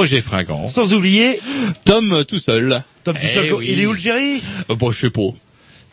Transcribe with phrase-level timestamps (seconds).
[0.00, 0.66] Roger Fringant.
[0.66, 1.38] sans oublier
[1.84, 2.82] Tom euh, tout seul.
[3.04, 3.58] Tom Eh Tussauds.
[3.58, 3.66] oui.
[3.70, 4.42] Il est où le Jerry?
[4.70, 5.20] Euh, bon, je sais pas.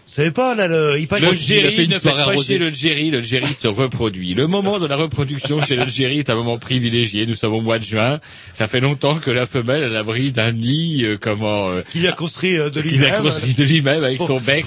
[0.09, 2.35] Vous savez pas là le il paraît Le il a Jerry, fait une ne pas
[2.38, 4.33] chier le Jerry, le Jerry se reproduit.
[4.33, 7.25] Le moment de la reproduction chez le Jerry est un moment privilégié.
[7.25, 8.19] Nous sommes au mois de juin.
[8.53, 12.07] Ça fait longtemps que la femelle est à l'abri d'un nid, euh, comment, euh, qu'il
[12.07, 13.22] a construit euh, de qu'il a lui-même.
[13.22, 14.66] construit de lui-même avec son bec,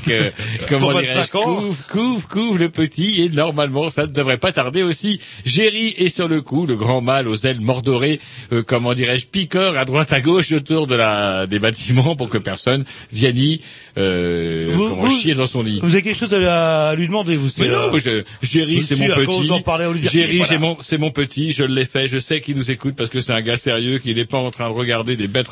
[0.71, 4.83] comment 25 dirais-je, couvre, couvre, couvre le petit, et normalement, ça ne devrait pas tarder
[4.83, 5.21] aussi.
[5.45, 8.21] Jerry est sur le coup, le grand mâle aux ailes mordorées,
[8.53, 12.39] euh, comment dirais-je, piqueur à droite à gauche autour de la, des bâtiments pour que
[12.39, 13.61] personne vienne y,
[13.99, 15.79] euh, Vous- comment, vous- chier dans son lit.
[15.83, 18.97] Vous avez quelque chose à, la- à lui demander vous Mais non, euh, Jerry, c'est
[18.97, 19.05] mon
[19.43, 19.49] petit.
[20.11, 20.53] Jerry, voilà.
[20.53, 21.53] c'est mon, c'est mon petit.
[21.53, 22.09] Je l'ai fait.
[22.09, 24.51] Je sais qu'il nous écoute parce que c'est un gars sérieux, qu'il n'est pas en
[24.51, 25.47] train de regarder des bêtes,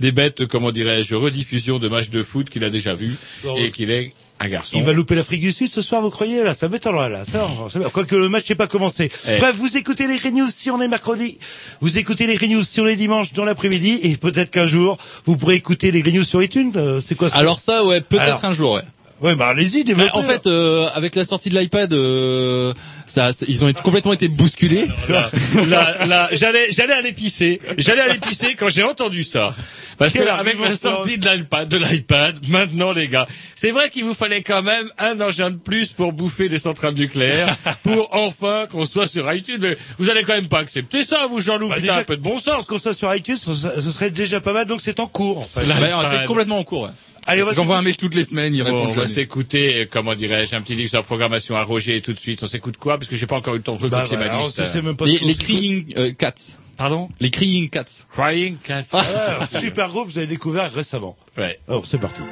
[0.00, 3.70] des bêtes, comment dirais-je, rediffusions de matchs de foot qu'il a déjà vus Non, et
[3.70, 4.76] qu'il est un garçon.
[4.76, 6.54] Il va louper l'Afrique du Sud ce soir, vous croyez là?
[6.54, 7.24] Ça m'étonnerait là.
[7.24, 7.48] Ça,
[7.92, 9.10] quoique le match n'est pas commencé.
[9.28, 9.38] Eh.
[9.38, 11.38] Bref, vous écoutez les Green News si on est mercredi.
[11.80, 14.98] Vous écoutez les Green News si on est dimanche dans l'après-midi et peut-être qu'un jour
[15.24, 16.72] vous pourrez écouter les Green News sur iTunes.
[16.76, 17.36] Euh, c'est quoi ça?
[17.36, 18.82] Alors ça, ouais, peut-être un jour, ouais.
[19.20, 20.10] Ouais, bah allez-y, Bah, développez.
[20.14, 22.72] en fait, euh, avec la sortie de l'iPad, euh,
[23.06, 24.86] ça, ça- ils ont été- complètement été bousculés.
[25.68, 27.60] Là, là, j'allais, j'allais aller pisser.
[27.78, 29.54] J'allais aller pisser quand j'ai entendu ça.
[29.98, 33.26] Parce que avec la sortie de l'iPad, de l'iPad, maintenant les gars,
[33.56, 36.94] c'est vrai qu'il vous fallait quand même un engin de plus pour bouffer des centrales
[36.94, 39.58] nucléaires, pour enfin qu'on soit sur iTunes.
[39.60, 42.22] Mais vous allez quand même pas accepter ça, vous Jean-Loup, Bah, déjà- un peu de
[42.22, 42.66] bon sens.
[42.66, 45.66] qu'on soit sur iTunes, ce serait déjà pas mal, donc c'est en cours en fait.
[45.66, 45.74] Bah,
[46.08, 46.82] c'est complètement en cours.
[46.84, 46.90] Ouais.
[47.28, 49.06] Allez, on va J'envoie un s'écouter- mail toutes les semaines, ils Bon, répondent on va
[49.06, 52.18] s'écouter, euh, comment dirais-je, un petit livre sur la programmation à Roger et tout de
[52.18, 52.42] suite.
[52.42, 52.98] On s'écoute quoi?
[52.98, 54.82] Parce que j'ai pas encore eu le temps de Bah, recopier voilà, ma alors, liste.
[54.82, 55.34] même pas Les.
[55.34, 56.32] Crying euh, Cats.
[56.78, 57.08] Pardon?
[57.20, 57.84] Les Crying Cats.
[58.10, 58.84] Crying Cats.
[58.92, 61.16] Ah, super groupe, vous avez découvert récemment.
[61.36, 61.58] Ouais.
[61.68, 62.22] Alors, c'est parti.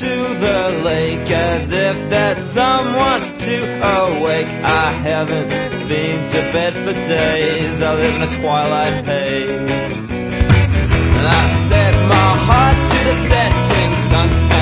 [0.00, 3.56] To the lake as if there's someone to
[3.96, 4.48] awake.
[4.48, 5.48] I haven't
[5.88, 7.80] been to bed for days.
[7.80, 10.10] I live in a twilight haze.
[10.10, 14.53] I set my heart to the setting sun,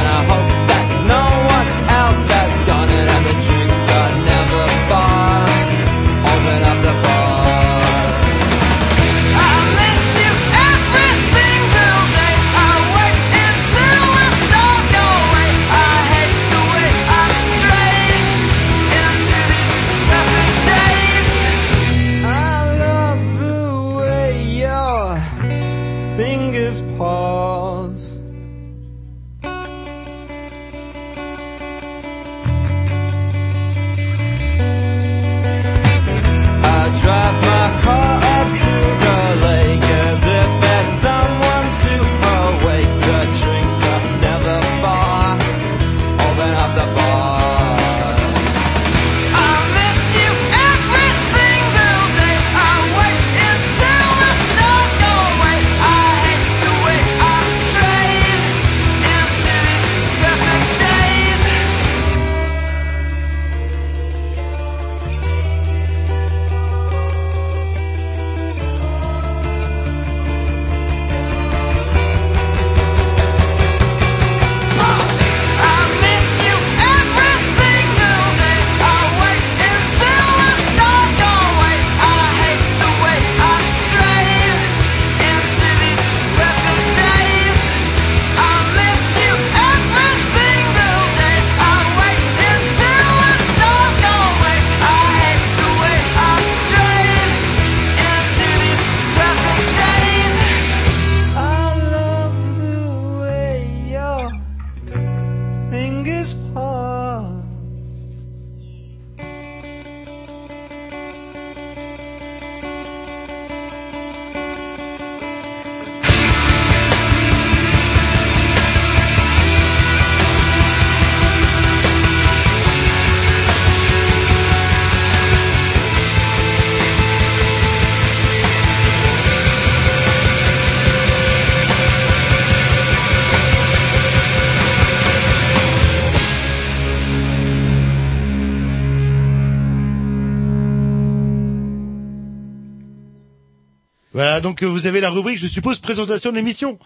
[144.62, 146.78] Euh, vous avez la rubrique, je suppose, présentation de l'émission.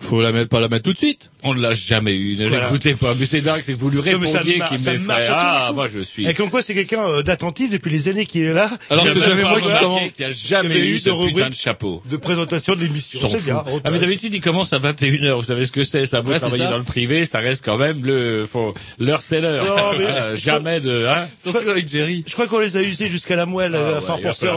[0.00, 1.30] Faut la mettre, pas la mettre tout de suite.
[1.44, 2.36] On ne l'a jamais eu.
[2.36, 2.66] Ne Voilà.
[2.66, 3.14] l'écoutez pas.
[3.18, 4.98] Mais c'est dingue, c'est que vous lui répondiez qu'il à tous les
[5.30, 6.26] Ah, moi je suis.
[6.26, 8.70] Et comme quoi, c'est quelqu'un euh, d'attentif depuis les années qu'il est là.
[8.90, 10.10] Alors, c'est jamais moi qui commence.
[10.18, 12.02] Il n'y a jamais eu de putain de chapeau.
[12.10, 13.28] de présentation de l'émission.
[13.30, 13.62] C'est bien.
[13.84, 16.64] Ah mais d'habitude il commence à 21h, vous savez ce que c'est, ça c'est travailler
[16.64, 19.64] dans le privé, ça reste quand même le faut l'heure c'est l'heure.
[20.04, 21.28] Euh, jamais de hein?
[21.42, 22.24] Surtout avec Jerry.
[22.26, 24.36] Je crois qu'on les a usés jusqu'à la moelle, Ah euh, ouais, fort va pour
[24.36, 24.54] ça.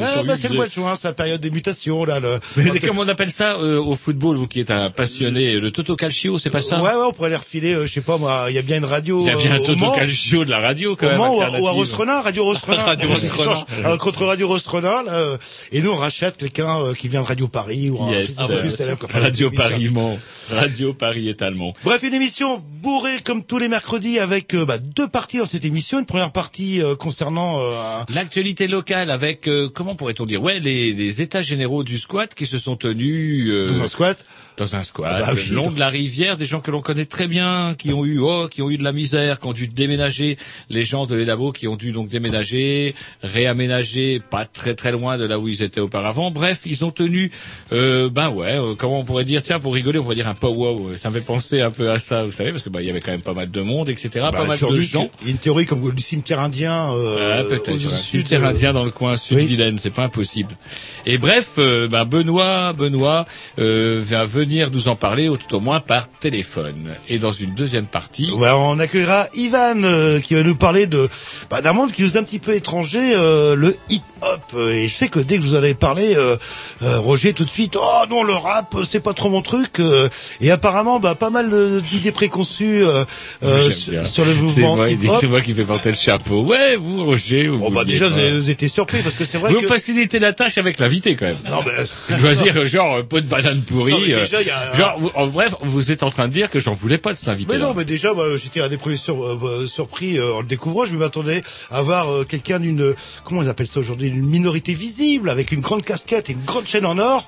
[0.00, 2.38] Ah, bah, c'est le mois de juin, c'est la période des mutations, là, le...
[2.54, 5.96] C'est comme on appelle ça euh, au football, vous qui êtes un passionné, le Toto
[6.16, 8.46] Calcio, c'est pas ça Ouais, ouais, on pourrait les refiler, euh, je sais pas, moi,
[8.48, 10.50] il y a bien une radio, Il y a bien euh, un Toto Calcio de
[10.50, 11.18] la radio quand même.
[11.18, 12.82] Mans ou à, Rostronin, Radio Rostronin.
[12.84, 13.44] Radio On Rostronin.
[13.44, 15.36] change, euh, contre Radio Rostronin, là, euh,
[15.72, 18.70] et nous on rachète quelqu'un euh, qui vient de Radio Paris ou Yes, un plus
[18.70, 19.06] célèbre.
[19.10, 19.50] Radio.
[19.50, 20.18] Paris Mans,
[20.50, 21.72] Radio Paris est allemand.
[21.84, 25.64] Bref, une émission bourrée comme tous les mercredis avec euh, bah, deux parties dans cette
[25.64, 25.98] émission.
[25.98, 27.72] Une première partie euh, concernant euh,
[28.14, 30.42] L'actualité locale avec euh, comment pourrait-on dire?
[30.42, 34.18] Ouais les, les états généraux du squat qui se sont tenus euh, dans un squat.
[34.56, 35.46] Dans un squat Ah bah oui.
[35.50, 38.18] le long de la rivière, des gens que l'on connaît très bien, qui ont eu
[38.20, 40.38] oh, qui ont eu de la misère, qui ont dû déménager,
[40.70, 45.26] les gens de l'Elabo qui ont dû donc déménager, réaménager, pas très très loin de
[45.26, 46.30] là où ils étaient auparavant.
[46.30, 47.30] Bref, ils ont tenu,
[47.72, 50.34] euh, ben ouais, euh, comment on pourrait dire, tiens pour rigoler, on pourrait dire un
[50.34, 50.96] pow-wow.
[50.96, 52.90] Ça me fait penser un peu à ça, vous savez, parce que bah il y
[52.90, 54.08] avait quand même pas mal de monde, etc.
[54.14, 55.06] Bah, pas mal de gens.
[55.18, 56.92] qu'il y a Une théorie comme le cimetière indien.
[56.94, 57.76] Euh, Ah, peut-être.
[57.78, 59.46] cimetière euh, indien dans le coin sud oui.
[59.46, 60.56] Vilaine, c'est pas impossible.
[61.04, 63.26] Et bref, euh, ben Benoît, Benoît
[63.58, 66.94] euh, va venir nous en parler, ou tout au moins par téléphone.
[67.08, 71.08] Et dans une deuxième partie, Ouais, on accueillera Ivan euh, qui va nous parler de
[71.50, 74.40] bah, d'un monde qui nous est un petit peu étranger, euh, le hip-hop.
[74.70, 76.36] Et je sais que dès que vous en avez parlé, euh,
[76.82, 79.78] euh, Roger tout de suite, oh non le rap, c'est pas trop mon truc.
[79.80, 80.08] euh,
[80.40, 81.50] et apparemment, bah, pas mal
[81.82, 83.04] d'idées préconçues euh,
[83.44, 85.16] euh, sur, sur le mouvement hip-hop.
[85.20, 86.42] c'est moi qui fais porter le chapeau.
[86.42, 89.52] Ouais, vous Roger, vous Bon bah déjà vous, vous étiez surpris parce que c'est vrai
[89.52, 91.36] vous que facilitez la tâche avec l'invité quand même.
[91.50, 91.72] non, mais...
[92.16, 93.92] Je dois dire, genre, pot de banane pourrie.
[93.92, 96.28] Non, mais euh, déjà, il y a- genre, vous- en bref, vous êtes en train
[96.28, 98.60] de dire que j'en voulais pas de cet invité Mais non, mais déjà, moi, j'étais
[98.60, 100.84] un des premiers sur- euh, euh, surpris euh, en le découvrant.
[100.84, 105.30] Je m'attendais à voir euh, quelqu'un d'une, comment on appelle ça aujourd'hui, d'une minorité visible,
[105.30, 107.26] avec une grande casquette et une grande chaîne en or.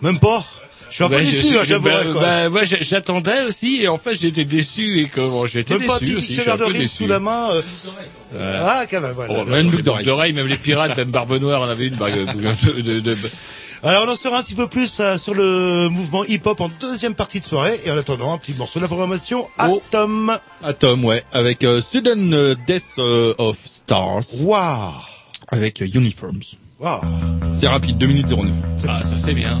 [0.00, 0.44] Même pas.
[0.90, 2.20] Je suis un peu déçu, hein, bah, quoi.
[2.22, 6.16] bah, moi, j'attendais aussi, et en fait, j'étais déçu, et comment, j'étais pas déçu petit
[6.16, 6.88] aussi, je suis un de peu déçu.
[6.98, 7.50] sous la main.
[7.52, 7.62] euh,
[8.64, 9.34] Ah, quand même, voilà.
[9.36, 12.14] Oh, même une boucle d'oreille, même les pirates, même Barbe Noire, on avait une bague
[12.66, 13.16] de, de, de-
[13.86, 17.14] Alors, on en saura un petit peu plus euh, sur le mouvement hip-hop en deuxième
[17.14, 17.78] partie de soirée.
[17.84, 19.82] Et en attendant, un petit morceau de la programmation, Oh.
[19.88, 20.38] Atom.
[20.62, 24.90] Atom, ouais, avec euh, Sudden euh, Death euh, of Stars, Waouh.
[25.48, 26.40] avec euh, Uniforms.
[26.80, 27.00] Waouh.
[27.52, 28.54] C'est rapide, 2 minutes 09.
[28.88, 29.60] ah, ça c'est bien.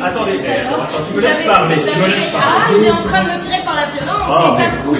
[0.00, 1.76] Attendez, attends, tu me laisses parler.
[1.76, 4.62] Tu me laisses Ah, il est en train de me tirer par la violence, et
[4.62, 4.98] ça me.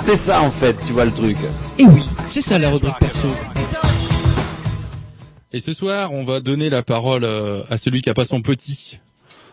[0.00, 1.36] C'est ça en fait, tu vois le truc.
[1.78, 3.28] Et oui, c'est ça la rubrique perso.
[5.52, 8.40] Et ce soir, on va donner la parole euh, à celui qui a pas son
[8.40, 8.98] petit,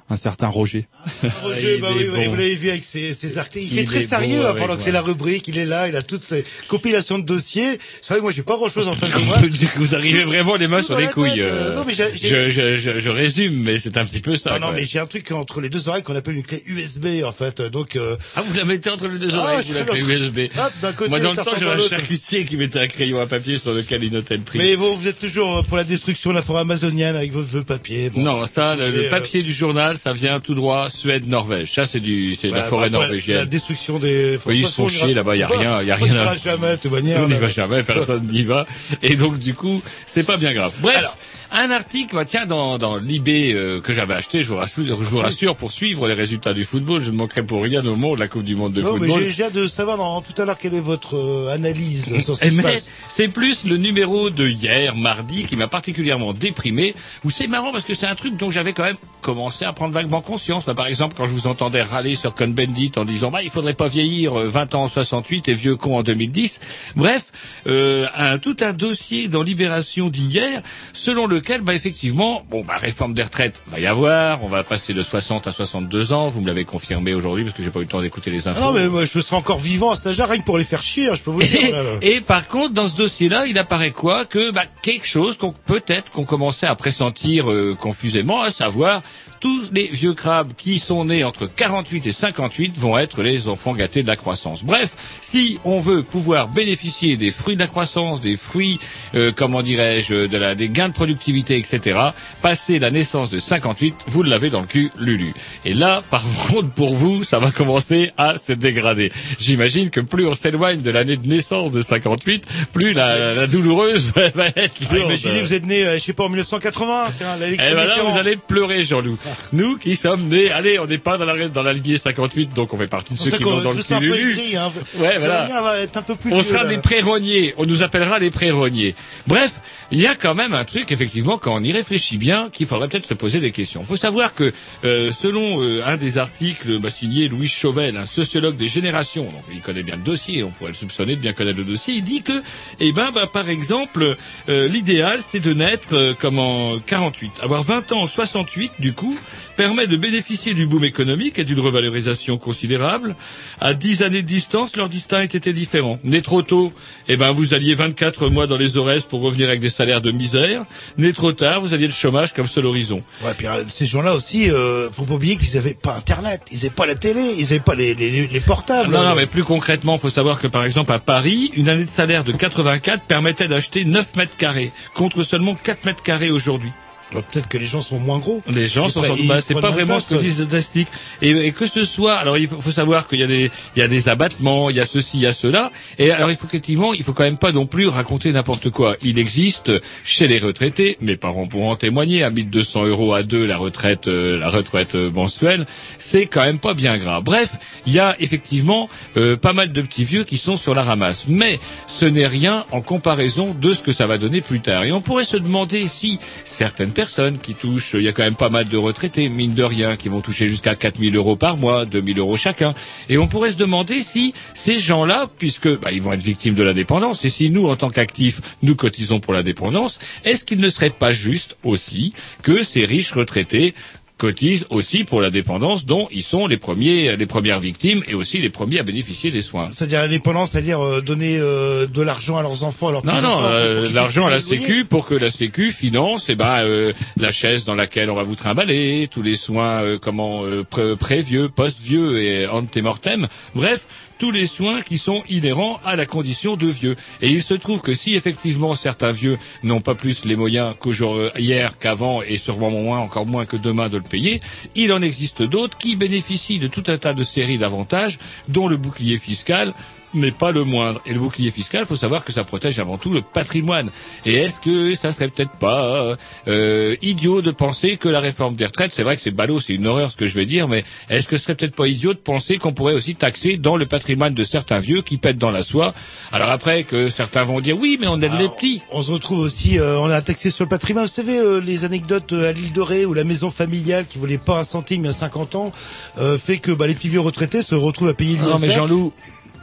[0.09, 0.87] un certain Roger.
[1.43, 2.29] Roger, il bah oui, bon.
[2.29, 3.67] vous l'avez vu avec ses, ses articles.
[3.67, 5.47] Il, Il est très est sérieux hein, pendant que c'est la rubrique.
[5.47, 7.77] Il est là, il a toutes ses compilations de dossiers.
[8.01, 9.37] C'est vrai que moi, j'ai pas grand chose en face de moi.
[9.75, 11.41] Vous arrivez vraiment les mains sur les couilles.
[11.41, 14.35] euh, non, mais j'ai- j'ai- je, je, je, je résume, mais c'est un petit peu
[14.35, 14.51] ça.
[14.55, 14.75] Ah non, quoi.
[14.77, 17.61] mais j'ai un truc entre les deux oreilles qu'on appelle une clé USB, en fait.
[17.61, 20.39] Donc, euh, Ah, vous la mettez entre les deux Ah, oreilles, vous la clé USB.
[20.57, 23.27] hop, d'un côté, Moi, dans le temps, j'avais un charcutier qui mettait un crayon à
[23.27, 24.57] papier sur lequel il notait le prix.
[24.57, 27.47] Mais bon, vous êtes toujours euh, pour la destruction de la forêt amazonienne avec votre
[27.47, 28.11] vœu papier.
[28.15, 31.73] Non, ça, le, le euh, papier du journal, ça vient tout droit Suède-Norvège.
[31.73, 33.45] Ça, c'est du, c'est de la forêt bah, La norvégienne.
[33.45, 34.39] destruction des.
[34.45, 36.31] Oui, ils se font on chier là-bas, y a rien, y a on rien ira
[36.31, 37.21] à- jamais, de toute manière.
[37.23, 38.65] On n'y va jamais, personne n'y va.
[39.03, 40.71] Et donc, du coup, c'est pas bien grave.
[40.79, 40.95] Bref.
[40.97, 41.17] Alors.
[41.51, 44.93] Un article, bah, tiens, dans, dans l'IB euh, que j'avais acheté, je vous, rassure, je
[44.93, 48.15] vous rassure, pour suivre les résultats du football, je ne manquerai pour rien au monde
[48.15, 49.23] de la Coupe du Monde de Non, mais football.
[49.23, 52.37] j'ai- j'ai hâte de savoir dans, tout à l'heure quelle est votre euh, analyse sur
[52.37, 52.89] ce Eh, qui se mais passe.
[53.07, 56.93] c'est plus le numéro de hier, mardi, qui m'a particulièrement déprimé.
[57.23, 59.93] Où c'est marrant parce que c'est un truc dont j'avais quand même commencé à prendre
[59.93, 60.65] vaguement conscience.
[60.65, 63.73] Bah, par exemple, quand je vous entendais râler sur Cohn-Bendit en disant bah il faudrait
[63.73, 66.59] pas vieillir euh, 20 ans en 68 et vieux con en 2010.
[66.95, 67.31] Bref,
[67.67, 70.61] euh, un, tout un dossier dans Libération d'hier,
[70.93, 74.43] selon lequel bah effectivement, bon bah réforme des retraites va y avoir.
[74.43, 76.27] On va passer de 60 à 62 ans.
[76.29, 78.51] Vous me l'avez confirmé aujourd'hui parce que j'ai pas eu le temps d'écouter les Ah
[78.51, 78.61] infos.
[78.61, 80.81] non, mais moi, je serai encore vivant à cet âge-là, rien que pour les faire
[80.81, 81.75] chier, hein, je peux vous dire.
[82.01, 85.51] Et, et par contre, dans ce dossier-là, il apparaît quoi Que bah, quelque chose qu'on
[85.51, 89.01] peut-être qu'on commençait à pressentir euh, confusément, à savoir
[89.39, 93.73] tous les vieux crabes qui sont nés entre 48 et 58 vont être les enfants
[93.73, 94.63] gâtés de la croissance.
[94.65, 98.79] Bref, si on veut pouvoir bénéficier des fruits de la croissance, des fruits,
[99.15, 101.97] euh, comment dirais-je, de la, des gains de productivité, etc.,
[102.41, 105.33] passer la naissance de 58, vous l'avez dans le cul, Lulu.
[105.65, 109.11] Et là, par contre, pour vous, ça va commencer à se dégrader.
[109.39, 114.11] J'imagine que plus on s'éloigne de l'année de naissance de 58, plus la, la douloureuse
[114.35, 115.05] va être Ah, lourde.
[115.11, 118.03] imaginez, vous êtes né, euh, je sais pas, en 1980, tiens, l'élection Eh ben là,
[118.03, 119.17] vous allez pleurer, Jean-Loup.
[119.53, 122.73] Nous qui sommes nés, allez, on n'est pas dans la, dans la lignée 58, donc
[122.73, 124.31] on fait partie de ceux qui vont dans le cul Lulu.
[124.33, 124.71] écrit, hein.
[124.97, 125.39] Ouais, Vous voilà.
[125.41, 126.69] allez bien, va être un peu plus On vieux, sera là.
[126.69, 127.53] des prérogniers.
[127.57, 128.95] On nous appellera les prérogniers.
[129.27, 129.51] Bref,
[129.91, 132.87] il y a quand même un truc, effectivement, quand on y réfléchit bien, qu'il faudrait
[132.87, 133.81] peut-être se poser des questions.
[133.81, 138.05] Il faut savoir que, euh, selon euh, un des articles bah, signé Louis Chauvel, un
[138.05, 141.33] sociologue des générations, donc il connaît bien le dossier, on pourrait le soupçonner de bien
[141.33, 142.41] connaître le dossier, il dit que,
[142.79, 144.15] eh ben, bah, par exemple,
[144.49, 147.31] euh, l'idéal, c'est de naître euh, comme en 48.
[147.41, 149.17] Avoir 20 ans en 68, du coup,
[149.55, 153.15] permet de bénéficier du boom économique et d'une revalorisation considérable.
[153.59, 155.99] À 10 années de distance, leur destin était différent.
[156.03, 156.71] Né trop tôt,
[157.07, 160.11] eh ben, vous alliez 24 mois dans les Aurès pour revenir avec des salaires de
[160.11, 160.65] misère.
[161.13, 163.03] Trop tard, vous aviez le chômage comme seul horizon.
[163.23, 166.59] Ouais, puis euh, ces gens-là aussi, euh, faut pas oublier qu'ils avaient pas Internet, ils
[166.59, 168.91] avaient pas la télé, ils avaient pas les, les, les portables.
[168.91, 171.89] Non, non, mais plus concrètement, faut savoir que par exemple à Paris, une année de
[171.89, 176.71] salaire de 84 permettait d'acheter 9 mètres carrés, contre seulement 4 mètres carrés aujourd'hui.
[177.13, 178.41] Bah, Peut-être que les gens sont moins gros.
[178.49, 180.87] Les gens sont ils bah, c'est pas vraiment ce que disent les statistiques.
[181.21, 183.79] Et, et que ce soit, alors il faut, faut savoir qu'il y a des, il
[183.79, 185.71] y a des abattements, il y a ceci, il y a cela.
[185.97, 188.95] Et alors il faut effectivement, il faut quand même pas non plus raconter n'importe quoi.
[189.01, 189.71] Il existe
[190.03, 194.07] chez les retraités, mes parents pourront en témoigner, à 1200 euros à deux la retraite,
[194.07, 195.65] euh, la retraite euh, mensuelle,
[195.97, 197.23] c'est quand même pas bien grave.
[197.23, 197.51] Bref,
[197.85, 201.25] il y a effectivement euh, pas mal de petits vieux qui sont sur la ramasse,
[201.27, 204.83] mais ce n'est rien en comparaison de ce que ça va donner plus tard.
[204.83, 208.35] Et on pourrait se demander si certaines personnes qui touchent, il y a quand même
[208.35, 211.85] pas mal de retraités, mine de rien, qui vont toucher jusqu'à 4000 euros par mois,
[211.85, 212.73] 2000 euros chacun.
[213.07, 216.63] Et on pourrait se demander si ces gens-là, puisque bah, ils vont être victimes de
[216.63, 220.59] la dépendance, et si nous, en tant qu'actifs, nous cotisons pour la dépendance, est-ce qu'il
[220.59, 222.11] ne serait pas juste aussi
[222.43, 223.75] que ces riches retraités
[224.19, 228.37] cotisent aussi pour la dépendance dont ils sont les premiers, les premières victimes et aussi
[228.37, 229.69] les premiers à bénéficier des soins.
[229.71, 233.21] C'est-à-dire la dépendance, c'est-à-dire euh, donner euh, de l'argent à leurs enfants, à leurs Non,
[233.21, 237.31] non, euh, l'argent à la Sécu pour que la Sécu finance, eh ben, euh, la
[237.31, 241.47] chaise dans laquelle on va vous trimballer, tous les soins, euh, comment, euh, pré- pré-vieux,
[241.49, 243.27] post-vieux et ante-mortem.
[243.55, 243.87] Bref,
[244.19, 246.95] tous les soins qui sont inhérents à la condition de vieux.
[247.21, 251.29] Et il se trouve que si effectivement certains vieux n'ont pas plus les moyens qu'aujourd'hui,
[251.41, 254.41] hier, qu'avant, et sûrement moins, encore moins que demain de le payer,
[254.75, 258.17] il en existe d'autres qui bénéficient de tout un tas de séries d'avantages,
[258.49, 259.73] dont le bouclier fiscal
[260.13, 261.01] n'est pas le moindre.
[261.05, 263.89] Et le bouclier fiscal, faut savoir que ça protège avant tout le patrimoine.
[264.25, 266.15] Et est-ce que ça serait peut-être pas
[266.47, 269.73] euh, idiot de penser que la réforme des retraites, c'est vrai que c'est ballot, c'est
[269.73, 272.13] une horreur ce que je vais dire, mais est-ce que ce serait peut-être pas idiot
[272.13, 275.51] de penser qu'on pourrait aussi taxer dans le patrimoine de certains vieux qui pètent dans
[275.51, 275.93] la soie?
[276.31, 278.81] Alors après que certains vont dire oui, mais on aide les petits.
[278.91, 281.05] On se retrouve aussi, euh, on a taxé sur le patrimoine.
[281.05, 284.37] Vous savez, euh, les anecdotes euh, à l'île Dorée où la maison familiale qui volait
[284.37, 285.71] pas un centime il y a 50 ans
[286.17, 288.37] euh, fait que bah, les petits vieux retraités se retrouvent à payer.
[288.37, 289.13] Non mais Jean-Loup,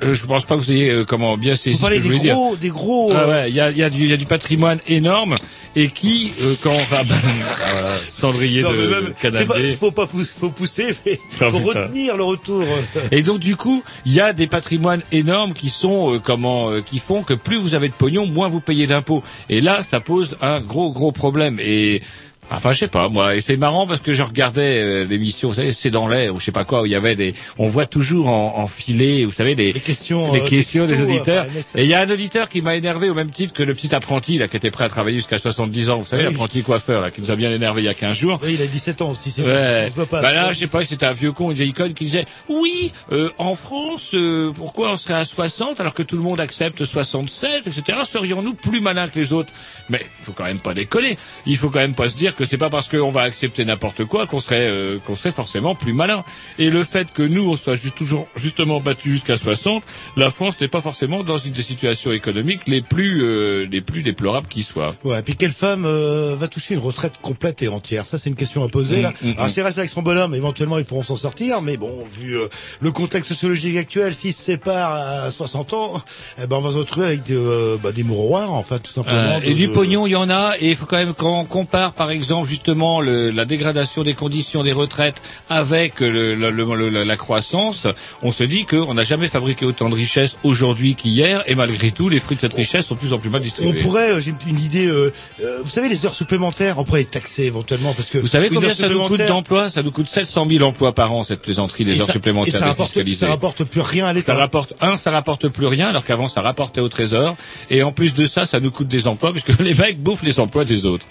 [0.03, 2.01] euh, je pense pas que vous ayez euh, comment bien saisi ce que je des
[2.07, 2.37] voulais dire.
[2.61, 3.13] des gros.
[3.15, 5.35] Ah euh, ouais, il y a, y, a du- y a du patrimoine énorme
[5.75, 10.31] et qui, euh, quand on rabat euh, cendrier non, de même, pas, faut pas pousser,
[10.39, 12.65] faut pousser, mais Oh, faut retenir le retour.
[13.13, 16.81] Et donc du coup, il y a des patrimoines énormes qui sont euh, comment, euh,
[16.81, 19.23] qui font que plus vous avez de pognon, moins vous payez d'impôts.
[19.51, 21.59] Et là, ça pose un gros gros problème.
[21.61, 22.03] Et
[22.51, 23.35] Enfin, je sais pas, moi.
[23.35, 26.39] Et c'est marrant parce que je regardais euh, l'émission, vous savez, c'est dans l'air ou
[26.41, 29.25] je sais pas quoi, où il y avait des, on voit toujours en, en filet,
[29.25, 31.47] vous savez, des, Les questions, des euh, questions des texto, auditeurs.
[31.49, 31.79] enfin.
[31.79, 33.95] Et il y a un auditeur qui m'a énervé au même titre que le petit
[33.95, 35.99] apprenti là, qui était prêt à travailler jusqu'à 70 ans.
[35.99, 36.31] Vous savez, Oui.
[36.31, 38.39] l'apprenti coiffeur là, qui nous a bien énervé il y a 15 jours.
[38.43, 39.49] Oui, il a 17 ans aussi, c'est Ouais.
[39.49, 39.85] vrai.
[39.87, 40.23] On se voit pas.
[40.23, 42.93] Bah là, je sais pas, c'était un vieux con, une vieille conne qui disait oui,
[43.13, 46.85] euh, en France, euh, pourquoi on serait à 60 alors que tout le monde accepte
[46.85, 47.99] 67, etc.
[48.07, 49.53] Serions-nous plus malins que les autres?
[49.89, 51.19] Mais il faut quand même pas décoller.
[51.47, 54.05] Il faut quand même pas se dire que c'est pas parce qu'on va accepter n'importe
[54.05, 56.25] quoi qu'on serait euh, qu'on serait forcément plus malin.
[56.59, 59.83] Et le fait que nous on soit juste toujours justement battus jusqu'à 60,
[60.17, 64.03] la France n'est pas forcément dans une des situations économiques les plus euh, les plus
[64.03, 64.95] déplorables qui soient.
[65.05, 68.07] Ouais, puis quelle femme euh, va toucher une retraite complète et entière?
[68.07, 69.13] Ça, c'est une question à poser là.
[69.23, 71.63] Mm, mm, Alors, s'ils restent avec son bonhomme, éventuellement, ils pourront s'en sortir.
[71.63, 72.49] Mais bon, vu euh,
[72.81, 76.03] le contexte sociologique actuel, s'ils se séparent à 60 ans,
[76.43, 79.39] eh ben, on va se retrouver avec de, euh, bah, des mouroirs, enfin, tout simplement.
[79.43, 81.93] Et de- du pognon, il y en a, et il faut quand même qu'on compare,
[81.93, 87.87] par exemple, justement, le, la dégradation des conditions des retraites avec le, le- la croissance.
[88.23, 92.09] On se dit qu'on n'a jamais fabriqué autant de richesses aujourd'hui qu'hier, et malgré tout,
[92.09, 93.81] les fruits de cette richesse sont de plus en plus mal On distribués.
[93.83, 94.87] pourrait, euh, j'ai une, idée.
[94.87, 95.13] euh,
[95.43, 98.49] euh, vous savez, les heures supplémentaires, on pourrait les taxer éventuellement parce que Vous savez
[98.49, 101.85] combien ça nous coûte d'emplois Ça nous coûte 700 000 emplois par an, cette plaisanterie
[101.85, 104.35] des et heures ça- supplémentaires et ça rapporte, ça rapporte plus rien à Ça l'État.
[104.35, 107.37] rapporte un, ça rapporte plus rien, alors qu'avant ça rapportait au trésor.
[107.71, 110.41] Et en plus de ça, ça nous coûte des emplois, puisque les mecs bouffent les
[110.41, 111.07] emplois des autres.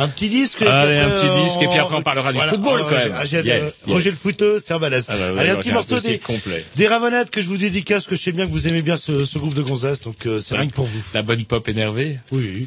[0.00, 0.62] Un petit disque.
[0.62, 3.12] Allez, un petit disque, et puis après, on parlera du football, Oh, quand même.
[3.24, 4.14] j'ai- j'ai- Yes, Roger yes.
[4.14, 5.04] le footeux, c'est un balèze.
[5.08, 6.64] Ah bah, Allez, un petit morceau des, complet.
[6.76, 6.86] des
[7.30, 9.54] que je vous dédicace, que je sais bien que vous aimez bien ce, ce groupe
[9.54, 11.00] de gonzesses, donc euh, c'est rien que pour vous.
[11.14, 12.18] La bonne pop énervée.
[12.32, 12.66] Oui.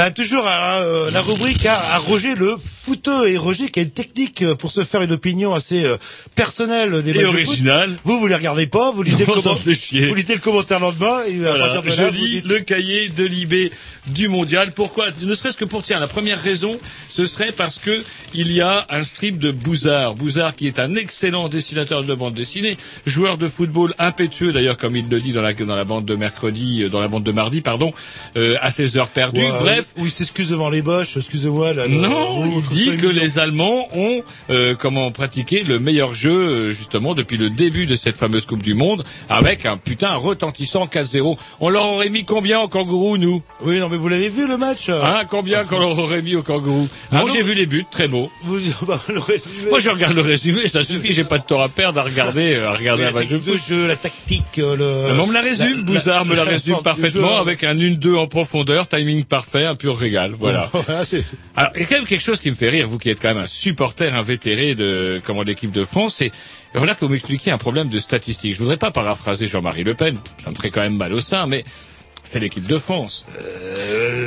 [0.00, 3.82] Bah, toujours à, euh, la rubrique à, à Roger le footeux et Roger qui a
[3.82, 5.98] une technique euh, pour se faire une opinion assez euh,
[6.34, 7.24] personnelle des Et foot.
[7.26, 7.96] originale.
[8.04, 10.06] Vous, vous les regardez pas, vous lisez, le, chier.
[10.08, 12.46] vous lisez le commentaire le lendemain et à Voilà, partir de je là, lis dites-
[12.46, 13.70] le cahier de Libé
[14.06, 14.72] du mondial.
[14.72, 15.08] Pourquoi?
[15.20, 16.72] Ne serait-ce que pour tiens, la première raison,
[17.10, 18.02] ce serait parce que
[18.34, 20.14] il y a un strip de Bouzard.
[20.14, 24.96] Bouzard qui est un excellent dessinateur de bande dessinée, joueur de football impétueux d'ailleurs, comme
[24.96, 27.32] il le dit dans la dans la bande de mercredi, euh, dans la bande de
[27.32, 27.92] mardi, pardon,
[28.36, 29.42] euh, à ses heures perdues.
[29.42, 31.72] Ouais, Bref, Oui, il s'excuse devant les boches, excusez-moi.
[31.72, 36.70] Là, non, il dit que les Allemands ont euh, comment pratiqué le meilleur jeu euh,
[36.70, 41.36] justement depuis le début de cette fameuse Coupe du Monde avec un putain retentissant 4-0.
[41.60, 43.42] On leur aurait mis combien en kangourou nous?
[43.62, 44.88] Oui, non, mais vous l'avez vu le match?
[44.88, 46.88] Hein, combien qu'on leur aurait mis au kangourou?
[47.12, 48.19] Ah j'ai vu les buts, très beau.
[48.42, 51.60] Vous, bah, le résumé- Moi, je regarde le résumé, ça suffit, j'ai pas de temps
[51.60, 53.60] à perdre à regarder, euh, à regarder la un match de foot.
[53.68, 55.14] jeu, la tactique, euh, le.
[55.14, 58.16] Mais on me la résume, la- Bouzard me la la résume parfaitement avec un 1-2
[58.16, 60.70] en profondeur, timing parfait, un pur régal, voilà.
[61.56, 63.20] Alors, il y a quand même quelque chose qui me fait rire, vous qui êtes
[63.20, 66.30] quand même un supporter invétéré de comment l'équipe de France, c'est
[66.74, 68.54] voilà que vous m'expliquez un problème de statistiques.
[68.54, 71.46] Je voudrais pas paraphraser Jean-Marie Le Pen, ça me ferait quand même mal au sein,
[71.46, 71.64] mais
[72.22, 73.24] c'est l'équipe de France.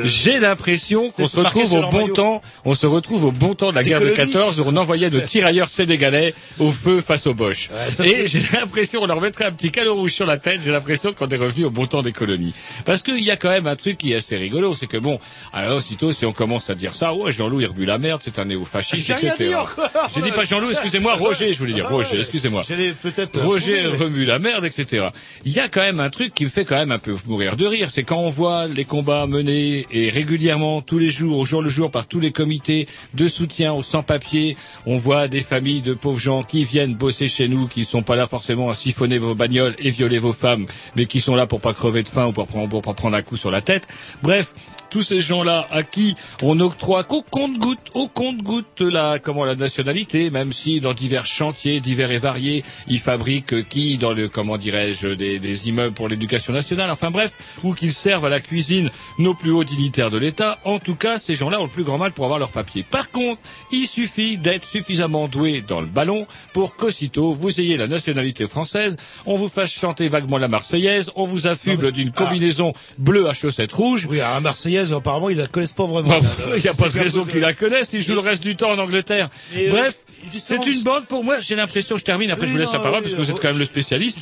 [0.04, 2.14] J'ai l'impression Euh, qu'on se retrouve au bon maillot.
[2.14, 4.32] temps, on se retrouve au bon temps de la guerre de colonies.
[4.32, 7.70] 14 où on envoyait nos tirailleurs sénégalais au feu face aux Boches.
[8.04, 11.14] Et j'ai l'impression, on leur mettrait un petit calot rouge sur la tête, j'ai l'impression
[11.14, 12.54] qu'on est revenu au bon temps des colonies.
[12.86, 15.20] Parce qu'il y a quand même un truc qui est assez rigolo, c'est que bon,
[15.54, 18.46] alors aussitôt si on commence à dire ça, ouais, Jean-Loup il la merde, c'est un
[18.46, 19.56] néo-fasciste, rien etc.
[20.16, 22.64] J'ai dit pas Jean-Loup, excusez-moi, Roger, je voulais dire Ah Roger, excusez-moi.
[22.70, 22.94] Euh,
[23.36, 25.08] Roger remue la merde, etc.
[25.46, 27.56] Il y a quand même un truc qui me fait quand même un peu mourir
[27.56, 31.46] de rire, c'est quand on voit les combats menés et régulièrement, tous les jours, au
[31.46, 35.82] jour le jour, par tous les comités de soutien aux sans-papiers, on voit des familles
[35.82, 38.76] de pauvres gens qui viennent bosser chez nous, qui ne sont pas là forcément à
[38.76, 42.10] siphonner vos bagnoles et violer vos femmes, mais qui sont là pour pas crever de
[42.10, 43.88] faim ou pour pour pas prendre un coup sur la tête.
[44.22, 44.54] Bref,
[44.94, 50.30] tous ces gens-là à qui on octroie qu'au compte-goutte, au compte-goutte la comment la nationalité,
[50.30, 55.08] même si dans divers chantiers divers et variés, ils fabriquent qui dans le comment dirais-je
[55.08, 59.34] des, des immeubles pour l'éducation nationale, enfin bref, ou qu'ils servent à la cuisine nos
[59.34, 60.60] plus hauts dignitaires de l'État.
[60.64, 62.84] En tout cas, ces gens-là ont le plus grand mal pour avoir leur papier.
[62.84, 67.88] Par contre, il suffit d'être suffisamment doué dans le ballon pour qu'aussitôt vous ayez la
[67.88, 73.28] nationalité française, on vous fasse chanter vaguement la Marseillaise, on vous affuble d'une combinaison bleue
[73.28, 74.06] à chaussettes rouges.
[74.08, 76.10] Oui, alors, la Apparemment, ils la connaissent pas vraiment.
[76.10, 76.20] Bah.
[76.58, 78.72] Il n'y a pas de raison qu'ils la connaissent, ils jouent le reste du temps
[78.72, 79.30] en Angleterre.
[79.56, 79.96] Et, euh, Bref,
[80.38, 82.80] c'est une bande pour moi, j'ai l'impression, je termine, après Oui, je vous laisse non,
[82.80, 84.20] la parole oui, parce que vous êtes euh, quand même le spécialiste.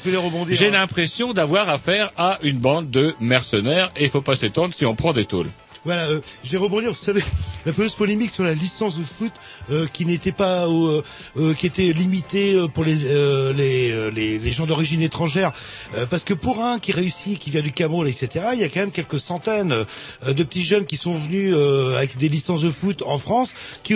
[0.50, 0.72] J'ai hein.
[0.72, 4.96] l'impression d'avoir affaire à une bande de mercenaires et il faut pas s'étendre si on
[4.96, 5.50] prend des tôles.
[5.84, 6.92] Voilà, euh, je vais rebondir.
[6.92, 7.24] Vous savez,
[7.66, 9.32] la fameuse polémique sur la licence de foot
[9.72, 11.02] euh, qui n'était pas, euh,
[11.38, 15.52] euh, qui était limitée euh, pour les euh, les, les gens d'origine étrangère,
[16.10, 18.46] parce que pour un qui réussit, qui vient du Cameroun, etc.
[18.54, 19.86] Il y a quand même quelques centaines
[20.26, 21.56] de petits jeunes qui sont venus
[21.98, 23.94] avec des licences de foot en France, qui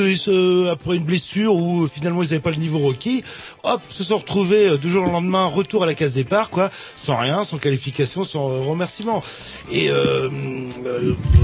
[0.72, 3.24] après une blessure ou finalement ils n'avaient pas le niveau requis,
[3.64, 7.18] hop, se sont retrouvés deux jours le lendemain, retour à la case départ, quoi, sans
[7.18, 9.24] rien, sans qualification, sans remerciement.
[9.72, 9.90] Et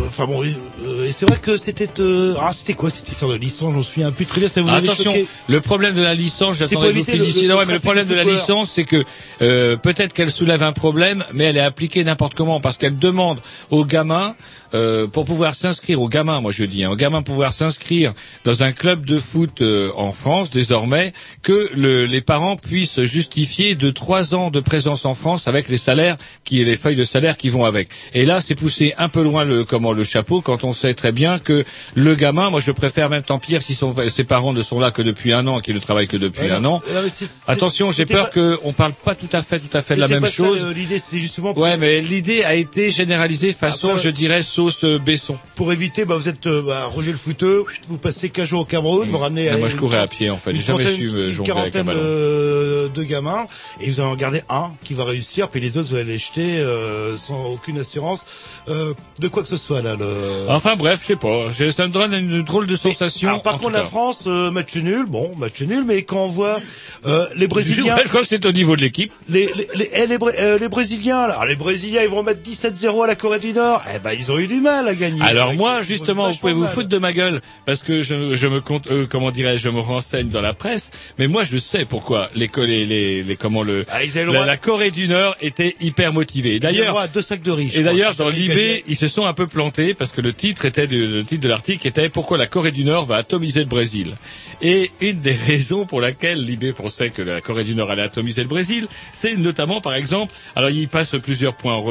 [0.08, 3.38] enfin bon, euh, et c'est vrai que c'était euh, ah c'était quoi cette histoire de
[3.38, 6.14] licence, j'en souviens plus très bien, ça vous avait Attention, choqué le problème de la
[6.14, 7.48] licence, j'attendais vous finissiez.
[7.48, 9.04] Non, mais le problème de la licence, c'est que
[9.42, 13.40] euh, peut-être qu'elle soulève un problème, mais elle est appliquée n'importe comment parce qu'elle demande
[13.70, 14.36] aux gamins
[14.74, 18.64] euh, pour pouvoir s'inscrire aux gamins, moi je dis, hein, aux gamins pouvoir s'inscrire dans
[18.64, 23.90] un club de foot euh, en France désormais, que le- les parents puissent justifier de
[23.92, 27.50] trois ans de présence en France avec les salaires qui les feuilles de salaire qui
[27.50, 27.90] vont avec.
[28.14, 31.12] Et là, c'est pousser un peu loin le comment le chapeau quand on sait très
[31.12, 31.64] bien que
[31.96, 34.92] le gamin, moi je préfère même tant pire si son- ses parents ne sont là
[34.92, 36.82] que depuis un an et qu'ils ne travaillent que depuis Ouais, un non, an.
[36.94, 37.02] non,
[37.48, 40.26] Attention, j'ai peur qu'on parle pas tout à fait, tout à fait de la même
[40.26, 40.66] chose.
[40.76, 44.84] L'idée, c'est justement pour, Ouais, mais l'idée a été généralisée façon, Après, je dirais, sauce
[44.84, 45.38] euh, Besson.
[45.56, 48.66] pour éviter, bah, vous êtes euh, bah, Roger le footeux, vous passez 15 jours au
[48.66, 49.50] Cameroun, vous ramenez.
[49.50, 50.54] Ah, moi, allez, je courais à pied, en fait.
[50.56, 52.00] J'ai jamais su me jongler avec un ballon.
[52.00, 53.48] de, gamins,
[53.80, 56.60] et vous en gardez un qui va réussir, puis les autres vous allez les jeter
[56.60, 58.26] euh, sans aucune assurance
[58.70, 59.96] euh, de quoi que ce soit là.
[59.96, 60.46] Le...
[60.50, 61.48] Enfin bref, je sais pas.
[61.72, 63.30] Ça me donne une drôle de sensation.
[63.30, 63.84] Alors, par contre, la.
[63.84, 66.60] France, euh, match nul, bon, match nul, mais quand on voit
[67.06, 69.12] euh, les Brésiliens, je crois que c'est au niveau de l'équipe.
[69.28, 72.42] les, les, les, eh, les, Bré- euh, les Brésiliens, alors les Brésiliens, ils vont mettre
[72.48, 73.82] 17-0 à la Corée du Nord.
[73.96, 75.22] Eh ben, ils ont eu du mal à gagner.
[75.22, 76.70] Alors moi, justement, vous pouvez vous mal.
[76.70, 79.80] foutre de ma gueule parce que je, je me compte, euh, comment dirais-je, je me
[79.80, 80.92] renseigne dans la presse.
[81.18, 84.46] Mais moi, je sais pourquoi les les, les, les- comment le Ah, ils avaient le
[84.46, 86.60] la, Corée du Nord était hyper motivée.
[86.60, 87.72] D'ailleurs, deux sacs de riz.
[87.74, 90.66] Et d'ailleurs, si dans l'IB, ils se sont un peu plantés parce que le titre
[90.66, 93.66] était de- le titre de l'article était pourquoi la Corée du Nord va atomiser le
[93.68, 94.16] Brésil?
[94.62, 98.42] Et une des raisons pour laquelle l'IB pensait que la Corée du Nord allait atomiser
[98.44, 101.88] le Brésil, c'est notamment, par exemple, alors il passe plusieurs points en,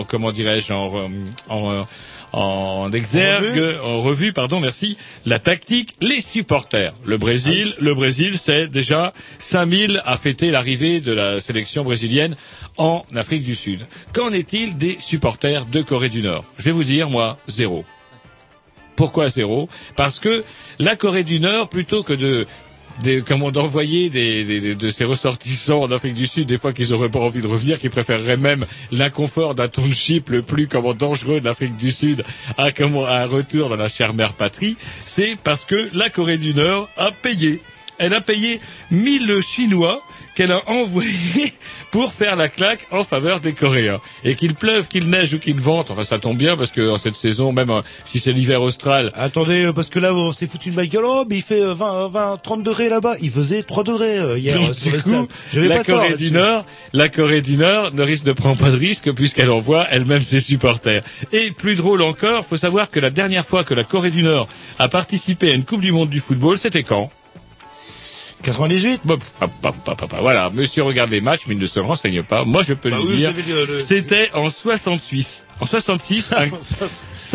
[0.00, 1.10] en- comment dirais-je, en,
[1.48, 1.86] en,
[2.32, 6.94] en exergue, en revue, pardon, merci, la tactique, les supporters.
[7.04, 12.36] Le Brésil, le Brésil, c'est déjà 5000 à fêter l'arrivée de la sélection brésilienne
[12.78, 13.86] en Afrique du Sud.
[14.14, 16.44] Qu'en est-il des supporters de Corée du Nord?
[16.58, 17.84] Je vais vous dire, moi, zéro.
[18.96, 19.68] Pourquoi zéro?
[19.96, 20.44] Parce que
[20.78, 22.46] la Corée du Nord, plutôt que de
[23.02, 27.08] des, comment d'envoyer des, de ces ressortissants en Afrique du Sud, des fois qu'ils auraient
[27.08, 31.76] pas envie de revenir, qui préféreraient même l'inconfort d'un township le plus comment dangereux d'Afrique
[31.76, 32.24] du Sud
[32.58, 34.76] à un retour dans la chère mère patrie,
[35.06, 37.62] c'est parce que la Corée du Nord a payé.
[37.98, 40.02] Elle a payé 1000 Chinois
[40.34, 41.52] qu'elle a envoyés
[41.90, 44.00] pour faire la claque en faveur des Coréens.
[44.24, 46.98] Et qu'il pleuve, qu'il neige ou qu'il vente, enfin ça tombe bien parce que en
[46.98, 50.46] cette saison, même euh, si c'est l'hiver austral, Attendez, euh, parce que là, on s'est
[50.46, 51.04] foutu une bagueule.
[51.06, 53.14] Oh, mais il fait euh, 20, euh, 20, 30 degrés là-bas.
[53.20, 55.26] Il faisait 3 degrés euh, hier Donc, sur du le coup, stade.
[55.52, 58.70] J'avais la pas Corée du Nord, la Corée du Nord ne risque de prendre pas
[58.70, 61.02] de risque puisqu'elle envoie elle-même ses supporters.
[61.32, 64.48] Et plus drôle encore, faut savoir que la dernière fois que la Corée du Nord
[64.78, 67.10] a participé à une Coupe du Monde du football, c'était quand?
[68.42, 69.52] 98 Bon, pff, papa,
[69.84, 70.20] papa, papa.
[70.20, 72.44] Voilà, monsieur regarde les matchs, mais il ne se renseigne pas.
[72.44, 73.32] Moi, je peux Bah lui oui, dire.
[73.50, 75.44] euh, le- C'était en 66.
[75.60, 76.46] En 66, un,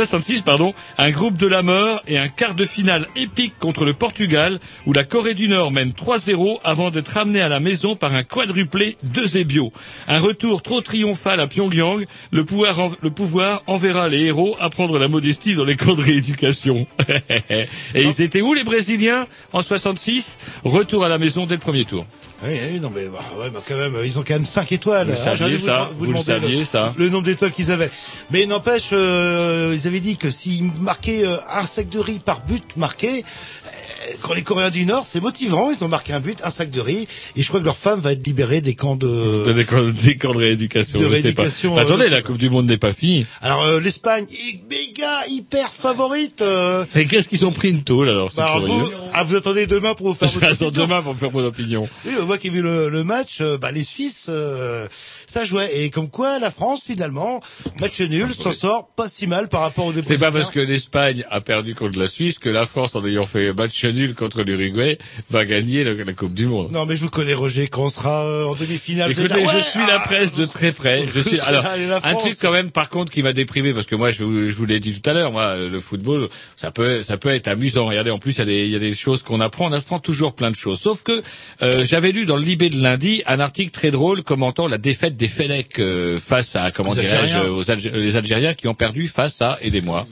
[0.01, 3.93] 66, pardon, un groupe de la mort et un quart de finale épique contre le
[3.93, 8.13] Portugal, où la Corée du Nord mène 3-0 avant d'être ramenée à la maison par
[8.13, 9.71] un quadruplé de Zébio.
[10.07, 14.99] Un retour trop triomphal à Pyongyang, le pouvoir, en- le pouvoir enverra les héros apprendre
[14.99, 16.85] la modestie dans les camps de rééducation.
[17.49, 21.85] et ils étaient où les Brésiliens en 66 Retour à la maison dès le premier
[21.85, 22.05] tour.
[22.43, 25.07] Oui, oui, non, mais, bah, ouais, bah, quand même, ils ont quand même 5 étoiles.
[25.07, 27.89] Vous Ah, saviez, ça Vous le saviez, ça Le nombre d'étoiles qu'ils avaient.
[28.29, 32.41] Mais n'empêche, euh, ils avaient dit que s'ils marquaient euh, un sac de riz par
[32.41, 33.23] but marqué,
[34.21, 35.71] quand les Coréens du Nord, c'est motivant.
[35.71, 37.07] Ils ont marqué un but, un sac de riz.
[37.35, 39.43] Et je crois que leur femme va être libérée des camps de...
[39.43, 41.43] De- des, camps, des camps de rééducation, de je sais pas.
[41.43, 43.25] Bah, euh, attendez, la Coupe du Monde n'est pas finie.
[43.41, 46.41] Alors, euh, l'Espagne, est méga, hyper favorite.
[46.41, 49.93] euh, Et qu'est-ce qu'ils ont pris une tôle alors bah, vous, ah, vous attendez demain
[49.93, 50.71] pour vous faire votre opinion.
[50.71, 51.87] demain pour me faire mon opinion.
[52.05, 54.87] Oui, bah, moi qui ai vu le, le match, euh, bah, les Suisses, euh,
[55.27, 55.69] ça jouait.
[55.79, 57.41] Et comme quoi, la France, finalement,
[57.79, 60.59] match nul, s'en sort pas si mal par rapport aux deux C'est pas parce que
[60.59, 64.43] l'Espagne a perdu contre la Suisse que la France, en ayant fait match nul contre
[64.43, 64.97] l'Uruguay,
[65.29, 66.71] va gagner la, la Coupe du Monde.
[66.71, 69.11] Non, mais je vous connais, Roger, quand on sera euh, en demi-finale.
[69.11, 71.05] Écoutez, je ouais, suis la ah, presse de très près.
[71.13, 71.65] Je suis alors
[72.03, 74.55] un truc quand même par contre qui m'a déprimé parce que moi je vous, je
[74.55, 77.85] vous l'ai dit tout à l'heure, moi le football ça peut ça peut être amusant.
[77.85, 79.73] Regardez, en plus il y a des il y a des choses qu'on apprend, on
[79.73, 80.79] apprend toujours plein de choses.
[80.79, 81.21] Sauf que
[81.61, 85.17] euh, j'avais lu dans le Libé de lundi un article très drôle commentant la défaite
[85.17, 90.07] des Fennecs euh, face à comment dirais-je aux Algériens qui ont perdu face à aidez-moi.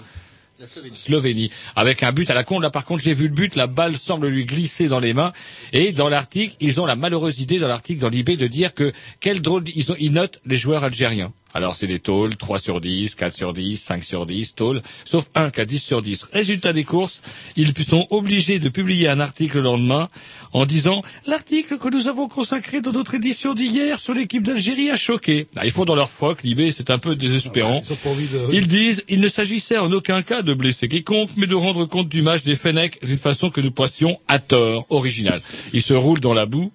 [0.94, 1.52] Slovénie.
[1.76, 2.60] Avec un but à la con.
[2.60, 3.56] Là, par contre, j'ai vu le but.
[3.56, 5.34] La balle semble lui glisser dans les mains.
[5.74, 8.94] Et dans l'article, ils ont la malheureuse idée dans l'article, dans l'IB, de dire que
[9.20, 11.34] quel drôle, ils, ont, ils notent les joueurs algériens.
[11.56, 15.30] Alors, c'est des tôles, 3 sur 10, 4 sur 10, 5 sur 10, tôles, sauf
[15.36, 16.26] un qui a 10 sur 10.
[16.34, 17.22] Résultat des courses,
[17.56, 20.10] ils sont obligés de publier un article le lendemain
[20.52, 24.98] en disant l'article que nous avons consacré dans notre édition d'hier sur l'équipe d'Algérie a
[24.98, 25.48] choqué.
[25.56, 27.82] Ah, ils font dans leur froc, l'IB, c'est un peu désespérant.
[27.90, 28.48] Ils envie de...
[28.52, 32.10] Ils disent il ne s'agissait en aucun cas de blesser quiconque, mais de rendre compte
[32.10, 35.42] du match des Fennecs d'une façon que nous pensions à tort, original.
[35.72, 36.74] Ils se roulent dans la boue.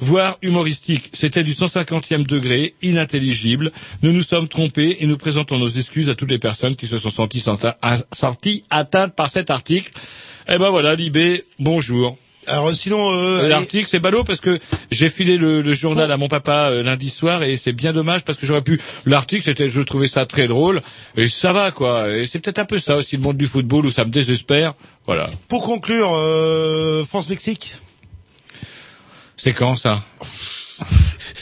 [0.00, 3.72] Voire humoristique, c'était du 150e degré, inintelligible.
[4.02, 6.98] Nous nous sommes trompés et nous présentons nos excuses à toutes les personnes qui se
[6.98, 7.44] sont senties,
[8.12, 9.90] senties atteintes par cet article.
[10.48, 12.16] Eh ben voilà, Libé, bonjour.
[12.46, 13.10] Alors, sinon...
[13.12, 14.58] Euh, L'article, c'est ballot parce que
[14.90, 18.24] j'ai filé le, le journal à mon papa euh, lundi soir et c'est bien dommage
[18.24, 18.80] parce que j'aurais pu.
[19.04, 20.80] L'article, c'était, je trouvais ça très drôle
[21.16, 22.08] et ça va quoi.
[22.08, 24.74] Et c'est peut-être un peu ça aussi le monde du football où ça me désespère.
[25.06, 25.28] Voilà.
[25.48, 27.74] Pour conclure, euh, France-Mexique
[29.38, 30.02] C'est quand ça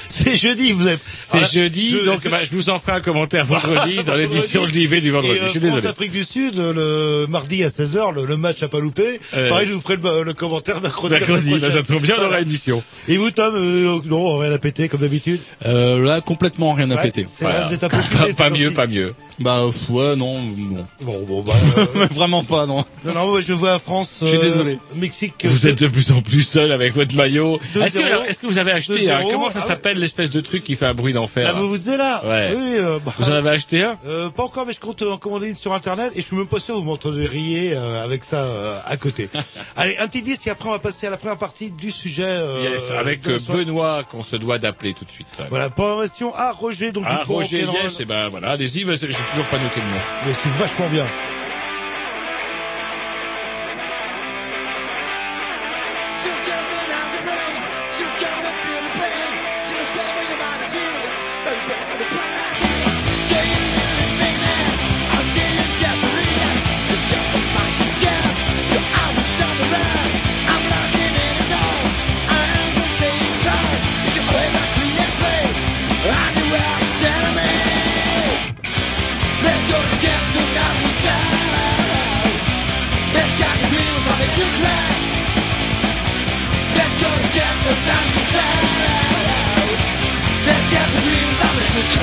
[0.08, 0.96] C'est jeudi, vous avez...
[1.24, 4.70] C'est jeudi, je- donc bah, je vous en ferai un commentaire vendredi dans l'édition de
[4.70, 5.36] l'IV du vendredi.
[5.36, 5.82] Et, euh, je suis désolé.
[5.82, 9.20] France-Afrique du Sud, le mardi à 16h, le, le match à pas louper.
[9.34, 11.14] Euh, Pareil, je vous ferai le, le commentaire mercredi.
[11.16, 12.40] Mercredi, bah, ça tombe bien, Voilà.
[12.40, 12.82] émission.
[13.08, 15.40] Et vous, Tom, euh, non, rien à péter, comme d'habitude.
[15.66, 17.24] Euh, là, complètement rien à Ouais, péter.
[17.30, 19.12] C'est vrai, vous êtes un peu Pas, pas mieux, pas mieux.
[19.38, 20.86] Bah ouais, non, non.
[21.02, 22.84] Bon, bon, bah, euh, Vraiment pas, non.
[23.04, 24.78] non, non, moi, je vois France, Je suis euh, désolé.
[24.94, 25.34] Mexique.
[25.44, 27.60] Vous euh, êtes de plus en plus seul avec votre maillot.
[27.74, 28.06] Deux Est-ce que, zéro.
[28.12, 29.28] alors, est-ce que vous avez acheté zéro.
[29.30, 29.68] comment ça Ah ouais.
[29.68, 32.50] s'appelle l'espèce de truc qui fait un bruit d'enfer La là Vuvuzela Ouais.
[32.56, 33.98] Oui, euh, bah, Vous en avez acheté un?
[34.06, 36.46] euh, pas encore, mais je compte en commander une sur Internet et je suis même
[36.46, 39.28] pas sûr que vous m'entendez rire euh, avec ça euh, à côté.
[39.76, 42.22] Allez, un petit disque et après on va passer à la première partie du sujet.
[42.24, 43.38] euh, Yes, avec la euh.
[43.50, 45.26] Benoît qu'on se doit d'appeler tout de suite.
[45.50, 48.84] Voilà, programmation à Roger, donc Ah, du coup, Roger, yes, et ben voilà, allez-y,
[49.30, 50.00] toujours pas noté le nom.
[50.24, 51.06] Mais c'est vachement bien.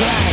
[0.04, 0.33] black.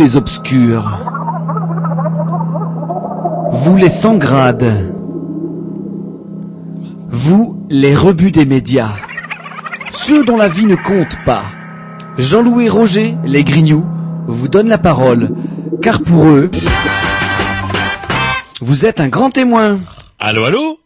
[0.00, 0.98] Les obscurs.
[3.50, 4.94] Vous les sans grades.
[7.10, 8.92] Vous les rebuts des médias.
[9.90, 11.42] Ceux dont la vie ne compte pas.
[12.16, 13.84] Jean-Louis Roger, les grignoux,
[14.26, 15.32] vous donnent la parole,
[15.82, 16.50] car pour eux,
[18.62, 19.80] vous êtes un grand témoin.
[20.18, 20.79] Allô, allô?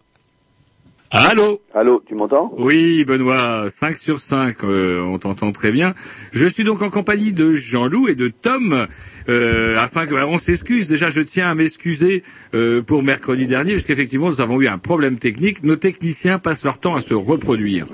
[1.34, 5.92] Allô Allô, tu m'entends Oui, Benoît, 5 sur 5, euh, on t'entend très bien.
[6.30, 8.86] Je suis donc en compagnie de Jean-Loup et de Tom,
[9.28, 10.86] euh, afin que on s'excuse.
[10.86, 12.22] Déjà, je tiens à m'excuser
[12.54, 15.64] euh, pour mercredi dernier, parce qu'effectivement, nous avons eu un problème technique.
[15.64, 17.86] Nos techniciens passent leur temps à se reproduire.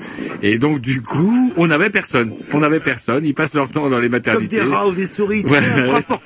[0.42, 2.34] Et donc, du coup, on n'avait personne.
[2.52, 3.24] On n'avait personne.
[3.24, 4.56] Ils passent leur temps dans les Comme maternités.
[4.56, 5.46] des rats ou des souris.
[5.48, 5.62] Ouais.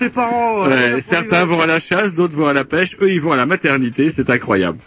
[0.01, 0.65] Tes parents.
[0.65, 2.97] euh, Ouais, pour certains vont à la chasse, d'autres vont à la pêche.
[3.01, 4.09] Eux, ils vont à la maternité.
[4.09, 4.79] C'est incroyable.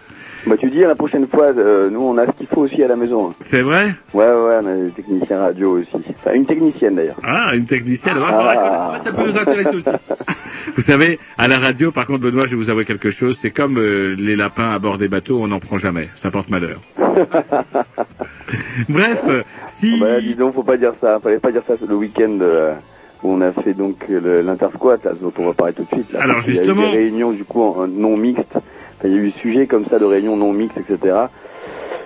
[0.47, 2.81] Bah tu dis à la prochaine fois, euh, nous on a ce qu'il faut aussi
[2.83, 3.29] à la maison.
[3.29, 3.33] hein.
[3.39, 3.87] C'est vrai?
[4.13, 5.87] Ouais ouais, on a des techniciens radio aussi.
[5.93, 7.17] Enfin, une technicienne d'ailleurs.
[7.23, 8.15] Ah, une technicienne.
[8.21, 8.93] Ah.
[8.97, 9.89] ça peut nous intéresser aussi.
[10.75, 13.37] Vous savez, à la radio, par contre, Benoît, je vais vous avouer quelque chose.
[13.37, 16.09] C'est comme euh, les lapins à bord des bateaux, on n'en prend jamais.
[16.15, 16.79] Ça porte malheur.
[18.89, 19.27] Bref,
[19.67, 19.99] si...
[19.99, 21.19] Bah dis donc, faut pas dire ça.
[21.21, 22.73] Fallait pas dire ça le week-end euh,
[23.23, 26.11] on a fait donc l'intersquat, dont on va parler tout de suite.
[26.13, 28.43] Là, Alors, justement- Il y a eu des réunions du coup en, en non mixtes.
[28.55, 28.61] Enfin,
[29.05, 31.15] il y a eu sujet comme ça de réunions non mixtes, etc.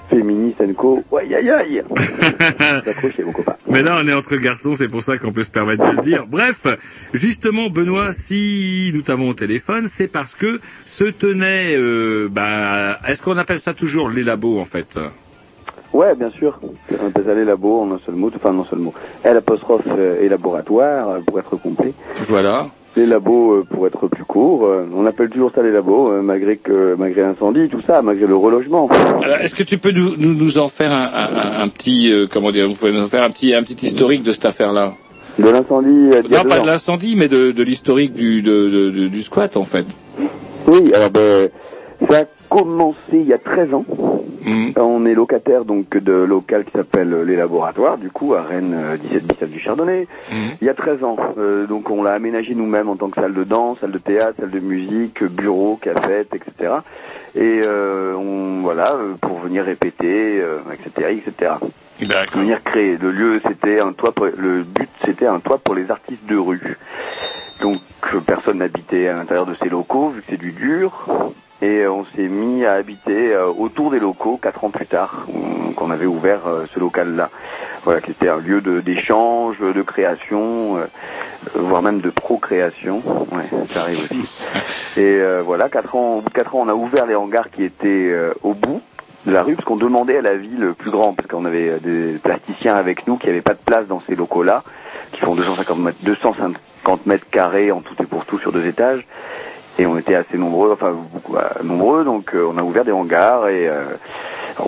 [0.10, 1.02] féministe co.
[1.12, 1.82] Ouais, aïe, aïe.
[1.90, 1.96] Mon
[3.32, 3.56] copain.
[3.70, 6.02] Mais là, on est entre garçons, c'est pour ça qu'on peut se permettre de le
[6.02, 6.26] dire.
[6.28, 6.66] Bref,
[7.14, 13.22] justement, Benoît, si nous t'avons au téléphone, c'est parce que se tenait, euh, bah, est-ce
[13.22, 14.98] qu'on appelle ça toujours les labos, en fait?
[15.94, 16.60] Ouais, bien sûr.
[17.04, 18.94] On appelle ça les labos en un seul mot, enfin en un seul mot.
[19.24, 21.94] L apostrophe euh, et laboratoire, euh, pour être complet.
[22.22, 22.68] Voilà.
[22.98, 24.66] Les labos euh, pour être plus court.
[24.66, 28.26] euh, On appelle toujours ça les labos, euh, malgré que malgré l'incendie, tout ça, malgré
[28.28, 28.90] le relogement.
[29.24, 32.26] Alors, Est-ce que tu peux nous, nous, nous en faire un, un, un petit, euh,
[32.32, 34.94] comment dire, vous pouvez nous en faire un petit, un petit historique de cette affaire-là?
[35.40, 36.64] De l'incendie euh, Non, pas ans.
[36.64, 39.86] de l'incendie, mais de, de l'historique du, de- du squat, en fait.
[40.68, 41.48] Oui, alors ben,
[42.10, 43.86] ça a commencé il y a 13 ans.
[44.44, 44.74] Mhm.
[44.78, 48.74] On est locataire donc de local qui s'appelle euh, Les Laboratoires, du coup à Rennes
[48.76, 50.08] euh, 17 17 du Chardonnay.
[50.62, 53.34] Il y a 13 ans, Euh, donc on l'a aménagé nous-mêmes en tant que salle
[53.34, 56.74] de danse, salle de théâtre, salle de musique, bureau, cafette, etc.
[57.36, 61.54] Et euh, on voilà euh, pour venir répéter, euh, etc., etc.
[62.02, 62.42] D'accord.
[62.42, 62.98] Venir créer.
[62.98, 64.12] Le lieu, c'était un toit.
[64.12, 66.78] Pour, le but, c'était un toit pour les artistes de rue.
[67.62, 67.80] Donc
[68.14, 71.08] euh, personne n'habitait à l'intérieur de ces locaux vu que c'est du dur.
[71.62, 75.26] Et euh, on s'est mis à habiter euh, autour des locaux quatre ans plus tard,
[75.34, 77.30] on- qu'on avait ouvert euh, ce local-là.
[77.84, 80.86] Voilà, qui était un lieu d'échange, de, création, euh,
[81.56, 83.02] voire même de procréation.
[83.32, 84.22] Ouais, ça arrive aussi.
[84.98, 87.50] Et euh, voilà, quatre ans, au bout de quatre ans, on a ouvert les hangars
[87.52, 88.82] qui étaient euh, au bout
[89.26, 92.18] de la rue, parce qu'on demandait à la ville plus grand, parce qu'on avait des
[92.22, 94.64] plasticiens avec nous qui n'avaient pas de place dans ces locaux-là,
[95.12, 99.06] qui font 250 mètres, 250 mètres carrés en tout et pour tout sur deux étages.
[99.80, 102.92] Et on était assez nombreux, enfin beaucoup euh, nombreux, donc euh, on a ouvert des
[102.92, 103.84] hangars et euh,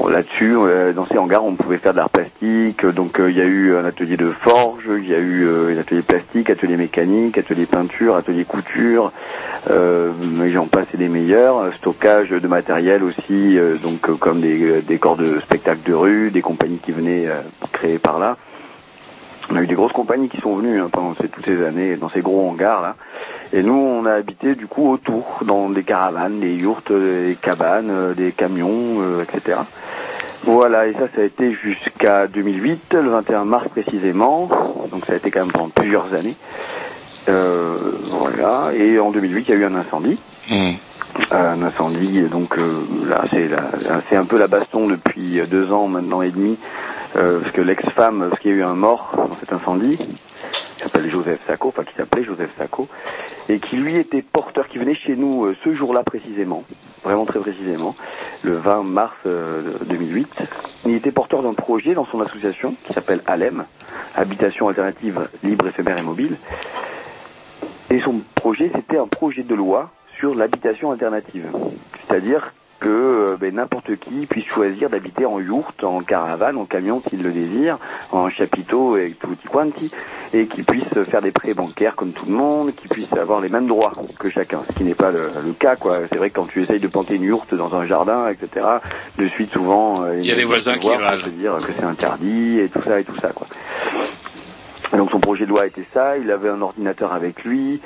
[0.10, 0.56] là-dessus,
[0.95, 2.86] dans ces hangars, on pouvait faire de l'art plastique.
[2.86, 6.01] Donc il y a eu un atelier de forge, il y a eu un atelier
[6.01, 9.12] plastique, atelier mécanique, atelier peinture, atelier couture,
[9.70, 10.12] euh,
[10.47, 11.74] j'en passe des meilleurs.
[11.76, 16.91] Stockage de matériel aussi, donc comme des, corps de spectacle de rue, des compagnies qui
[16.91, 17.28] venaient
[17.72, 18.38] créer par là.
[19.50, 22.10] On a eu des grosses compagnies qui sont venues hein, pendant toutes ces années dans
[22.10, 22.96] ces gros hangars là.
[23.52, 27.36] Et nous, on a habité du coup autour, dans des caravanes, des yourtes, euh, des
[27.36, 29.60] cabanes, euh, des camions, euh, etc.
[30.44, 34.50] Voilà, et ça, ça a été jusqu'à 2008, le 21 mars précisément.
[34.91, 36.36] Donc ça a été quand même pendant plusieurs années.
[37.30, 37.78] Euh,
[38.10, 40.20] voilà, et en 2008, il y a eu un incendie.
[41.32, 43.24] Un incendie, et donc euh, là,
[44.09, 46.57] c'est un peu la baston depuis deux ans maintenant et demi,
[47.16, 50.84] euh, parce que l'ex-femme, parce qu'il y a eu un mort dans cet incendie, qui
[50.84, 52.88] s'appelle Joseph Sacco, enfin qui s'appelait Joseph Sacco,
[53.47, 56.64] et qui lui était porteur, qui venait chez nous euh, ce jour-là précisément,
[57.03, 57.95] vraiment très précisément,
[58.41, 60.43] le 20 mars euh, 2008.
[60.86, 63.66] Il était porteur d'un projet dans son association qui s'appelle ALEM,
[64.16, 66.38] Habitation Alternative Libre, Éphémère et Mobile.
[67.91, 69.91] Et son projet, c'était un projet de loi
[70.24, 71.47] sur l'habitation alternative.
[72.07, 77.01] C'est-à-dire que euh, ben, n'importe qui puisse choisir d'habiter en yourte, en caravane, en camion
[77.09, 77.78] s'il le désire,
[78.13, 79.91] en chapiteau et tutti quanti,
[80.34, 83.49] et qui puisse faire des prêts bancaires comme tout le monde, qui puisse avoir les
[83.49, 85.76] mêmes droits que chacun, ce qui n'est pas le, le cas.
[85.76, 85.97] quoi.
[86.09, 88.65] C'est vrai que quand tu essayes de planter une yourte dans un jardin, etc.,
[89.17, 90.03] de suite souvent...
[90.05, 91.30] euh, Il y a des voisins qui râlent.
[91.38, 93.30] Dire que c'est interdit et tout ça et tout ça.
[93.34, 93.45] quoi.
[94.94, 97.82] Et donc son projet de loi était ça, il avait un ordinateur avec lui,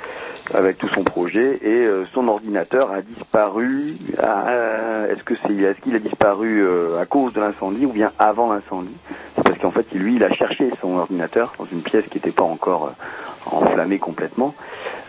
[0.52, 3.96] avec tout son projet, et euh, son ordinateur a disparu.
[4.22, 8.12] à- Est-ce que c'est, est-ce qu'il a disparu euh, à cause de l'incendie ou bien
[8.18, 8.94] avant l'incendie?
[9.36, 12.30] C'est parce qu'en fait, lui, il a cherché son ordinateur dans une pièce qui n'était
[12.32, 14.54] pas encore euh, enflammée complètement,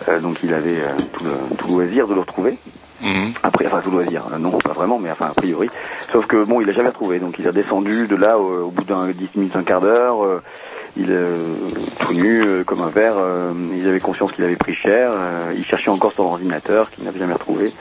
[0.07, 2.57] Euh, donc il avait euh, tout, le, tout le loisir de le retrouver.
[3.43, 5.69] Après, enfin tout loisir, euh, non pas vraiment, mais enfin a priori.
[6.13, 8.71] Sauf que bon, il l'a jamais retrouvé, donc il est descendu de là au, au
[8.71, 10.41] bout d'un 10 minutes, un quart d'heure.
[10.97, 11.43] Euh,
[11.75, 13.15] il est tout nu euh, comme un verre.
[13.17, 15.11] euh, il avait conscience qu'il avait pris cher.
[15.13, 17.71] euh, il cherchait encore son ordinateur qu'il n'avait jamais retrouvé.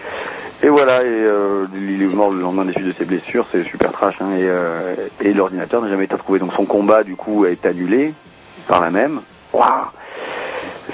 [0.63, 3.63] Et voilà, et euh, il est mort le lendemain des suites de ses blessures, c'est
[3.63, 4.17] super trash.
[4.21, 4.95] Hein, et euh,
[5.35, 6.41] l'ordinateur n'a jamais été retrouvé.
[6.41, 8.13] Donc son combat du coup été annulé
[8.67, 9.21] par la même.
[9.53, 9.87] Waouh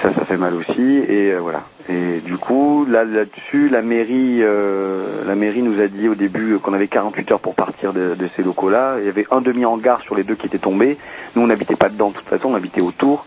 [0.01, 0.97] ça, ça fait mal aussi.
[1.07, 1.61] Et euh, voilà.
[1.87, 6.57] Et du coup, là, là-dessus, la mairie, euh, la mairie nous a dit au début
[6.57, 8.95] qu'on avait 48 heures pour partir de, ces locaux-là.
[8.99, 10.97] Il y avait un demi-hangar sur les deux qui étaient tombés.
[11.35, 13.25] Nous, on n'habitait pas dedans de toute façon, on habitait autour.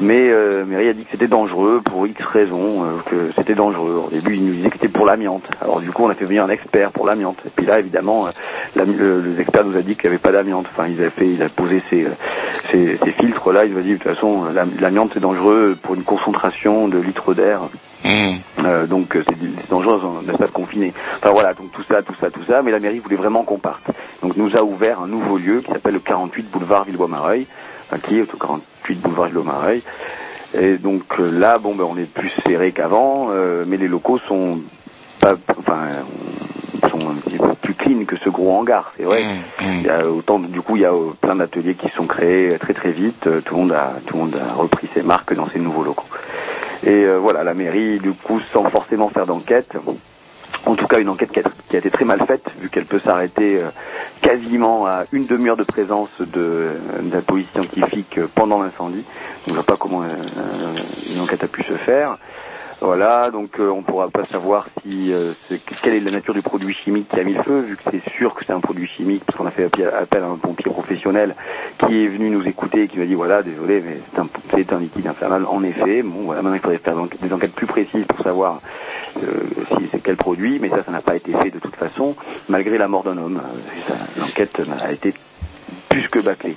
[0.00, 3.54] Mais euh, la mairie a dit que c'était dangereux pour X raisons, euh, que c'était
[3.54, 4.04] dangereux.
[4.06, 5.44] Au début, ils nous disaient que c'était pour l'amiante.
[5.60, 7.36] Alors du coup, on a fait venir un expert pour l'amiante.
[7.46, 8.26] Et puis là, évidemment,
[8.74, 10.64] l'ami- le, le expert nous a dit qu'il n'y avait pas d'amiante.
[10.72, 12.06] Enfin, il a fait, il a posé ces,
[12.72, 13.66] ces, filtres-là.
[13.66, 16.98] Il nous a dit de toute façon, l'am- l'amiante c'est dangereux pour une concentration de
[16.98, 17.60] litres d'air.
[18.04, 20.92] Euh, donc euh, c'est dangereux dans un espace confiné.
[21.16, 23.58] Enfin voilà, donc tout ça, tout ça, tout ça, mais la mairie voulait vraiment qu'on
[23.58, 23.90] parte.
[24.22, 27.46] Donc nous a ouvert un nouveau lieu qui s'appelle le 48 boulevard Villebois-Mareuil,
[27.86, 29.82] enfin qui est au 48 boulevard Villebois-Mareuil.
[30.58, 34.18] Et donc euh, là, bon ben on est plus serré qu'avant, euh, mais les locaux
[34.26, 34.60] sont
[35.20, 35.78] pas, enfin,
[36.88, 39.24] sont un petit peu plus clean que ce gros hangar, c'est vrai.
[39.60, 42.72] Il y a autant, du coup, il y a plein d'ateliers qui sont créés très
[42.72, 43.28] très vite.
[43.44, 46.06] Tout le monde a, tout le monde a repris ses marques dans ces nouveaux locaux.
[46.84, 49.76] Et euh, voilà, la mairie, du coup, sans forcément faire d'enquête,
[50.66, 51.40] en tout cas une enquête qui
[51.76, 53.68] a, été très mal faite, vu qu'elle peut s'arrêter euh,
[54.20, 56.70] quasiment à une demi-heure de présence de,
[57.02, 59.04] de la police scientifique pendant l'incendie.
[59.46, 60.06] On ne voit pas comment euh,
[61.12, 62.16] une enquête a pu se faire.
[62.80, 65.32] Voilà, donc euh, on pourra pas savoir si euh,
[65.82, 68.08] quelle est la nature du produit chimique qui a mis le feu, vu que c'est
[68.10, 71.34] sûr que c'est un produit chimique, parce qu'on a fait appel à un pompier professionnel
[71.78, 74.20] qui est venu nous écouter et qui nous a dit voilà, désolé, mais c'est
[74.72, 75.44] un, un liquide infernal.
[75.46, 78.60] En effet, bon, voilà, maintenant il faudrait faire des enquêtes plus précises pour savoir
[79.24, 79.26] euh,
[79.76, 82.14] si c'est quel produit, mais ça, ça n'a pas été fait de toute façon,
[82.48, 83.40] malgré la mort d'un homme.
[83.42, 85.14] Euh, L'enquête a été
[85.98, 86.56] plus que bâclée.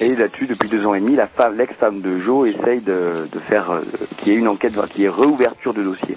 [0.00, 3.38] Et, là-dessus, depuis deux ans et demi, la femme, l'ex-femme de Joe essaye de, de
[3.38, 3.82] faire euh,
[4.18, 6.16] qu'il y ait une enquête, enfin, qu'il y ait réouverture de dossier.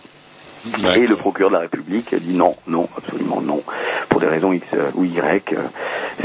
[0.95, 3.63] Et le procureur de la République a dit non, non, absolument non,
[4.09, 5.53] pour des raisons X ou Y.
[5.53, 5.57] euh,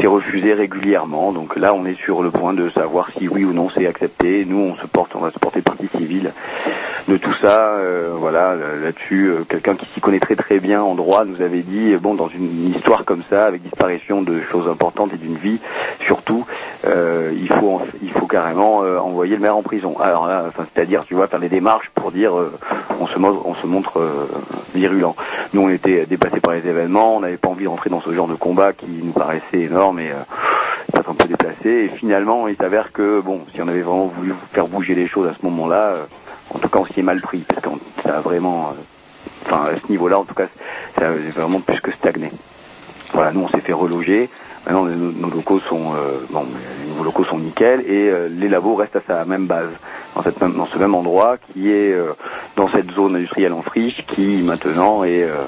[0.01, 1.33] C'est refusé régulièrement.
[1.33, 4.45] Donc là, on est sur le point de savoir si oui ou non c'est accepté.
[4.45, 6.33] Nous, on se porte, on va se porter partie civile
[7.09, 7.61] de tout ça.
[7.77, 11.41] euh, voilà, là- là-dessus, euh, quelqu'un qui s'y connaît très très bien en droit nous
[11.43, 15.37] avait dit, bon, dans une histoire comme ça, avec disparition de choses importantes et d'une
[15.37, 15.61] vie,
[16.07, 16.47] surtout,
[16.85, 19.97] il faut il faut carrément envoyer le maire en prison.
[20.01, 22.33] Alors là, c'est-à-dire, tu vois, faire les démarches pour dire,
[23.01, 24.01] on se on se montre
[24.75, 25.15] virulent.
[25.53, 28.29] Nous, on était dépassés par les événements, on n'avait pas envie d'entrer dans ce genre
[28.29, 30.23] de combat qui nous paraissait énorme et euh,
[30.93, 31.69] peut-être un peu déplacé.
[31.69, 35.29] Et finalement, il s'avère que, bon, si on avait vraiment voulu faire bouger les choses
[35.29, 36.05] à ce moment-là, euh,
[36.55, 37.69] en tout cas, on s'y est mal pris, parce que
[38.05, 40.47] ça a vraiment, euh, enfin, à ce niveau-là, en tout cas,
[40.99, 42.31] ça a vraiment plus que stagné.
[43.13, 44.29] Voilà, nous, on s'est fait reloger.
[44.67, 46.47] Maintenant, nos, locaux sont, euh, bon,
[46.93, 49.71] nouveaux locaux sont nickel et euh, les labos restent à sa même base,
[50.15, 52.13] dans, cette même, dans ce même endroit qui est euh,
[52.57, 55.45] dans cette zone industrielle en friche, qui maintenant est, euh,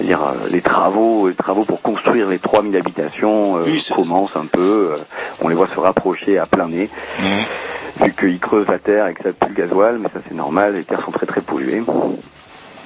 [0.00, 0.20] dire,
[0.50, 3.58] les travaux, les travaux pour construire les 3000 habitations
[3.94, 4.92] commencent un peu.
[5.40, 6.90] on les voit se rapprocher à plein nez
[8.00, 10.74] vu qu'ils creusent la terre et que ça pue le gasoil, mais ça c'est normal,
[10.74, 11.82] les terres sont très très polluées.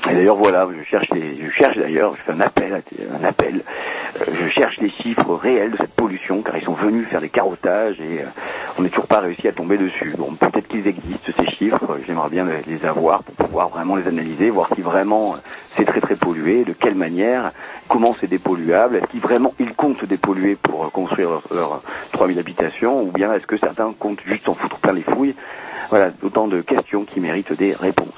[0.08, 2.82] Et d'ailleurs voilà, je cherche les, je cherche d'ailleurs, je fais un appel,
[3.20, 3.62] un appel,
[4.20, 7.28] euh, je cherche les chiffres réels de cette pollution, car ils sont venus faire des
[7.28, 8.26] carottages et euh,
[8.78, 10.14] on n'est toujours pas réussi à tomber dessus.
[10.16, 14.50] Bon, peut-être qu'ils existent ces chiffres, j'aimerais bien les, avoir pour pouvoir vraiment les analyser,
[14.50, 15.34] voir si vraiment
[15.76, 17.52] c'est très très pollué, de quelle manière,
[17.88, 22.38] comment c'est dépolluable, est-ce qu'ils vraiment ils comptent dépolluer pour euh, construire leurs leurs 3000
[22.38, 25.34] habitations, ou bien est-ce que certains comptent juste en foutre plein les fouilles?
[25.90, 28.08] Voilà, autant de questions qui méritent des réponses.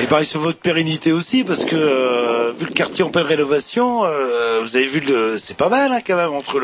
[0.00, 4.04] Et pareil sur votre pérennité aussi, parce que euh, vu le quartier en pleine rénovation,
[4.04, 5.02] euh, vous avez vu
[5.36, 6.60] c'est pas mal hein, quand même entre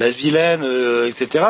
[0.00, 1.44] la Vilaine, euh, etc.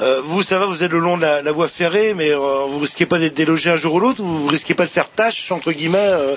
[0.00, 2.38] Euh, vous, ça va, vous êtes le long de la, voie ferrée, mais euh,
[2.68, 5.08] vous risquez pas d'être délogé un jour ou l'autre, ou vous risquez pas de faire
[5.08, 6.36] tâche entre guillemets euh,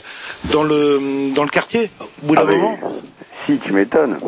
[0.52, 1.92] dans le dans le quartier
[2.22, 2.78] au bout d'un Ah, mais moment.
[3.46, 4.20] Si, tu m'étonnes.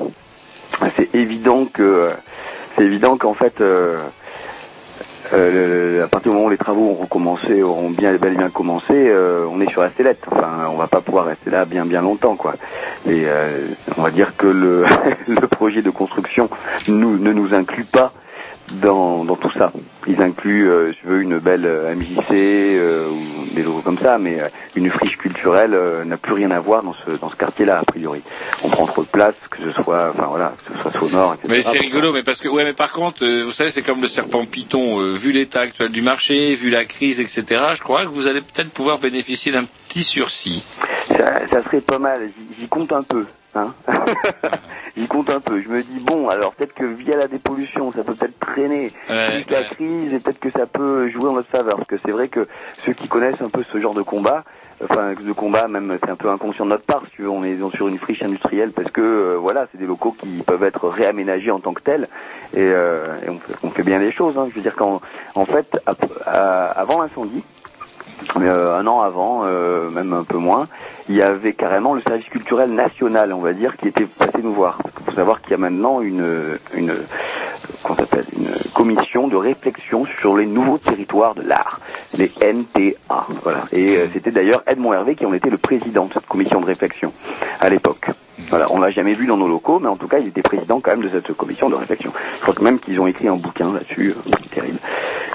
[0.98, 2.12] C'est évident que
[2.76, 3.98] c'est évident qu'en fait, euh,
[5.34, 8.38] euh, le- à partir du moment où les travaux ont recommencé, auront bien bel et
[8.38, 10.20] bien commencé, euh, on est sur la sellette.
[10.32, 12.56] Enfin, on va pas pouvoir rester là bien bien longtemps, quoi.
[13.06, 13.68] Et euh,
[13.98, 14.84] on va dire que le,
[15.28, 16.50] le projet de construction
[16.88, 18.14] nous, ne nous inclut pas
[18.74, 19.72] dans, dans tout ça.
[20.08, 23.98] Ils incluent, euh, si tu veux, une belle euh, MJC euh, ou des logos comme
[24.00, 27.30] ça, mais euh, une friche culturelle euh, n'a plus rien à voir dans ce dans
[27.30, 28.22] ce quartier-là a priori.
[28.64, 31.48] On prend trop de place, que ce soit, enfin voilà, que ce soit sonore, etc.
[31.50, 34.02] Mais c'est rigolo, mais parce que ouais, mais par contre, euh, vous savez, c'est comme
[34.02, 35.00] le serpent python.
[35.02, 37.62] euh, vu l'état actuel du marché, vu la crise, etc.
[37.76, 40.64] Je crois que vous allez peut-être pouvoir bénéficier d'un petit sursis.
[41.10, 42.30] Ça, ça serait pas mal.
[42.60, 43.26] J'y compte un peu.
[43.54, 43.74] Hein
[44.96, 45.62] J'y compte un peu.
[45.62, 49.44] Je me dis bon, alors peut-être que via la dépollution, ça peut peut-être traîner Ouais,
[49.50, 51.76] la crise et peut-être que ça peut jouer en notre faveur.
[51.76, 52.48] Parce que c'est vrai que
[52.86, 54.44] ceux qui connaissent un peu ce genre de combat,
[54.84, 57.04] enfin de combat, même c'est un peu inconscient de notre part.
[57.06, 59.88] Si tu veux, on est sur une friche industrielle parce que euh, voilà, c'est des
[59.88, 62.08] locaux qui peuvent être réaménagés en tant que tels
[62.54, 64.38] et, euh, et on, fait, on fait bien les choses.
[64.38, 64.48] Hein.
[64.50, 65.02] Je veux dire qu'en
[65.36, 65.78] en fait,
[66.26, 67.44] à- avant l'incendie.
[68.38, 70.68] Euh, un an avant, euh, même un peu moins,
[71.10, 74.54] il y avait carrément le service culturel national, on va dire, qui était passé nous
[74.54, 74.80] voir.
[75.00, 76.24] Il faut savoir qu'il y a maintenant une,
[78.74, 81.80] commission de réflexion sur les nouveaux territoires de l'art,
[82.18, 83.28] les NTA.
[83.44, 83.64] Voilà.
[83.72, 86.66] Et euh, c'était d'ailleurs Edmond Hervé qui en était le président de cette commission de
[86.66, 87.14] réflexion
[87.60, 88.08] à l'époque.
[88.50, 90.80] Voilà, on l'a jamais vu dans nos locaux, mais en tout cas, il était président
[90.80, 92.12] quand même de cette commission de réflexion.
[92.38, 94.80] Je crois même qu'ils ont écrit un bouquin là-dessus, euh, terrible.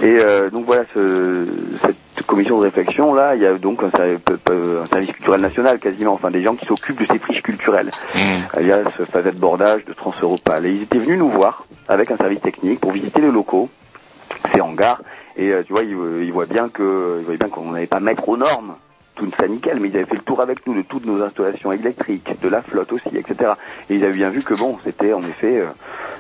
[0.03, 0.19] Et
[0.51, 1.47] donc voilà, ce,
[1.81, 6.15] cette commission de réflexion là, il y a donc un, un service culturel national quasiment,
[6.15, 7.91] enfin des gens qui s'occupent de ces friches culturelles,
[8.55, 10.67] alias phasette de bordage, de transeuropal.
[10.67, 13.69] Et ils étaient venus nous voir avec un service technique pour visiter les locaux,
[14.53, 15.01] ces hangars,
[15.37, 18.01] et euh, tu vois, ils, ils voient bien que, ils voyaient bien qu'on n'allait pas
[18.01, 18.77] mettre aux normes
[19.17, 21.73] tout ça nickel, mais ils avaient fait le tour avec nous de toutes nos installations
[21.73, 23.53] électriques, de la flotte aussi, etc.
[23.91, 25.67] Et ils avaient bien vu que bon, c'était en effet, euh,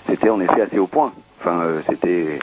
[0.09, 1.13] c'était en effet assez au point.
[1.41, 2.39] Enfin, euh, c'était,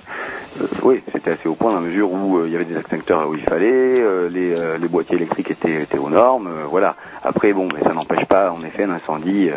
[0.61, 2.77] euh, oui, c'était assez au point dans la mesure où euh, il y avait des
[2.77, 6.65] extincteurs où il fallait, euh, les, euh, les boîtiers électriques étaient, étaient aux normes, euh,
[6.69, 6.95] voilà.
[7.23, 9.49] Après, bon, mais ça n'empêche pas, en effet, un incendie,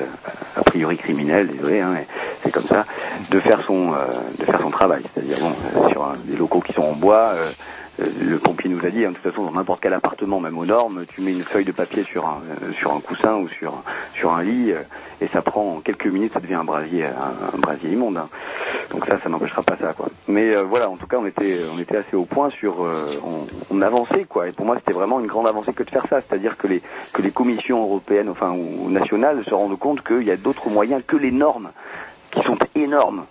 [0.57, 1.95] a priori criminel, désolé, hein,
[2.43, 2.87] c'est comme ça,
[3.31, 3.93] de faire son,
[4.39, 5.03] de faire son travail.
[5.13, 7.35] C'est-à-dire, bon, sur des locaux qui sont en bois.
[8.01, 10.59] Euh, le pompier nous a dit, hein, de toute façon, dans n'importe quel appartement, même
[10.59, 13.49] aux normes, tu mets une feuille de papier sur un, euh, sur un coussin ou
[13.49, 13.83] sur,
[14.15, 14.83] sur un lit, euh,
[15.21, 18.19] et ça prend en quelques minutes, ça devient un brasier, un, brasier immonde.
[18.19, 18.29] hein.
[18.91, 20.09] Donc ça, ça n'empêchera pas ça, quoi.
[20.29, 23.47] Mais voilà, en tout cas, on était, on était assez au point sur, euh, on,
[23.75, 24.49] on avançait, quoi.
[24.49, 26.83] Et pour moi, c'était vraiment une grande avancée que de faire ça, c'est-à-dire que les,
[27.13, 31.03] que les commissions européennes, enfin ou nationales, se rendent compte qu'il y a d'autres moyens
[31.07, 31.71] que les normes,
[32.31, 33.25] qui sont énormes.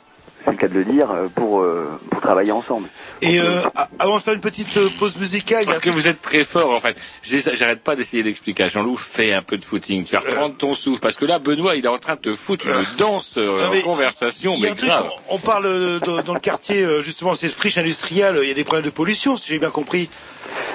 [0.45, 2.87] C'est le cas de le dire euh, pour euh, pour travailler ensemble.
[3.23, 6.21] Et euh, a- avant de faire une petite euh, pause musicale, Parce que vous êtes
[6.21, 6.95] très fort, en fait.
[7.23, 10.03] J'arrête pas d'essayer d'expliquer à Jean-Loup, fais un peu de footing.
[10.03, 11.01] Tu vas reprendre ton souffle.
[11.01, 13.79] Parce que là, Benoît, il est en train de te foutre une danse euh, mais
[13.79, 15.09] en conversation, mais truc, grave.
[15.29, 18.53] on, parle euh, de- dans le quartier, euh, justement, c'est friche industrielle, il y a
[18.55, 20.09] des problèmes de pollution, si j'ai bien compris.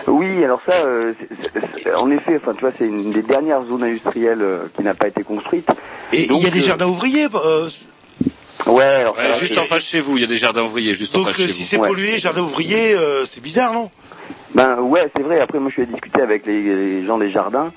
[0.09, 1.13] Oui, alors ça, euh,
[1.97, 5.07] en effet, enfin, tu vois, c'est une des dernières zones industrielles euh, qui n'a pas
[5.09, 5.69] été construite.
[6.13, 7.29] Et il y a des jardins ouvriers.
[7.35, 7.69] euh,
[8.67, 11.15] Ouais, alors Ouais, juste en face chez vous, il y a des jardins ouvriers, juste
[11.15, 11.69] en donc face euh, chez si vous.
[11.69, 13.91] c'est pollué, jardin ouvrier, euh, c'est bizarre, non?
[14.55, 15.41] Ben ouais, c'est vrai.
[15.41, 17.73] Après, moi, je suis allé discuter avec les, les gens des jardins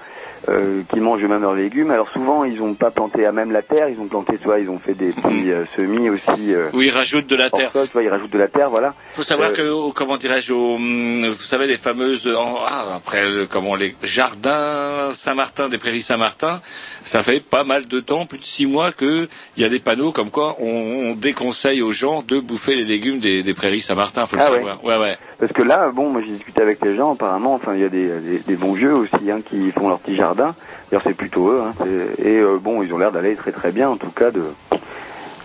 [0.49, 1.91] euh, qui mangent eux-mêmes leurs légumes.
[1.91, 3.89] Alors souvent, ils n'ont pas planté à même la terre.
[3.89, 6.53] Ils ont planté, vois, ils ont fait des petits euh, semis aussi.
[6.53, 7.71] Euh, Où ils rajoutent de la terre.
[7.73, 8.93] sol, tu vois, ils rajoutent de la terre, voilà.
[9.11, 12.29] faut savoir Euh, que, au- comment dirais-je, hum, vous savez, les fameuses,
[12.67, 16.61] ah, après, comment les jardins Saint-Martin, des prairies Saint-Martin,
[17.05, 19.27] ça fait pas mal de temps, plus de six mois, que
[19.57, 22.83] il y a des panneaux comme quoi on, on déconseille aux gens de bouffer les
[22.83, 24.57] légumes des, des prairies Saint-Martin, faut le Ah ouais.
[24.57, 24.83] savoir.
[24.83, 25.17] Ouais, ouais.
[25.39, 27.89] Parce que là, bon, moi j'ai discuté avec les gens, apparemment, enfin il y a
[27.89, 30.32] des, des, des bons vieux aussi hein, qui font leur petit jardin.
[30.35, 31.61] D'ailleurs c'est plutôt eux.
[31.65, 31.73] Hein,
[32.17, 34.43] et euh, bon, ils ont l'air d'aller très très bien, en tout cas de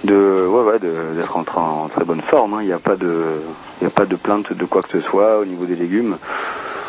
[0.05, 1.45] ouais ouais d'être en,
[1.85, 2.55] en très bonne forme.
[2.55, 2.59] hein.
[2.63, 3.23] Il n'y a pas de
[3.85, 6.17] a pas de plainte de quoi que ce soit au niveau des légumes.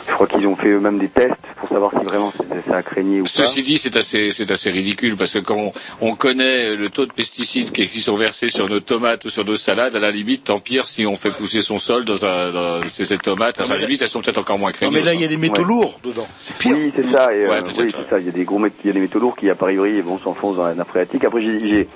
[0.09, 2.83] Je crois qu'ils ont fait eux-mêmes des tests pour savoir si vraiment c'est- ça a
[2.83, 3.29] craigné ou pas.
[3.29, 7.05] Ceci dit, c'est assez, c'est assez ridicule parce que quand on, on connaît le taux
[7.05, 10.11] de pesticides qui, qui sont versés sur nos tomates ou sur nos salades, à la
[10.11, 13.59] limite, tant pire si on fait pousser son sol dans, un, dans ces, tomates.
[13.61, 14.95] À la limite, elles sont peut-être encore moins Non craigneuses.
[14.95, 15.67] mais là il y a des métaux Ouais.
[15.67, 16.75] lourds dedans, c'est pire.
[16.75, 17.33] Oui, c'est ça.
[17.33, 18.19] Et, euh, Ouais, oui, c'est ça.
[18.19, 20.17] Il y a des gros il y a des métaux lourds qui, a priori, bon,
[20.19, 21.23] s'enfoncent dans la nappe phréatique.
[21.23, 21.87] Après, j'ai, j'ai,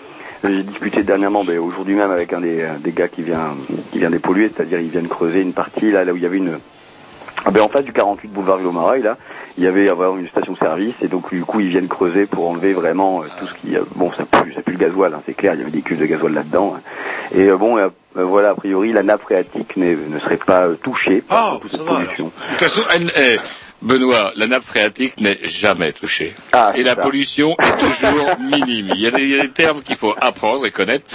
[0.48, 3.56] j'ai discuté dernièrement, ben, aujourd'hui même, avec un des, des gars qui vient,
[3.92, 6.38] qui vient dépolluer, c'est-à-dire, ils viennent creuser une partie, là, là où il y avait
[6.38, 6.60] une,
[7.46, 9.18] ah ben, en face du 48 boulevard Villomarais, là,
[9.58, 12.74] il y avait avoir une station-service, et donc, du coup, ils viennent creuser pour enlever
[12.74, 15.34] vraiment euh, tout ce qui, euh, bon, ça pue, ça pue le gasoil, hein, c'est
[15.34, 16.76] clair, il y avait des cuves de gasoil là-dedans.
[16.78, 16.82] hein.
[17.36, 17.78] Et euh, bon,
[18.16, 22.26] voilà, a priori, la nappe phréatique ne serait pas touchée par toute cette pollution.
[22.26, 23.12] De toute façon, elle-
[23.84, 26.34] Benoît, la nappe phréatique n'est jamais touchée.
[26.54, 27.02] Ah, et la ça.
[27.02, 28.92] pollution est toujours minime.
[28.96, 31.06] Il y, a des, il y a des termes qu'il faut apprendre et connaître.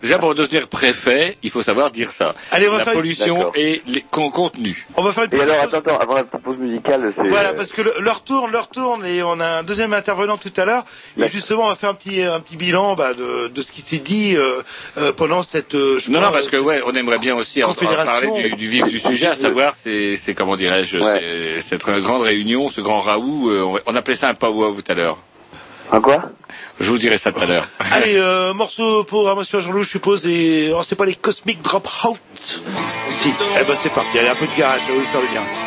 [0.00, 2.34] Déjà, pour devenir préfet, il faut savoir dire ça.
[2.52, 3.52] Allez, on va la faire une- pollution D'accord.
[3.56, 4.86] et les con- contenu.
[4.96, 5.74] On va faire une Et alors, pause.
[5.74, 7.28] attends, attends, avant la petite pause musicale, c'est...
[7.28, 10.52] Voilà, parce que le- leur tourne, leur tourne, et on a un deuxième intervenant tout
[10.56, 10.84] à l'heure.
[11.18, 13.82] Et justement, on va faire un petit, un petit bilan bah, de, de ce qui
[13.82, 14.62] s'est dit euh,
[14.96, 15.74] euh, pendant cette.
[15.74, 18.68] euh, Non, non, parce que ouais, on aimerait bien aussi en, en parler du, du
[18.68, 21.56] vif du sujet, à savoir, c'est, c'est comment dirais-je, Ouais.
[21.60, 23.50] c'est cette grande réunion, ce grand raout.
[23.50, 25.18] euh, on, appelait ça un powwow tout à l'heure.
[25.92, 26.30] Un quoi?
[26.80, 27.68] Je vous dirai ça tout à l'heure.
[27.92, 31.62] Allez, euh, morceau pour un monsieur Jean-Loup, je suppose, et oh, c'est pas les Cosmic
[31.62, 32.18] Dropout?
[33.10, 35.28] Si, eh ben c'est parti, allez, un peu de garage, ça va vous faire du
[35.28, 35.65] bien.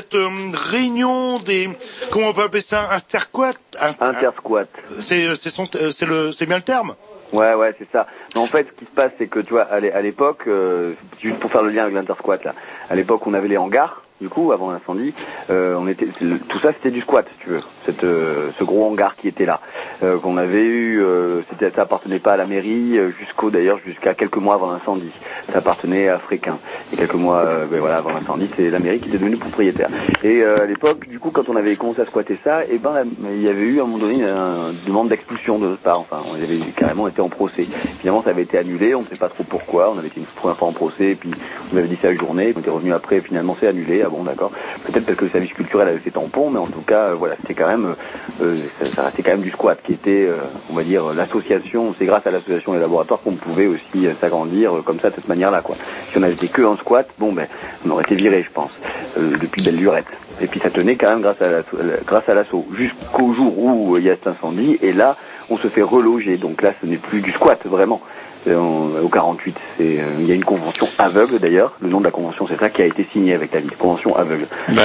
[0.00, 1.68] Cette euh, réunion des,
[2.10, 3.52] comment on peut appeler ça, interquat
[4.00, 4.64] Intersquat.
[5.00, 6.94] C'est euh, c'est son, euh, c'est le, c'est bien le terme
[7.32, 8.06] Ouais, ouais, c'est ça.
[8.34, 10.42] Mais en fait, ce qui se passe, c'est que tu vois, à l'é- à l'époque,
[10.48, 12.54] euh, juste pour faire le lien avec l'intersquat là,
[12.88, 14.02] à l'époque, on avait les hangars.
[14.20, 15.14] Du coup, avant l'incendie,
[15.48, 17.60] euh, on était, tout ça, c'était du squat, si tu veux.
[17.86, 19.60] Cette, euh, ce gros hangar qui était là,
[20.02, 21.02] euh, qu'on avait eu,
[21.48, 25.10] c'était, ça appartenait pas à la mairie jusqu'au, d'ailleurs, jusqu'à quelques mois avant l'incendie.
[25.50, 26.58] Ça appartenait à Fréquin.
[26.92, 29.88] Et quelques mois, ben voilà, avant l'incendie, c'est la mairie qui était devenue propriétaire.
[30.22, 33.30] Et à l'époque, du coup, quand on avait commencé à squatter ça, et ben, la-
[33.32, 36.00] il y avait eu à un moment donné une, demande d'expulsion de notre part.
[36.00, 37.66] Enfin, on avait carrément été en procès.
[38.00, 38.94] Finalement, ça avait été annulé.
[38.94, 39.90] On ne sait pas trop pourquoi.
[39.94, 41.30] On avait été une première fois en procès, puis
[41.72, 42.52] on avait dit c'est la journée.
[42.54, 43.20] On était revenu après.
[43.20, 44.02] Finalement, c'est annulé.
[44.10, 44.50] Bon, d'accord.
[44.84, 47.36] Peut-être parce que le service culturel avait fait tampon, mais en tout cas, euh, voilà,
[47.40, 47.94] c'était quand même,
[48.42, 50.36] euh, ça, ça restait quand même du squat, qui était, euh,
[50.70, 51.94] on va dire, l'association.
[51.98, 55.14] C'est grâce à l'association des laboratoires qu'on pouvait aussi euh, s'agrandir euh, comme ça, de
[55.14, 55.76] cette manière-là, quoi.
[56.10, 57.46] Si on avait été que en squat, bon ben,
[57.86, 58.72] on aurait été viré, je pense,
[59.18, 60.06] euh, depuis belle lurette.
[60.40, 61.62] Et puis ça tenait quand même grâce à
[62.06, 64.78] grâce à l'assaut, jusqu'au jour où euh, il y a cet incendie.
[64.82, 65.16] Et là,
[65.50, 66.36] on se fait reloger.
[66.38, 68.00] Donc là, ce n'est plus du squat, vraiment.
[68.48, 71.74] Euh, au 48, c'est, euh, il y a une convention aveugle d'ailleurs.
[71.80, 73.72] Le nom de la convention, c'est ça qui a été signé avec la ville.
[73.78, 74.46] Convention aveugle.
[74.72, 74.76] Si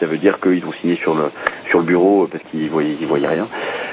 [0.00, 1.30] ça veut dire qu'ils ont signé sur le
[1.68, 3.46] sur le bureau euh, parce qu'ils voyaient ils voyaient rien.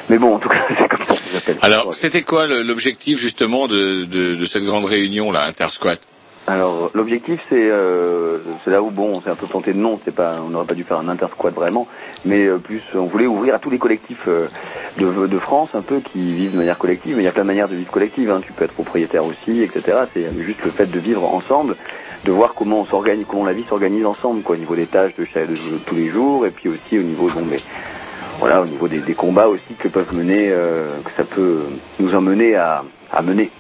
[0.09, 1.57] Mais bon, en tout cas, c'est comme ça qu'ils appellent.
[1.61, 5.97] Alors, c'était quoi l'objectif justement de, de, de cette grande réunion là, Intersquat?
[6.47, 9.99] Alors l'objectif c'est euh, c'est là où bon on s'est un peu planté de nom,
[10.03, 11.87] c'est pas on n'aurait pas dû faire un intersquat vraiment,
[12.25, 14.47] mais euh, plus on voulait ouvrir à tous les collectifs euh,
[14.97, 17.43] de, de France un peu qui vivent de manière collective, mais il y a plein
[17.43, 18.41] de manières de vivre collective, hein.
[18.41, 19.99] tu peux être propriétaire aussi, etc.
[20.13, 21.77] C'est juste le fait de vivre ensemble,
[22.25, 25.15] de voir comment on s'organise, comment la vie s'organise ensemble, quoi, au niveau des tâches
[25.15, 27.45] de, chaque- de, tous les jours, et puis aussi au niveau bon
[28.39, 31.65] voilà au niveau des, des combats aussi que peuvent mener, euh, que ça peut
[31.99, 33.51] nous emmener à, à mener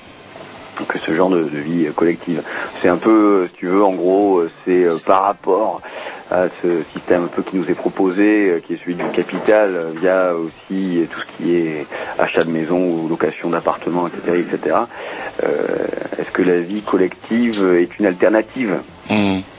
[0.87, 2.41] que ce genre de, de vie collective.
[2.81, 5.81] C'est un peu, euh, si tu veux, en gros, euh, c'est euh, par rapport
[6.29, 10.33] à ce système un peu qui nous est proposé, qui est celui du capital, via
[10.35, 14.75] aussi tout ce qui est achat de maison ou location d'appartements, etc., etc.
[15.43, 15.77] Euh,
[16.17, 18.81] Est-ce que la vie collective est une alternative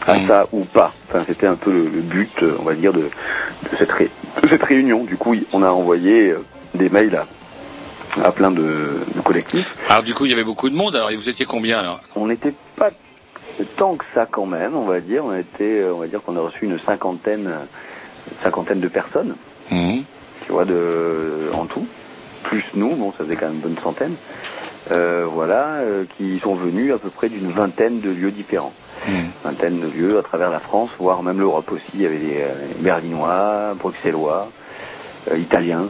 [0.06, 0.94] à ça ou pas?
[1.08, 3.02] Enfin, c'était un peu le, le but, on va dire, de,
[3.70, 5.04] de cette, ré- de cette réunion.
[5.04, 6.34] Du coup, on a envoyé
[6.74, 7.26] des mails à,
[8.24, 9.68] à plein de, de collectifs.
[9.92, 10.96] Alors du coup, il y avait beaucoup de monde.
[10.96, 12.88] Alors, et vous étiez combien alors On n'était pas
[13.76, 15.22] tant que ça quand même, on va dire.
[15.22, 19.36] On était, euh, on va dire qu'on a reçu une cinquantaine, une cinquantaine de personnes.
[19.70, 20.02] Mhm.
[20.46, 21.86] Tu vois, de, en tout.
[22.42, 24.14] Plus nous, bon, ça faisait quand même une bonne centaine.
[24.96, 28.72] Euh, voilà, euh, qui sont venus à peu près d'une vingtaine de lieux différents.
[29.44, 31.84] Vingtaine de lieux à travers la France, voire même l'Europe aussi.
[31.92, 34.48] Il y avait des euh, Berlinois, Bruxellois,
[35.36, 35.88] Italiens.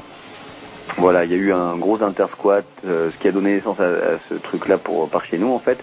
[0.99, 4.19] Voilà, il y a eu un gros intersquat, euh, ce qui a donné naissance à,
[4.29, 5.79] ce truc-là pour par chez nous en fait.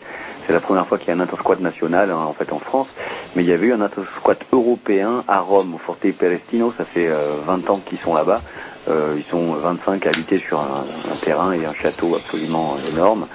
[0.45, 2.88] C'est la première fois qu'il y a un intersquat national hein, en fait en France,
[3.36, 6.74] mais il y avait eu un intersquat européen à Rome, au Forte Pelestino.
[6.78, 8.43] Ça fait euh, 20 ans qu'ils sont là-bas.
[8.88, 10.86] Euh, ils sont 25 à habiter sur un,
[11.22, 13.28] terrain et un château absolument énorme.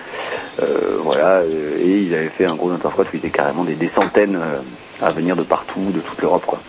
[0.63, 3.91] Euh, voilà, euh, et ils avaient fait un gros intersquat où il carrément des, des
[3.95, 4.39] centaines
[5.01, 6.61] à venir de partout, de toute l'Europe quoi.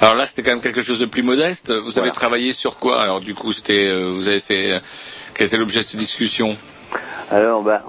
[0.00, 1.72] Alors là, c'était quand même quelque chose de plus modeste.
[1.72, 4.78] Vous avez travaillé sur quoi Alors du coup, c'était, euh, vous avez fait, euh,
[5.34, 6.56] quel était l'objet de cette discussion
[7.30, 7.82] Alors, bah,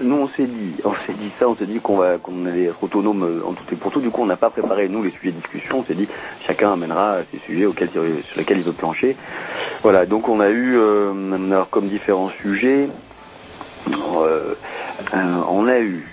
[0.00, 2.64] nous on s'est dit, on s'est dit ça, on s'est dit qu'on va, qu'on allait
[2.64, 4.00] être autonome euh, en tout et pour tout.
[4.00, 5.80] Du coup, on n'a pas préparé nous les sujets de discussion.
[5.80, 6.08] On s'est dit,
[6.46, 8.04] chacun amènera ses sujets auxquels, sur
[8.36, 9.16] lesquels il veut plancher.
[9.82, 10.06] Voilà.
[10.06, 11.12] Donc on a eu, euh,
[11.50, 12.88] alors comme différents sujets,
[13.92, 14.54] euh,
[15.48, 16.06] on a eu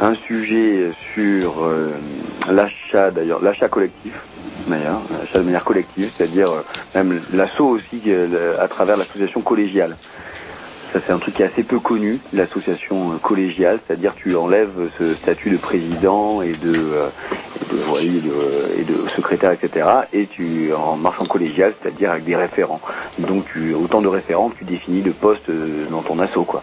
[0.00, 1.90] un sujet sur euh,
[2.50, 4.14] l'achat d'ailleurs, l'achat collectif.
[4.66, 6.62] D'ailleurs, l'achat de manière collective, c'est-à-dire euh,
[6.94, 9.96] même l'assaut aussi euh, à travers l'association collégiale.
[10.92, 14.90] Ça c'est un truc qui est assez peu connu, l'association euh, collégiale, c'est-à-dire tu enlèves
[14.98, 17.10] ce statut de président et de,
[17.62, 19.86] et de, et de, secrétaire, etc.
[20.12, 22.80] Et tu en marche en collégial, c'est-à-dire avec des référents.
[23.18, 25.50] Donc tu, autant de référents que tu définis de postes
[25.90, 26.62] dans ton assaut, quoi.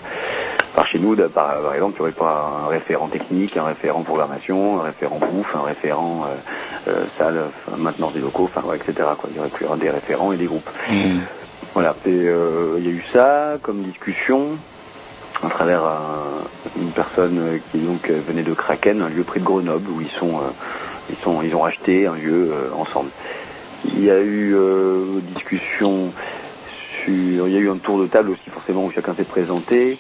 [0.78, 4.80] Par chez nous, par, par exemple, tu aurais pas un référent technique, un référent programmation,
[4.80, 8.94] un référent bouffe, un référent euh, euh, salle, enfin, maintenance des locaux, enfin, ouais, etc.
[9.18, 9.28] Quoi.
[9.32, 10.70] Il y aurait plus des référents et des groupes.
[11.74, 11.96] Voilà.
[12.06, 14.60] Et euh, il y a eu ça comme discussion
[15.42, 16.44] à travers un-
[16.80, 20.40] une personne qui donc venait de Kraken, un lieu près de Grenoble où ils sont,
[21.10, 23.10] ils sont, ils ont acheté un lieu ensemble.
[23.96, 24.56] Il y a eu
[25.34, 26.14] discussion
[27.04, 29.98] sur, il y a eu un tour de table aussi forcément où chacun s'est présenté.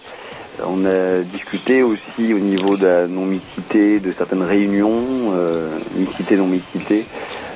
[0.65, 7.05] On a discuté aussi au niveau de la non-mixité de certaines réunions, euh, mixité, non-mixité,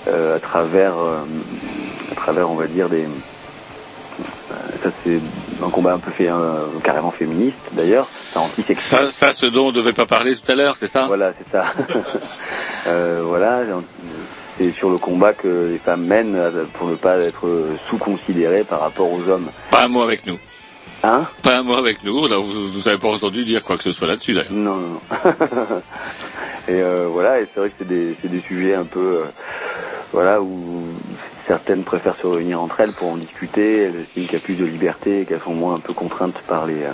[0.08, 1.22] euh, à travers, euh,
[2.12, 5.20] à travers, on va dire, des, euh, ça c'est
[5.64, 8.08] un combat un peu fait, euh, carrément féministe d'ailleurs,
[8.82, 9.08] ça.
[9.08, 11.06] Ça, ça, ce dont on devait pas parler tout à l'heure, c'est ça?
[11.08, 11.66] Voilà, c'est ça.
[12.88, 13.60] Euh, voilà,
[14.58, 16.36] c'est sur le combat que les femmes mènent
[16.74, 17.48] pour ne pas être
[17.88, 19.52] sous-considérées par rapport aux hommes.
[19.70, 20.40] Pas un mot avec nous.
[21.04, 22.28] Hein Pas un mot avec nous.
[22.28, 24.52] Là, vous, vous avez pas entendu dire quoi que ce soit là-dessus, d'ailleurs.
[24.52, 25.02] Non, non, non.
[26.68, 29.26] et euh, voilà, et c'est vrai que c'est des, c'est des sujets un peu, euh,
[30.14, 30.84] voilà, où
[31.48, 33.84] certaines préfèrent se réunir entre elles pour en discuter.
[33.84, 36.38] Elles estiment qu'il y a plus de liberté, et qu'elles sont moins un peu contraintes
[36.48, 36.92] par les, euh,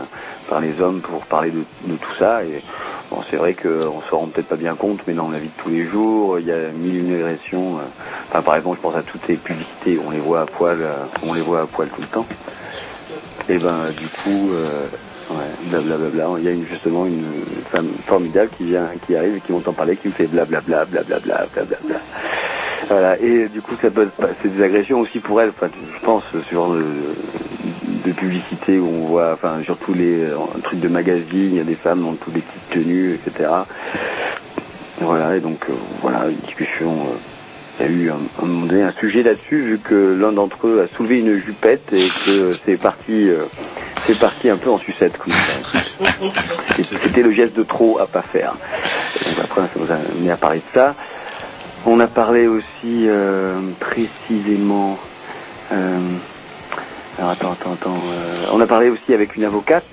[0.49, 2.45] par les hommes pour parler de, de tout ça.
[2.45, 2.63] Et
[3.11, 5.61] bon, c'est vrai qu'on se rend peut-être pas bien compte, mais dans la vie de
[5.61, 7.79] tous les jours, il y a mille une agressions.
[8.29, 10.77] Enfin, par exemple, je pense à toutes les publicités on les voit à poil,
[11.23, 12.25] on les voit à poil tout le temps.
[13.49, 14.87] Et ben, du coup, euh,
[15.69, 16.27] blablabla.
[16.39, 19.95] Il y a justement une femme formidable qui vient, qui arrive et qui m'entend parler,
[19.97, 21.99] qui me fait blablabla, blablabla, blablabla.
[22.89, 23.19] Voilà.
[23.19, 24.09] Et du coup, ça peut,
[24.41, 25.49] c'est des agressions aussi pour elle.
[25.49, 26.83] Enfin, je pense sur le,
[28.05, 31.59] de publicité où on voit, enfin, sur tous les euh, trucs de magazine, il y
[31.59, 33.49] a des femmes dans toutes les petites tenues, etc.
[34.99, 35.35] Voilà.
[35.35, 37.07] Et donc, euh, voilà, une discussion.
[37.79, 38.29] Il y a eu un,
[38.67, 42.57] donné un sujet là-dessus vu que l'un d'entre eux a soulevé une jupette et que
[42.65, 43.47] c'est parti, euh,
[44.07, 45.59] c'est parti un peu en sucette comme ça.
[46.77, 48.57] Et C'était le geste de trop à pas faire.
[49.25, 50.95] Donc après, ça nous a amené à parler de ça.
[51.85, 54.99] On a parlé aussi euh, précisément.
[55.71, 56.19] euh,
[57.17, 58.11] alors attends, attends, attends.
[58.11, 59.89] euh, on a parlé aussi avec une avocate,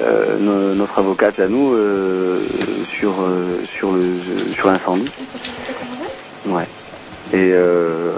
[0.00, 5.12] euh, no- notre avocate à nous, euh, sur euh, sur le sur l'incendie.
[6.46, 6.68] Ouais.
[7.32, 8.12] Et euh,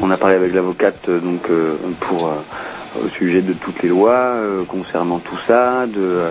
[0.00, 2.32] on a parlé avec l'avocate euh, donc euh, pour
[3.04, 4.36] au sujet de toutes les lois
[4.68, 6.30] concernant tout ça, de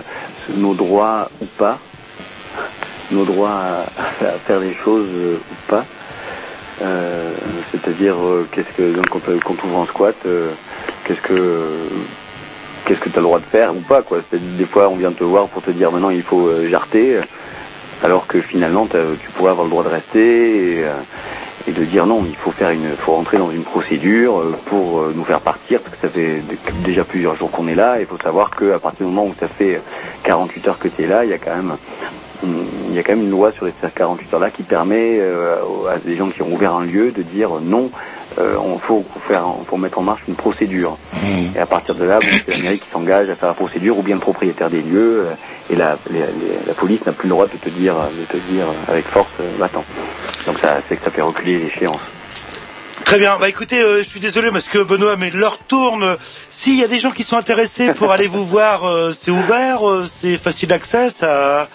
[0.56, 1.78] nos droits ou pas,
[3.10, 3.60] nos droits
[4.22, 5.84] à, faire des choses ou pas.
[7.70, 8.16] C'est-à-dire
[8.50, 10.16] qu'est-ce que quand, on ouvre un squat,
[11.04, 11.60] qu'est-ce que
[12.86, 14.20] qu'est-ce que tu as le droit de faire ou pas quoi.
[14.32, 17.18] Des fois on vient te voir pour te dire maintenant il faut jarter,
[18.02, 20.86] alors que finalement tu pourrais avoir le droit de rester
[21.66, 25.00] et de dire non, il faut faire une, faut rentrer dans une procédure euh, pour
[25.00, 26.42] euh, nous faire partir parce que ça fait
[26.84, 27.98] déjà plusieurs jours qu'on est là.
[27.98, 29.80] et Il faut savoir que à partir du moment où ça fait
[30.24, 31.76] 48 heures que tu es là, il y a quand même
[32.90, 35.56] il y a quand même une loi sur les 48 heures là qui permet euh,
[35.90, 37.90] à des gens qui ont ouvert un lieu de dire non,
[38.38, 40.98] euh, on faut faire, faut mettre en marche une procédure.
[41.56, 43.98] Et à partir de là, bon, c'est la mairie qui s'engage à faire la procédure
[43.98, 45.26] ou bien le propriétaire des lieux
[45.70, 45.96] et la,
[46.76, 49.44] police n'a plus le droit de te dire, de te dire euh, avec force, euh,
[49.58, 49.84] va-t'en.
[50.46, 52.00] Donc ça, c'est que ça fait reculer l'échéance.
[53.04, 53.36] Très bien.
[53.38, 56.16] Bah écoutez, euh, je suis désolé parce que Benoît, mais l'heure tourne.
[56.48, 59.88] S'il y a des gens qui sont intéressés pour aller vous voir, euh, c'est ouvert,
[59.88, 61.26] euh, c'est facile d'accès, ça.
[61.28, 61.66] Euh,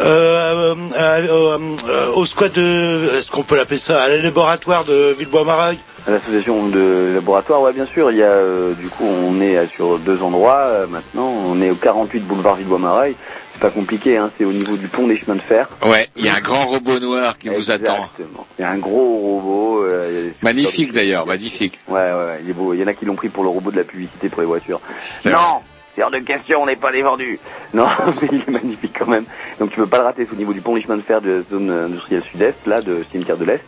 [0.00, 1.58] euh, euh,
[1.88, 5.91] euh, au squat de, est-ce qu'on peut l'appeler ça, à la laboratoire de Villebois-Marail À
[6.06, 8.10] l'association de laboratoire, ouais, bien sûr.
[8.10, 11.32] Il y a, euh, du coup, on est sur deux endroits euh, maintenant.
[11.48, 13.14] On est au 48 boulevard Villebois-Marail.
[13.54, 14.30] C'est pas compliqué, hein.
[14.38, 15.68] C'est au niveau du pont des chemins de fer.
[15.84, 17.96] Ouais, il y a un grand robot noir qui vous attend.
[17.96, 18.46] Exactement.
[18.58, 19.84] Il y a un gros robot.
[19.84, 21.78] euh, Magnifique d'ailleurs, magnifique.
[21.88, 22.74] Ouais, ouais, ouais, il est beau.
[22.74, 24.46] Il y en a qui l'ont pris pour le robot de la publicité pour les
[24.46, 24.80] voitures.
[25.26, 25.60] Non
[25.94, 27.38] C'est hors de question, on n'est pas des vendus.
[27.74, 27.86] Non,
[28.20, 29.24] mais il est magnifique quand même.
[29.58, 31.22] Donc tu peux pas le rater, c'est au niveau du pont des chemins de fer
[31.22, 33.64] de la zone industrielle sud-est, là, de cimetière de l'Est.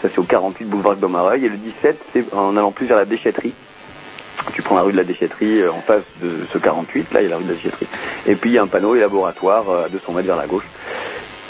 [0.00, 1.44] Ça c'est au 48 boulevard de Bomareuil.
[1.44, 3.52] Et le 17, c'est en allant plus vers la déchetterie.
[4.54, 7.24] Tu prends la rue de la déchetterie euh, en face de ce 48, là il
[7.24, 7.86] y a la rue de la déchetterie.
[8.26, 10.46] Et puis il y a un panneau et laboratoire euh, à 200 mètres vers la
[10.46, 10.64] gauche.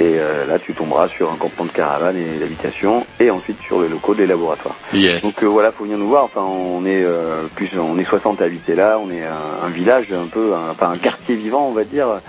[0.03, 3.79] Et euh, là tu tomberas sur un campement de caravane et d'habitation et ensuite sur
[3.79, 4.75] le locaux des laboratoires.
[4.93, 5.23] Yes.
[5.23, 6.25] Donc euh, voilà, faut venir nous voir.
[6.25, 8.99] Enfin, on est euh, plus, on est 60 à habiter là.
[9.01, 12.21] On est un, un village un peu, un- enfin un quartier vivant, on va dire.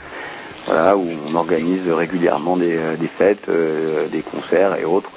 [0.67, 3.49] Voilà, où on organise régulièrement des, euh, des fêtes,
[4.11, 5.09] des concerts et autres.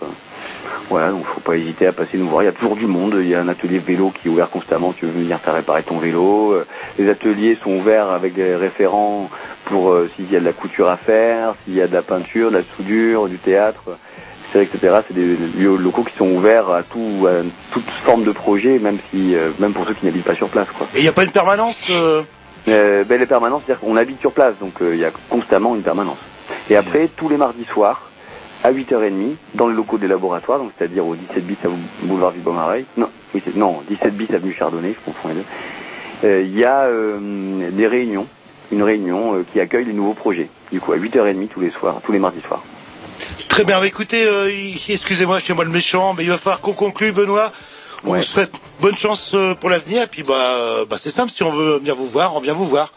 [0.88, 2.42] Voilà, donc faut pas hésiter à passer nous voir.
[2.42, 3.16] Il y a toujours du monde.
[3.20, 4.92] Il y a un atelier vélo qui est ouvert constamment.
[4.92, 6.52] Tu veux venir faire réparer ton vélo.
[6.52, 6.66] Euh,
[6.98, 9.28] Les ateliers sont ouverts avec des référents
[9.64, 12.02] pour euh, s'il y a de la couture à faire, s'il y a de la
[12.02, 13.82] peinture, de la soudure, du théâtre,
[14.54, 15.00] etc.
[15.06, 17.42] C'est des lieux locaux qui sont ouverts à tout, à
[17.72, 20.68] toute forme de projet, même si, euh, même pour ceux qui n'habitent pas sur place,
[20.76, 20.86] quoi.
[20.94, 22.22] Et il n'y a pas une permanence euh,
[22.68, 25.82] Euh, ben, les permanences, c'est-à-dire qu'on habite sur place, donc il y a constamment une
[25.82, 26.18] permanence.
[26.70, 28.10] Et après, tous les mardis soirs,
[28.64, 31.68] à 8h30, dans les locaux des laboratoires, donc c'est-à-dire au 17 bis à
[32.02, 35.44] boulevard Vibaumareil, non, oui, c'est- non, 17 bis avenue Chardonnay, je confonds les deux,
[36.24, 38.26] Euh, il y a euh, des réunions,
[38.72, 42.00] une réunion euh, qui accueille les nouveaux projets, du coup à 8h30 tous les soirs,
[42.02, 42.62] tous les mardis soirs.
[43.50, 44.50] Très bien, bah, écoutez, euh,
[44.88, 47.52] excusez-moi, chez moi le méchant, mais il va falloir qu'on conclue, Benoît.
[48.04, 51.30] On vous souhaite bonne chance euh, pour l'avenir, et puis bah, euh, bah c'est simple,
[51.30, 52.92] si on veut venir vous voir, on vient vous voir.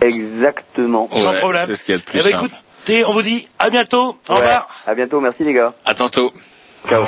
[0.00, 1.08] Exactement.
[1.16, 1.64] Sans Ouais, problème.
[1.66, 2.54] c'est ce qu'il y a de plus Eh ben, simple.
[2.84, 4.18] Écoutez, on vous dit à bientôt.
[4.28, 4.38] Au Ouais.
[4.40, 4.68] revoir.
[4.86, 5.72] À bientôt, merci les gars.
[5.86, 6.32] À tantôt.
[6.88, 7.04] Ciao.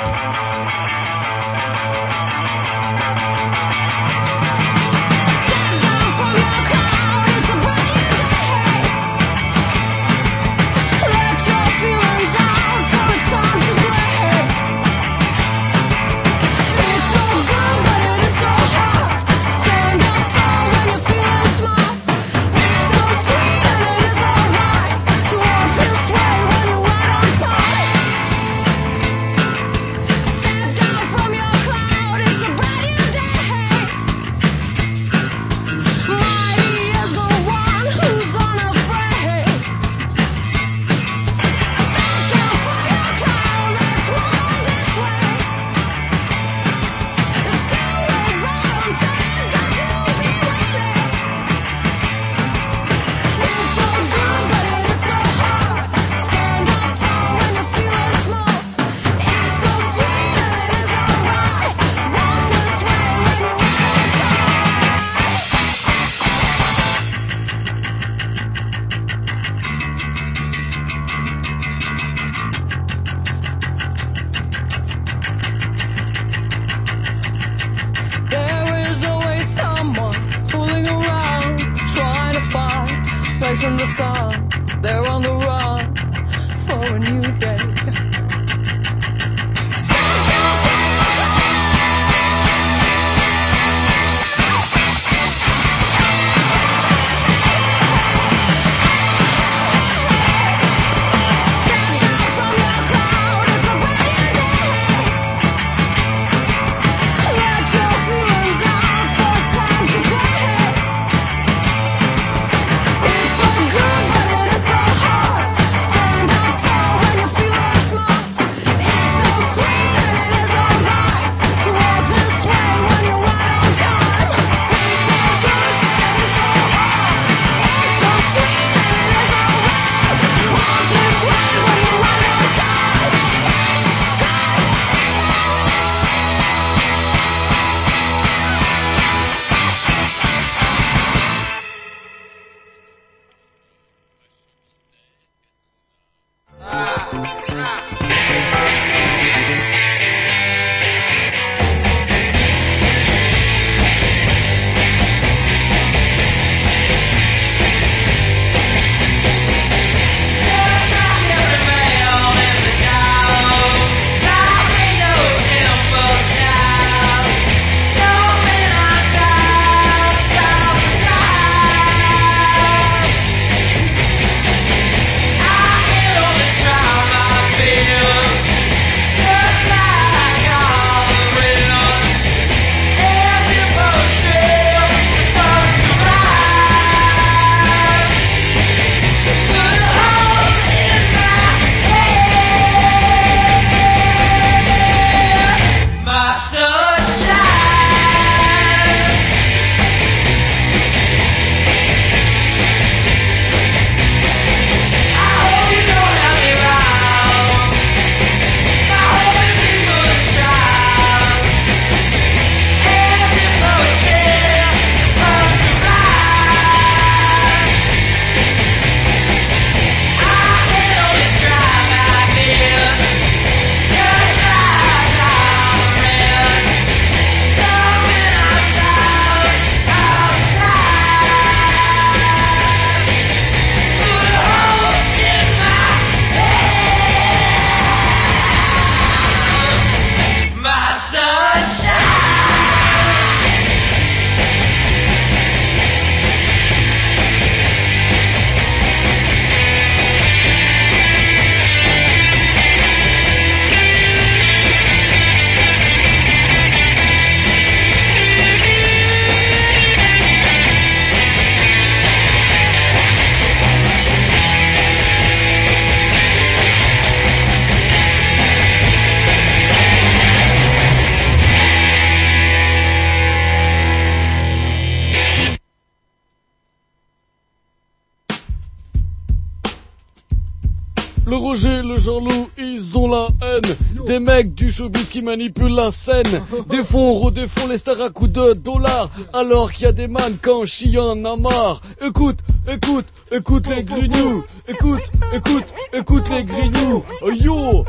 [284.77, 286.43] Showbiz qui manipulent la scène.
[286.69, 289.09] Des fonds redéfont les stars à coups de dollars.
[289.33, 291.81] Alors qu'il y a des mannequins chiant en a marre.
[292.05, 294.43] Écoute, écoute, écoute les grignoux.
[294.67, 295.01] Écoute,
[295.33, 297.03] écoute, écoute les grignoux.
[297.23, 297.85] Oh, Yo,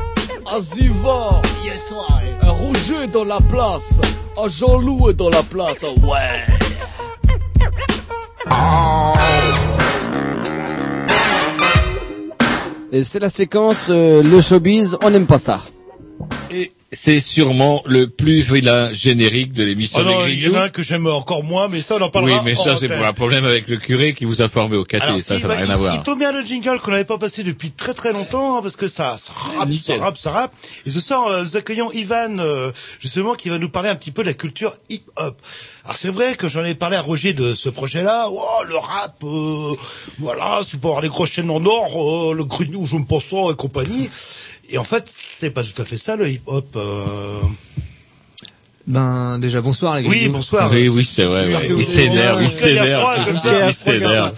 [0.51, 1.41] Aziva.
[2.41, 4.01] Un Roger est dans la place.
[4.37, 5.77] Un Jean-Loup est dans la place.
[5.83, 6.45] Oh, ouais.
[12.91, 15.61] Et c'est la séquence euh, le showbiz, on n'aime pas ça.
[16.49, 20.55] Et c'est sûrement le plus vilain générique de l'émission Oh non, des il y en
[20.55, 22.41] a un que j'aime encore moins, mais ça on en Oui, parlera.
[22.43, 24.83] mais hors ça c'est pour un problème avec le curé qui vous a formé au
[24.83, 25.05] caté.
[25.05, 25.95] Alors, ça, si, ça bah, n'a rien il, à voir.
[25.95, 28.75] Il tombe bien le jingle qu'on n'avait pas passé depuis très très longtemps, hein, parce
[28.75, 30.53] que ça, ça rappe, ça rappe, ça rappe.
[30.85, 34.11] Et ce soir, euh, nous accueillons Ivan, euh, justement, qui va nous parler un petit
[34.11, 35.39] peu de la culture hip-hop.
[35.85, 38.27] Alors c'est vrai que j'en ai parlé à Roger de ce projet-là.
[38.31, 39.75] Oh, le rap, euh,
[40.19, 43.25] voilà, c'est pour avoir les grosses chaînes en or, euh, le grignou, je me pense
[43.31, 44.09] et compagnie.
[44.71, 46.67] Et en fait, c'est pas tout à fait ça le hip-hop.
[46.75, 47.41] euh.
[48.87, 50.09] Ben déjà bonsoir les gars.
[50.09, 50.71] Oui, bonsoir.
[50.71, 51.47] Oui, oui, c'est vrai.
[51.53, 51.69] ouais.
[51.77, 54.33] Il s'énerve, il s'énerve, tout ça, il s'énerve.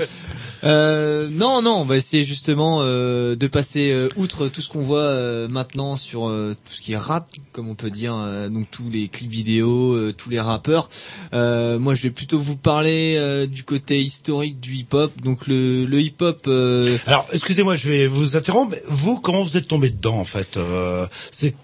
[0.63, 4.81] Euh, non, non, on va essayer justement euh, de passer euh, outre tout ce qu'on
[4.81, 8.49] voit euh, maintenant sur euh, tout ce qui est rap, comme on peut dire, euh,
[8.49, 10.89] donc tous les clips vidéo, euh, tous les rappeurs.
[11.33, 15.11] Euh, moi, je vais plutôt vous parler euh, du côté historique du hip-hop.
[15.23, 16.45] Donc le, le hip-hop.
[16.47, 18.75] euh, Alors, excusez-moi, je vais vous interrompre.
[18.87, 21.55] Vous, comment vous êtes tombé dedans, en fait euh, C'est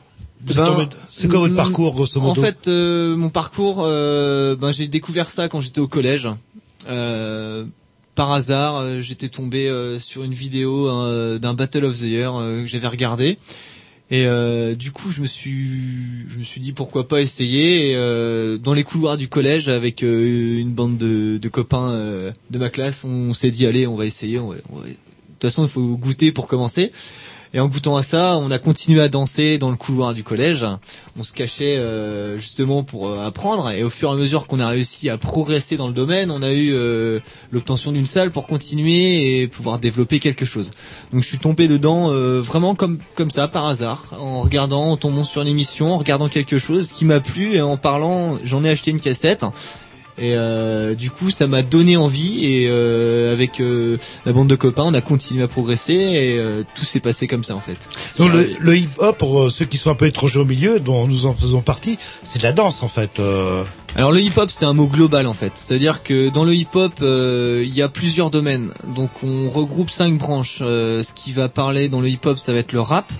[0.41, 4.71] Ben, c'est quoi votre mm, parcours, grosso modo En fait, euh, mon parcours, euh, ben,
[4.71, 6.29] j'ai découvert ça quand j'étais au collège.
[6.87, 7.65] Euh,
[8.17, 12.33] par hasard, euh, j'étais tombé euh, sur une vidéo euh, d'un Battle of the Year
[12.33, 13.37] que j'avais regardé.
[14.09, 14.25] Et
[14.77, 17.91] du coup, je me suis, je me suis dit pourquoi pas essayer.
[17.91, 23.33] Et, dans les couloirs du collège, avec une bande de, copains de ma classe, on
[23.33, 24.39] s'est dit allez, on va essayer.
[24.39, 26.93] on va- on va- De toute façon, il faut goûter pour commencer.
[27.53, 30.65] Et en goûtant à ça, on a continué à danser dans le couloir du collège.
[31.17, 33.69] On se cachait euh, justement pour euh, apprendre.
[33.71, 36.41] Et au fur et à mesure qu'on a réussi à progresser dans le domaine, on
[36.41, 37.19] a eu euh,
[37.51, 40.71] l'obtention d'une salle pour continuer et pouvoir développer quelque chose.
[41.11, 44.97] Donc je suis tombé dedans euh, vraiment comme comme ça par hasard, en regardant, en
[44.97, 48.69] tombant sur l'émission, en regardant quelque chose qui m'a plu et en parlant, j'en ai
[48.69, 49.45] acheté une cassette.
[50.19, 54.55] Et euh, du coup, ça m'a donné envie et euh, avec euh, la bande de
[54.55, 57.87] copains, on a continué à progresser et euh, tout s'est passé comme ça en fait.
[58.17, 61.07] Donc, le, le hip-hop, pour euh, ceux qui sont un peu étrangers au milieu, dont
[61.07, 63.19] nous en faisons partie, c'est de la danse, en fait.
[63.19, 63.63] euh.
[63.95, 67.63] Alors le hip-hop c'est un mot global en fait, c'est-à-dire que dans le hip-hop euh,
[67.65, 70.59] il y a plusieurs domaines, donc on regroupe cinq branches.
[70.61, 73.11] Euh, ce qui va parler dans le hip-hop ça va être le rap,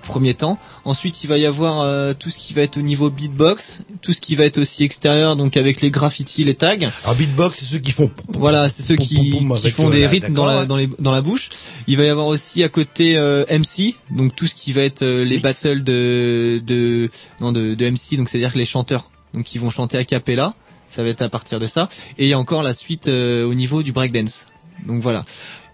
[0.00, 0.58] premier temps.
[0.84, 4.12] Ensuite il va y avoir euh, tout ce qui va être au niveau beatbox, tout
[4.12, 6.76] ce qui va être aussi extérieur, donc avec les graffitis, les tags.
[7.04, 8.10] Alors beatbox c'est ceux qui font.
[8.28, 11.50] Voilà, c'est ceux qui, qui font des rythmes dans la dans les dans la bouche.
[11.86, 15.02] Il va y avoir aussi à côté euh, MC, donc tout ce qui va être
[15.02, 17.10] euh, les battles de de
[17.40, 20.54] non de, de MC, donc c'est-à-dire que les chanteurs donc qui vont chanter a cappella,
[20.90, 21.88] ça va être à partir de ça.
[22.18, 24.46] Et il y a encore la suite euh, au niveau du breakdance.
[24.86, 25.24] Donc voilà.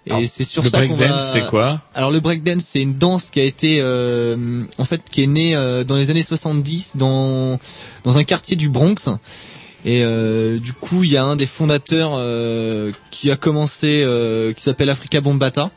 [0.07, 1.07] Et Alors, c'est sur le ça qu'on va.
[1.07, 5.03] breakdance, c'est quoi Alors le breakdance, c'est une danse qui a été, euh, en fait,
[5.11, 7.59] qui est née euh, dans les années 70 dans
[8.05, 9.09] dans un quartier du Bronx.
[9.85, 14.53] Et euh, du coup, il y a un des fondateurs euh, qui a commencé, euh,
[14.53, 15.71] qui s'appelle Africa Bombata.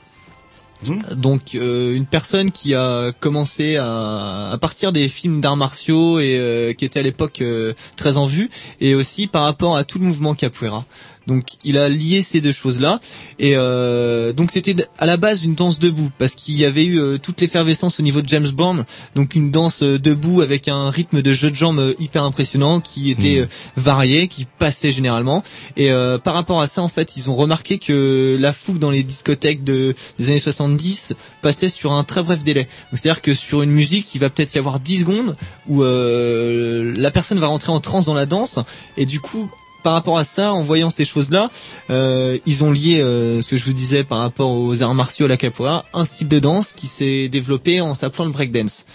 [1.13, 6.37] Donc euh, une personne qui a commencé à, à partir des films d'arts martiaux et
[6.39, 8.49] euh, qui était à l'époque euh, très en vue
[8.79, 10.85] et aussi par rapport à tout le mouvement capoeira.
[11.29, 12.99] Donc il a lié ces deux choses-là.
[13.37, 16.99] Et euh, donc c'était à la base une danse debout parce qu'il y avait eu
[16.99, 18.83] euh, toute l'effervescence au niveau de James Bond,
[19.15, 23.11] donc une danse euh, debout avec un rythme de jeu de jambes hyper impressionnant qui
[23.11, 23.47] était euh,
[23.77, 25.43] varié, qui passait généralement.
[25.77, 28.91] Et euh, par rapport à ça en fait ils ont remarqué que la foule dans
[28.91, 32.67] les discothèques de, des années 70 passait sur un très bref délai.
[32.91, 35.37] C'est-à-dire que sur une musique il va peut-être y avoir 10 secondes
[35.67, 38.57] où euh, la personne va rentrer en transe dans la danse.
[38.97, 39.49] Et du coup
[39.83, 41.49] par rapport à ça, en voyant ces choses-là,
[41.89, 45.25] euh, ils ont lié euh, ce que je vous disais par rapport aux arts martiaux,
[45.25, 48.85] à la capoeira, un style de danse qui s'est développé en s'appelant le breakdance.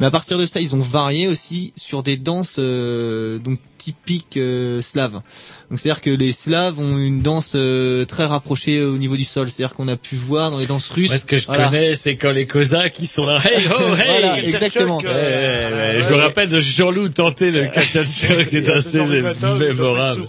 [0.00, 4.36] Mais à partir de ça, ils ont varié aussi sur des danses euh, donc typiques
[4.36, 5.20] euh, slaves.
[5.70, 9.48] Donc c'est-à-dire que les Slaves ont une danse euh, très rapprochée au niveau du sol.
[9.50, 11.08] C'est-à-dire qu'on a pu voir dans les danses russes.
[11.08, 11.66] Moi, ce que je Voilà.
[11.66, 13.40] connais, c'est quand les Cosaques qui sont là.
[13.44, 14.20] Hey, oh, hey!
[14.20, 15.00] Voilà, exactement.
[15.00, 20.28] Chuck, ouais, ouais, Je me rappelle de Jean-Loup tenter le Captain c'est assez mémorable.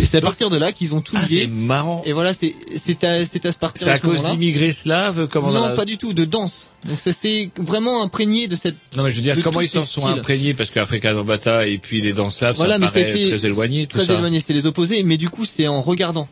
[0.00, 1.40] Et c'est à partir de là qu'ils ont tout Ah, lié.
[1.42, 2.02] c'est marrant.
[2.06, 5.28] Et voilà, c'est c'est à c'est à ce partir C'est à ce cause d'immigrés slaves,
[5.28, 6.70] comment Non, on a- pas du tout, de danse.
[6.88, 8.76] Donc ça s'est vraiment imprégné de cette.
[8.96, 12.00] Non, mais je veux dire, comment ils s'en sont imprégnés parce qu'Africa Bambata et puis
[12.00, 14.14] les danses slaves, Voilà, ça mais paraît très éloigné, tout très ça.
[14.14, 15.02] éloigné, c'est les opposés.
[15.02, 16.28] Mais du coup, c'est en regardant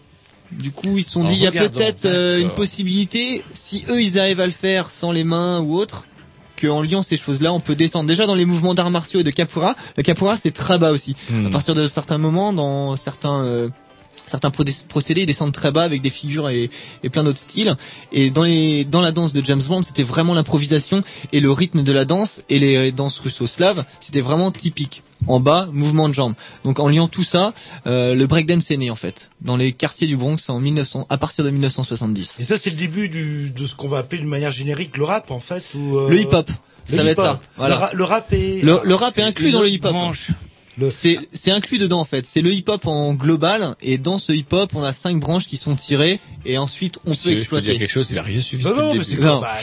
[0.50, 3.84] Du coup, ils se sont En dit, il y a peut-être euh, une possibilité, si
[3.90, 6.06] eux ils arrivent à le faire sans les mains ou autre,
[6.60, 8.08] qu'en liant ces choses-là, on peut descendre.
[8.08, 11.14] Déjà dans les mouvements d'arts martiaux et de capoeira, le capoeira c'est très bas aussi.
[11.30, 11.46] Hmm.
[11.46, 13.68] À partir de certains moments, dans certains euh,
[14.26, 16.70] certains procé- procédés, ils descendent très bas avec des figures et,
[17.02, 17.76] et plein d'autres styles.
[18.12, 21.02] Et dans les dans la danse de James Bond, c'était vraiment l'improvisation
[21.32, 25.02] et le rythme de la danse et les danses russo-slaves, c'était vraiment typique.
[25.26, 26.34] En bas, mouvement de jambes.
[26.64, 27.52] Donc en liant tout ça,
[27.86, 31.18] euh, le breakdance est né en fait dans les quartiers du Bronx en 1900 à
[31.18, 32.36] partir de 1970.
[32.38, 35.04] Et ça, c'est le début du, de ce qu'on va appeler d'une manière générique le
[35.04, 36.50] rap, en fait, ou euh, Le hip-hop,
[36.88, 37.40] le ça va être ça.
[37.56, 37.74] Voilà.
[37.74, 38.62] Le, ra- le rap est.
[38.62, 39.92] Le, le rap est inclus dans le hip-hop.
[40.90, 42.26] C'est c'est inclus dedans en fait.
[42.26, 45.74] C'est le hip-hop en global et dans ce hip-hop, on a cinq branches qui sont
[45.74, 47.78] tirées et ensuite on peut je peux dire exploiter.
[47.78, 48.64] quelque chose, il a rien suivi.
[48.64, 49.56] Non, depuis non, le mais c'est quoi bah,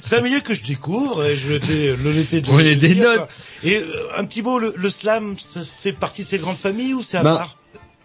[0.00, 3.28] C'est un milieu que je découvre et je l'étais le l'été de des notes.
[3.64, 3.84] Et euh,
[4.18, 7.18] un petit mot, le, le slam, ça fait partie de ces grandes familles ou c'est
[7.18, 7.56] à Ben, part?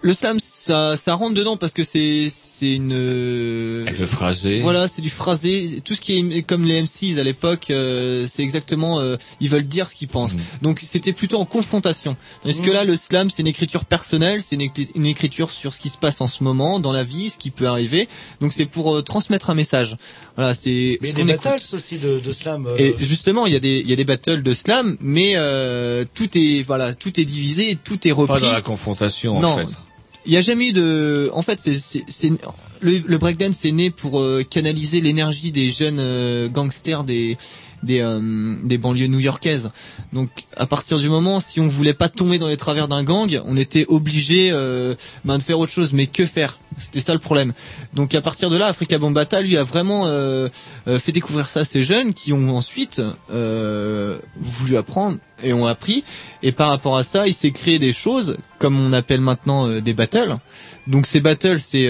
[0.02, 2.94] Le slam, ça, ça rentre dedans parce que c'est, c'est une.
[2.94, 4.62] Le phrasé.
[4.62, 5.82] Voilà, c'est du phrasé.
[5.84, 9.00] Tout ce qui est comme les MCs à l'époque, euh, c'est exactement.
[9.00, 10.36] euh, ils veulent dire ce qu'ils pensent.
[10.36, 10.40] Mm.
[10.62, 12.16] Donc c'était plutôt en confrontation.
[12.46, 15.74] Est-ce que là, le slam, c'est une écriture personnelle, c'est une, écri- une écriture sur
[15.74, 18.08] ce qui se passe en ce moment dans la vie, ce qui peut arriver?
[18.40, 19.98] Donc c'est pour euh, transmettre un message.
[20.36, 21.00] Voilà, c'est.
[21.02, 21.44] Mais ce des qu'on écoute.
[21.44, 22.68] battles aussi de, de slam.
[22.68, 25.34] euh, Et justement, il y a des il y a des battles de slam, mais
[25.36, 28.40] euh, tout est voilà, tout est divisé, tout est repris.
[28.42, 29.68] Pas dans la confrontation, en non, fait.
[30.28, 31.30] Il y a jamais eu de.
[31.34, 32.32] En fait, c'est-
[32.82, 37.38] le, le breakdance est né pour euh, canaliser l'énergie des jeunes euh, gangsters des
[37.84, 39.70] des euh, des banlieues new-yorkaises.
[40.14, 43.42] Donc à partir du moment si on voulait pas tomber dans les travers d'un gang,
[43.46, 44.96] on était obligé euh,
[45.26, 45.94] ben, de faire autre chose.
[45.94, 46.60] Mais que faire?
[46.78, 47.54] C'était ça le problème.
[47.94, 50.48] Donc à partir de là, Africa Bambata lui a vraiment euh,
[50.88, 53.02] euh, fait découvrir ça à ces jeunes qui ont ensuite
[53.32, 56.04] euh, voulu apprendre et ont appris.
[56.44, 59.82] Et par rapport à ça, il s'est créé des choses comme on appelle maintenant euh,
[59.82, 60.36] des battles.
[60.86, 61.90] Donc ces battles, c'est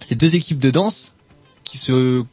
[0.00, 1.12] c'est deux équipes de danse
[1.64, 2.24] qui se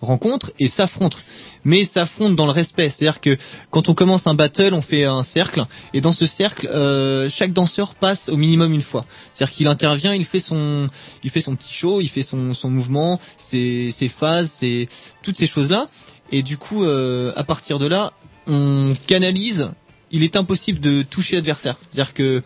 [0.00, 1.18] rencontrent et s'affrontent.
[1.64, 2.88] Mais s'affrontent dans le respect.
[2.90, 3.36] C'est-à-dire que
[3.70, 7.52] quand on commence un battle, on fait un cercle et dans ce cercle, euh, chaque
[7.52, 9.04] danseur passe au minimum une fois.
[9.34, 10.88] C'est-à-dire qu'il intervient, il fait son,
[11.24, 14.88] il fait son petit show, il fait son, son mouvement, ses, ses phases, ses,
[15.22, 15.88] toutes ces choses-là.
[16.30, 18.12] Et du coup, euh, à partir de là,
[18.46, 19.70] on canalise.
[20.10, 21.76] Il est impossible de toucher l'adversaire.
[21.82, 22.42] C'est-à-dire que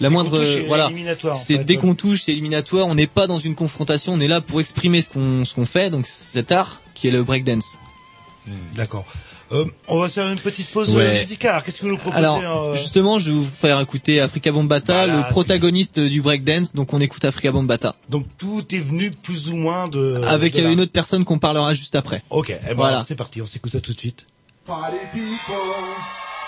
[0.00, 0.90] la moindre, voilà,
[1.36, 1.64] c'est fait.
[1.64, 2.86] dès qu'on touche, c'est éliminatoire.
[2.86, 4.14] On n'est pas dans une confrontation.
[4.14, 5.90] On est là pour exprimer ce qu'on ce qu'on fait.
[5.90, 7.78] Donc cet art qui est le breakdance.
[8.74, 9.04] D'accord.
[9.52, 11.02] Euh, on va faire une petite pause Ouais.
[11.06, 11.50] euh, musicale.
[11.50, 14.52] Alors, qu'est-ce que vous nous proposez Alors euh, justement, je vais vous faire écouter Africa
[14.52, 16.72] Bombata, Voilà, le protagoniste du breakdance.
[16.74, 20.20] Donc on écoute Africa Bombata Donc tout est venu plus ou moins de.
[20.24, 20.70] avec de là.
[20.70, 22.22] une autre personne qu'on parlera juste après.
[22.30, 23.04] Ok, eh ben, Voilà.
[23.06, 24.24] c'est parti, on s'écoute ça tout de suite.
[24.66, 25.56] Party people,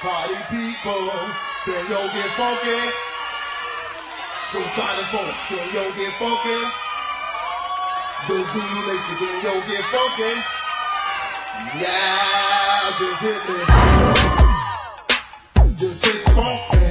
[0.00, 1.10] party people,
[4.52, 4.64] funky?
[4.64, 6.60] Suicidal folks, can yo get funky?
[8.28, 10.32] The Zulu Nation, can yo get funky?
[11.80, 13.58] Yeah, just hit me.
[15.76, 16.81] Just hit funk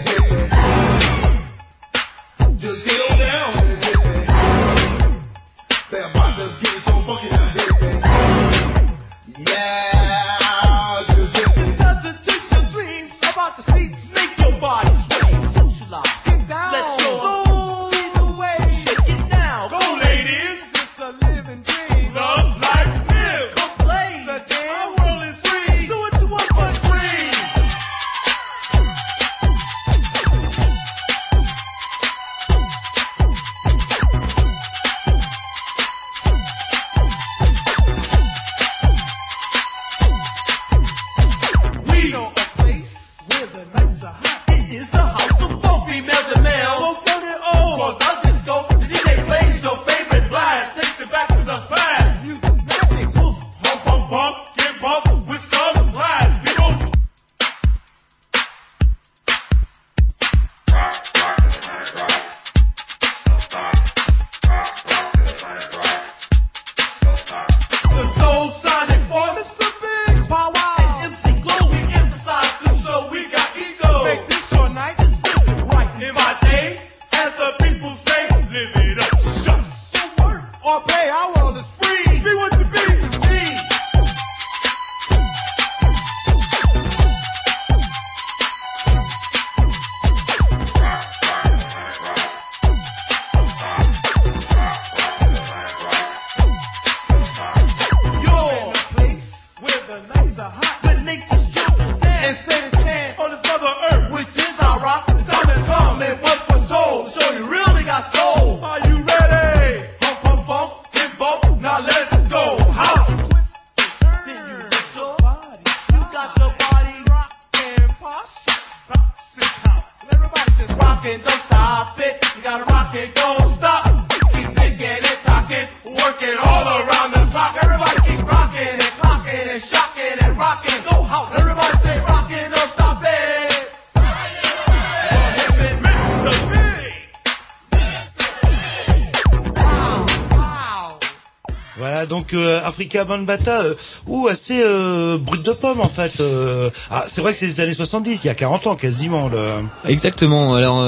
[142.91, 143.73] Africa Bambata, euh,
[144.05, 146.19] ou assez euh, brut de pomme en fait.
[146.19, 146.69] euh.
[146.89, 149.30] ah, c'est vrai que c'est les années 70, il y a 40 ans quasiment.
[149.30, 149.39] Le...
[149.88, 150.55] Exactement.
[150.55, 150.85] Alors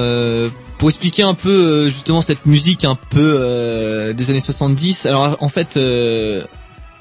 [0.77, 5.05] pour expliquer un peu justement cette musique un peu des années 70.
[5.05, 5.77] Alors en fait,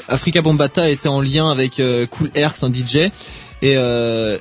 [0.09, 3.11] Africa Bombata était en lien avec euh, Cool Herc, un DJ, et
[3.77, 4.39] euh,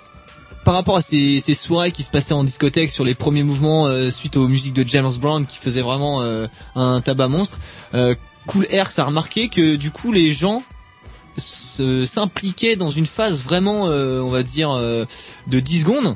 [0.64, 3.88] par rapport à ces, ces soirées qui se passaient en discothèque sur les premiers mouvements
[3.88, 6.22] euh, suite aux musiques de James Brown qui faisaient vraiment
[6.76, 7.58] un tabac monstre,
[8.48, 10.64] Cool Herc a remarqué que du coup les gens
[11.38, 15.06] s'impliquaient dans une phase vraiment, euh, on va dire, euh,
[15.48, 16.16] de 10 secondes.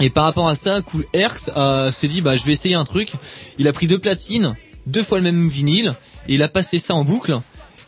[0.00, 2.84] Et par rapport à ça, Cool Herc euh, s'est dit, bah je vais essayer un
[2.84, 3.12] truc.
[3.58, 4.56] Il a pris deux platines,
[4.86, 5.94] deux fois le même vinyle,
[6.28, 7.40] et il a passé ça en boucle.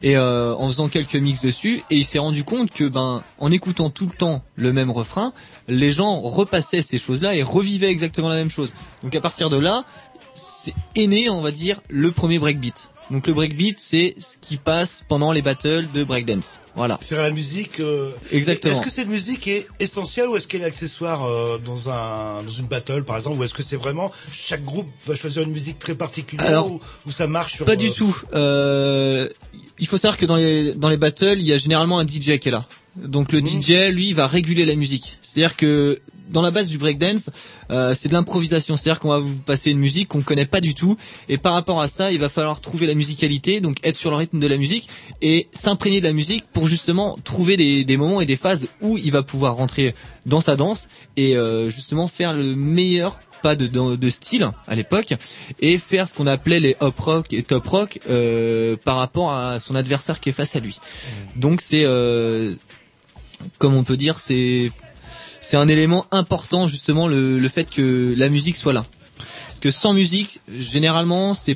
[0.02, 3.50] Et euh, en faisant quelques mix dessus, et il s'est rendu compte que ben en
[3.50, 5.32] écoutant tout le temps le même refrain,
[5.68, 8.74] les gens repassaient ces choses-là et revivaient exactement la même chose.
[9.02, 9.84] Donc à partir de là,
[10.34, 12.90] c'est est né, on va dire, le premier breakbeat.
[13.10, 16.60] Donc le breakbeat, c'est ce qui passe pendant les battles de breakdance.
[16.74, 16.98] Voilà.
[17.02, 17.78] C'est la musique.
[17.80, 18.74] euh, Exactement.
[18.74, 22.52] Est-ce que cette musique est essentielle ou est-ce qu'elle est accessoire euh, dans un dans
[22.52, 25.78] une battle par exemple ou est-ce que c'est vraiment chaque groupe va choisir une musique
[25.78, 28.16] très particulière Alors, ou, ou ça marche sur Pas euh, du tout.
[28.34, 29.28] Euh,
[29.78, 32.38] il faut savoir que dans les dans les battles, il y a généralement un DJ
[32.38, 32.66] qui est là.
[32.96, 35.18] Donc le DJ, lui, va réguler la musique.
[35.22, 37.30] C'est-à-dire que dans la base du breakdance,
[37.70, 38.76] euh, c'est de l'improvisation.
[38.76, 40.96] C'est-à-dire qu'on va vous passer une musique qu'on connaît pas du tout,
[41.28, 44.16] et par rapport à ça, il va falloir trouver la musicalité, donc être sur le
[44.16, 44.88] rythme de la musique
[45.22, 48.98] et s'imprégner de la musique pour justement trouver des, des moments et des phases où
[48.98, 49.94] il va pouvoir rentrer
[50.26, 54.74] dans sa danse et euh, justement faire le meilleur pas de, de, de style à
[54.74, 55.14] l'époque
[55.60, 59.60] et faire ce qu'on appelait les hop rock et top rock euh, par rapport à
[59.60, 60.78] son adversaire qui est face à lui.
[61.36, 62.54] Donc c'est euh,
[63.58, 64.70] comme on peut dire c'est
[65.46, 68.84] c'est un élément important justement le, le fait que la musique soit là.
[69.46, 71.54] Parce que sans musique, généralement, c'est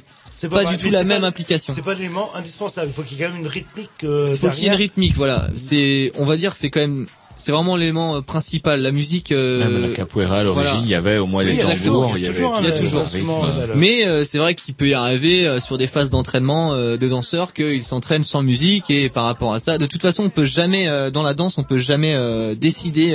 [0.49, 1.75] pas, vrai, du tout la même pas- implication.
[1.75, 2.89] C'est pas l'élément indispensable.
[2.91, 3.91] Il faut qu'il y ait quand même une rythmique.
[4.05, 5.49] Euh, Il faut qu'il y ait une rythmique, voilà.
[5.55, 7.07] C'est, on va dire, c'est quand même,
[7.37, 8.81] c'est vraiment l'élément euh, principal.
[8.81, 9.33] La musique.
[9.33, 10.81] euh, Même la capoeira à l'origine, voilà.
[10.83, 12.61] il y avait au moins Oui, les tambours, il y y a avait toujours un-
[12.63, 13.05] il y a toujours.
[13.75, 17.07] Mais euh, c'est vrai qu'il peut y arriver euh, sur des phases d'entraînement euh, de
[17.07, 20.47] danseurs qu'ils s'entraînent sans musique et par rapport à ça, de toute façon, on peut
[20.47, 23.11] jamais euh, dans la danse, on peut jamais euh, décider.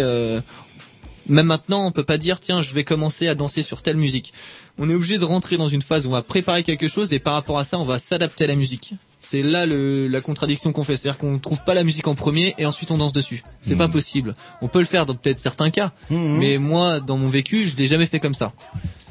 [1.27, 4.33] Même maintenant, on peut pas dire tiens, je vais commencer à danser sur telle musique.
[4.77, 7.19] On est obligé de rentrer dans une phase où on va préparer quelque chose et
[7.19, 8.93] par rapport à ça, on va s'adapter à la musique.
[9.19, 12.53] C'est là le, la contradiction qu'on fait, c'est-à-dire qu'on trouve pas la musique en premier
[12.59, 13.43] et ensuite on danse dessus.
[13.61, 14.35] C'est pas possible.
[14.61, 17.87] On peut le faire dans peut-être certains cas, mais moi, dans mon vécu, je l'ai
[17.87, 18.53] jamais fait comme ça.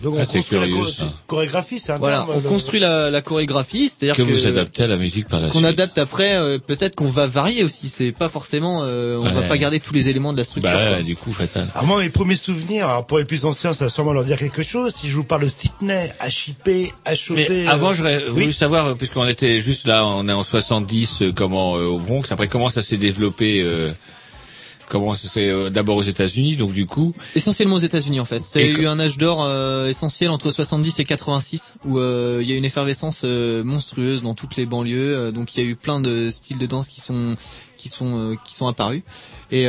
[0.04, 1.12] Donc Ah, on c'est construit la curieux, cho- ça.
[1.26, 4.46] chorégraphie, c'est un Voilà, terme, on le- construit la, la chorégraphie, c'est-à-dire Que que, vous
[4.46, 5.66] adaptez à la musique par la qu'on suite.
[5.70, 6.36] adapte après.
[6.36, 7.88] euh, peut-être qu'on va varier aussi.
[7.88, 10.70] C'est pas forcément, euh, on va pas garder tous les éléments de la structure.
[10.72, 11.02] Bah, quoi.
[11.02, 11.68] du coup, fatal.
[11.74, 14.36] Alors moi, mes premiers souvenirs, alors pour les plus anciens, ça va sûrement leur dire
[14.36, 14.94] quelque chose.
[14.94, 17.30] Si je vous parle de Sydney, HIP, HOP...
[17.36, 18.52] Mais euh, avant, j'aurais voulu oui.
[18.52, 22.24] savoir, euh, puisqu'on était juste là, on est en 70, euh, comment euh, au Bronx.
[22.30, 23.90] Après, comment ça s'est développé euh,
[24.94, 27.16] Comment euh, d'abord aux États-Unis, donc du coup.
[27.34, 28.44] Essentiellement aux États-Unis en fait.
[28.44, 32.48] Ça a eu un âge d'or euh, essentiel entre 70 et 86 où euh, il
[32.48, 35.32] y a une effervescence euh, monstrueuse dans toutes les banlieues.
[35.32, 37.34] donc il y a eu plein de styles de danse qui sont
[37.76, 39.02] qui sont qui sont apparus.
[39.50, 39.66] Et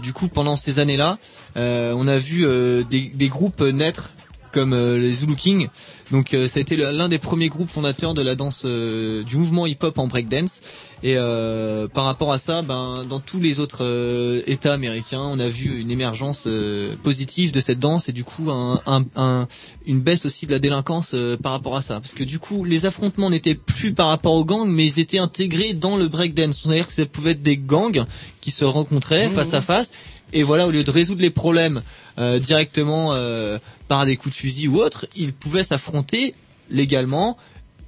[0.00, 1.18] du coup pendant ces années-là,
[1.56, 2.46] on a vu
[2.88, 4.12] des, des groupes naître
[4.54, 5.68] comme euh, les Zulu King.
[6.12, 9.36] Donc euh, ça a été l'un des premiers groupes fondateurs de la danse euh, du
[9.36, 10.60] mouvement hip-hop en breakdance.
[11.02, 15.38] Et euh, par rapport à ça, ben dans tous les autres euh, États américains, on
[15.38, 19.46] a vu une émergence euh, positive de cette danse et du coup un, un- un-
[19.86, 22.00] une baisse aussi de la délinquance euh, par rapport à ça.
[22.00, 25.18] Parce que du coup, les affrontements n'étaient plus par rapport aux gangs, mais ils étaient
[25.18, 26.62] intégrés dans le breakdance.
[26.62, 28.04] C'est-à-dire que ça pouvait être des gangs
[28.40, 29.90] qui se rencontraient face à face.
[30.32, 31.82] Et voilà, au lieu de résoudre les problèmes
[32.18, 33.58] euh, directement euh,
[33.88, 36.34] par des coups de fusil ou autre, ils pouvaient s'affronter
[36.70, 37.36] légalement.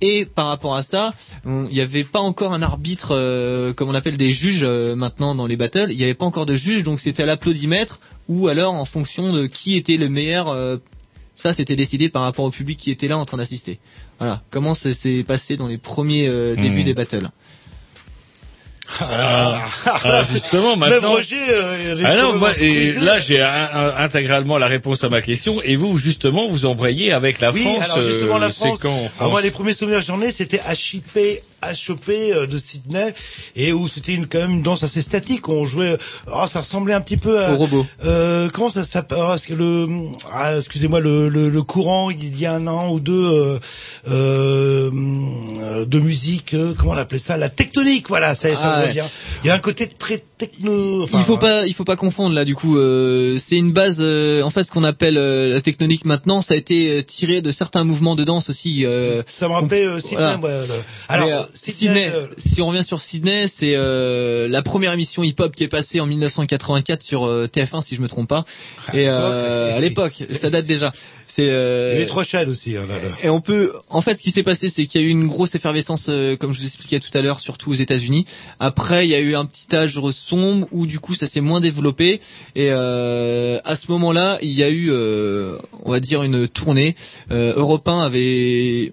[0.02, 1.14] Et par rapport à ça,
[1.47, 5.35] il n'y avait pas encore un arbitre, euh, comme on appelle des juges euh, maintenant
[5.35, 5.90] dans les battles.
[5.90, 7.98] Il n'y avait pas encore de juge, donc c'était à l'applaudimètre
[8.28, 10.48] ou alors en fonction de qui était le meilleur.
[10.48, 10.77] euh,
[11.35, 13.78] ça, c'était décidé par rapport au public qui était là en train d'assister.
[14.18, 14.43] Voilà.
[14.51, 16.85] Comment ça s'est passé dans les premiers euh, débuts Hmm.
[16.85, 17.31] des battles?
[19.00, 19.64] Ah,
[20.04, 21.12] ah, justement, Même maintenant.
[21.12, 25.60] Roger, euh, Ah non, moi, et là, j'ai intégralement la réponse à ma question.
[25.62, 27.84] Et vous, justement, vous embrayez avec la oui, France.
[27.90, 28.78] alors justement euh, la c'est France.
[28.80, 32.47] quand en France moi les premiers souvenirs que j'en ai c'était HIP, à choper euh,
[32.47, 33.14] de Sydney
[33.56, 35.48] et où c'était une quand même une danse assez statique.
[35.48, 35.97] On jouait,
[36.32, 37.86] oh, ça ressemblait un petit peu à, Au robot.
[38.05, 39.86] Euh, comment ça s'appelle que le,
[40.32, 43.59] ah, excusez-moi, le, le, le courant il y a un an ou deux
[44.09, 48.09] euh, euh, de musique, euh, comment on appelait ça, la tectonique.
[48.09, 48.88] Voilà, ça, ça Ah, ouais.
[48.88, 49.05] revient.
[49.44, 51.02] Il y a un côté très techno.
[51.02, 52.44] enfin, il faut pas, il faut pas confondre là.
[52.44, 53.97] Du coup, euh, c'est une base.
[54.01, 57.40] euh, en fait, ce qu'on appelle euh, la tectonique maintenant, ça a été euh, tiré
[57.43, 58.84] de certains mouvements de danse aussi.
[58.84, 60.36] euh, Ça me rappelait euh, Sydney.
[60.40, 60.60] voilà.
[60.60, 60.66] ouais,
[61.09, 65.54] Alors euh, Sydney, euh, si on revient sur Sydney, c'est euh, la première émission hip-hop
[65.54, 68.44] qui est passée en 1984 sur euh, TF1 si je me trompe pas.
[68.92, 70.92] Et euh, à l'époque, ça date déjà.
[71.28, 72.76] C'est euh, avait trois chaînes aussi.
[72.76, 73.08] hein, là, là.
[73.22, 75.26] et on peut, en fait, ce qui s'est passé, c'est qu'il y a eu une
[75.26, 78.26] grosse effervescence, euh, comme je vous expliquais tout à l'heure, surtout aux États-Unis.
[78.60, 81.60] Après, il y a eu un petit âge sombre où du coup, ça s'est moins
[81.60, 82.20] développé.
[82.54, 86.94] Et euh, à ce moment-là, il y a eu, euh, on va dire, une tournée.
[87.32, 88.92] Euh, Europe 1 avait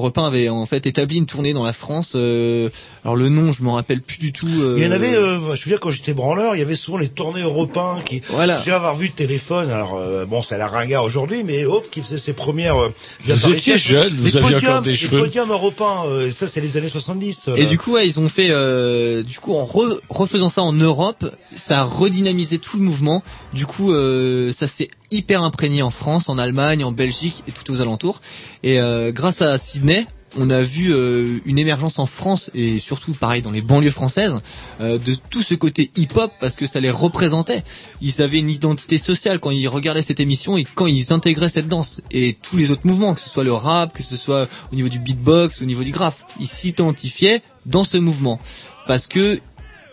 [0.00, 2.12] Europe 1 avait en fait établi une tournée dans la France.
[2.14, 2.68] euh,
[3.04, 4.46] alors le nom, je me rappelle plus du tout.
[4.48, 6.74] euh, Il y en avait, euh, je me souviens quand j'étais branleur, il y avait
[6.76, 8.20] souvent les tournées européens qui.
[8.28, 8.62] Voilà.
[8.64, 9.70] J'ai avoir vu le téléphone.
[9.70, 12.76] Alors euh, bon, c'est la ringard aujourd'hui, mais Hope qui faisait ses premières.
[12.76, 12.88] euh,
[13.20, 13.52] Vous apparitions.
[13.74, 15.18] étiez jeune, vous Les aviez podiums- encore des les cheveux.
[15.20, 17.48] podiums européens, euh, et ça c'est les années 70.
[17.48, 20.62] euh, Et du coup, ouais, ils ont fait, euh, du coup, en re- refaisant ça
[20.62, 21.24] en Europe,
[21.54, 23.22] ça a redynamisé tout le mouvement.
[23.52, 27.70] Du coup, euh, ça s'est hyper imprégné en France, en Allemagne, en Belgique et tout
[27.70, 28.20] aux alentours.
[28.62, 30.06] Et euh, grâce à Sydney,
[30.36, 34.40] on a vu euh, une émergence en France et surtout, pareil, dans les banlieues françaises,
[34.80, 37.64] euh, de tout ce côté hip-hop parce que ça les représentait.
[38.00, 41.68] Ils avaient une identité sociale quand ils regardaient cette émission et quand ils intégraient cette
[41.68, 44.76] danse et tous les autres mouvements, que ce soit le rap, que ce soit au
[44.76, 48.40] niveau du beatbox, au niveau du graphe, ils s'identifiaient dans ce mouvement
[48.86, 49.38] parce que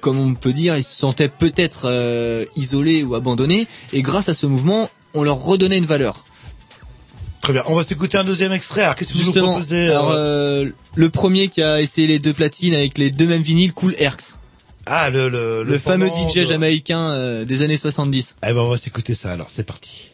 [0.02, 4.34] comme on peut dire, ils se sentaient peut-être euh, isolés ou abandonnés et grâce à
[4.34, 6.24] ce mouvement, on leur redonnait une valeur.
[7.41, 7.64] Très bien.
[7.68, 8.82] On va s'écouter un deuxième extrait.
[8.84, 12.19] Alors qu'est-ce que vous nous proposez alors, euh, euh, le premier qui a essayé les
[12.19, 14.38] deux platines avec les deux mêmes vinyles, Cool Herx.
[14.86, 18.36] Ah, le le, Le, fameux pendant DJ de- jamaïcain euh, des années 70.
[18.41, 19.32] Eh ben on va s'écouter ça.
[19.32, 20.14] Alors c'est parti.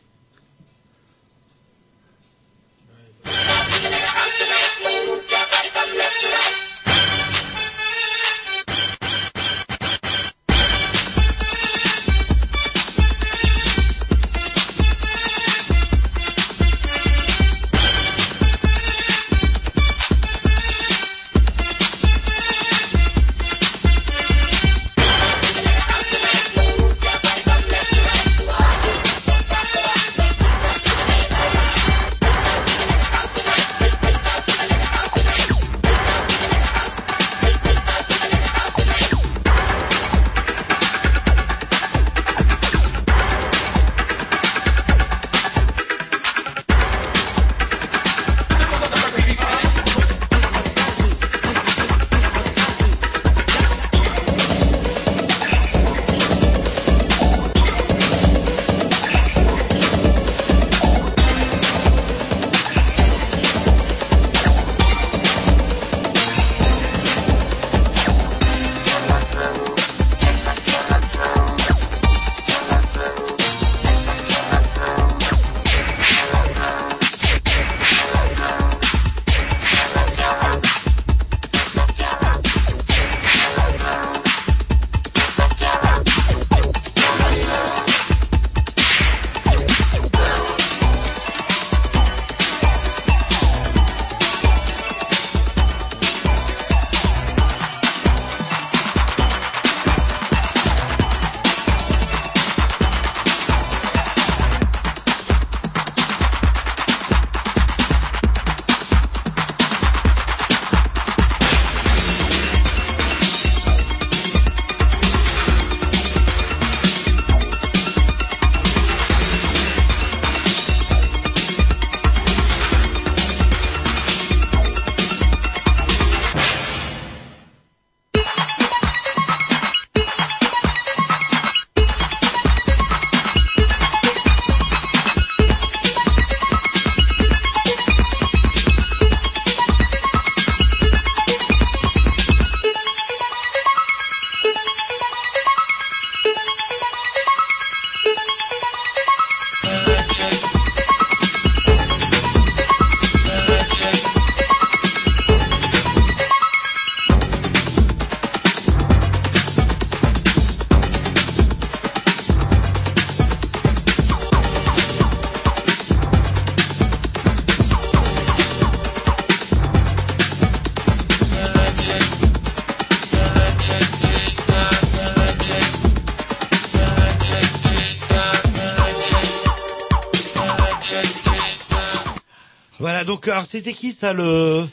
[183.54, 184.64] C'était qui ça le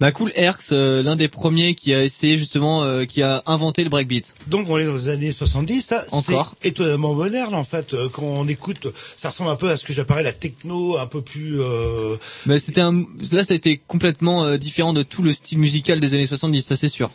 [0.00, 3.84] Bah Cool Herc, euh, l'un des premiers qui a essayé justement, euh, qui a inventé
[3.84, 4.34] le breakbeat.
[4.46, 6.54] Donc on est dans les années 70, ça Encore.
[6.62, 7.92] c'est étonnamment moderne en fait.
[7.92, 11.06] Euh, Quand on écoute, ça ressemble un peu à ce que j'appellerais la techno, un
[11.06, 11.60] peu plus.
[11.60, 12.16] Euh...
[12.46, 16.00] Mais c'était un, là ça a été complètement euh, différent de tout le style musical
[16.00, 17.10] des années 70, ça c'est sûr.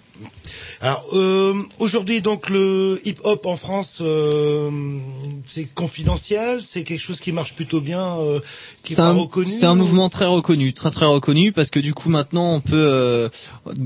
[0.82, 4.70] Alors euh, aujourd'hui donc le hip-hop en France, euh,
[5.46, 8.40] c'est confidentiel, c'est quelque chose qui marche plutôt bien, euh,
[8.84, 9.50] qui est pas un, reconnu.
[9.50, 12.76] c'est un mouvement très reconnu, très très reconnu, parce que du coup maintenant on peut,
[12.76, 13.30] euh,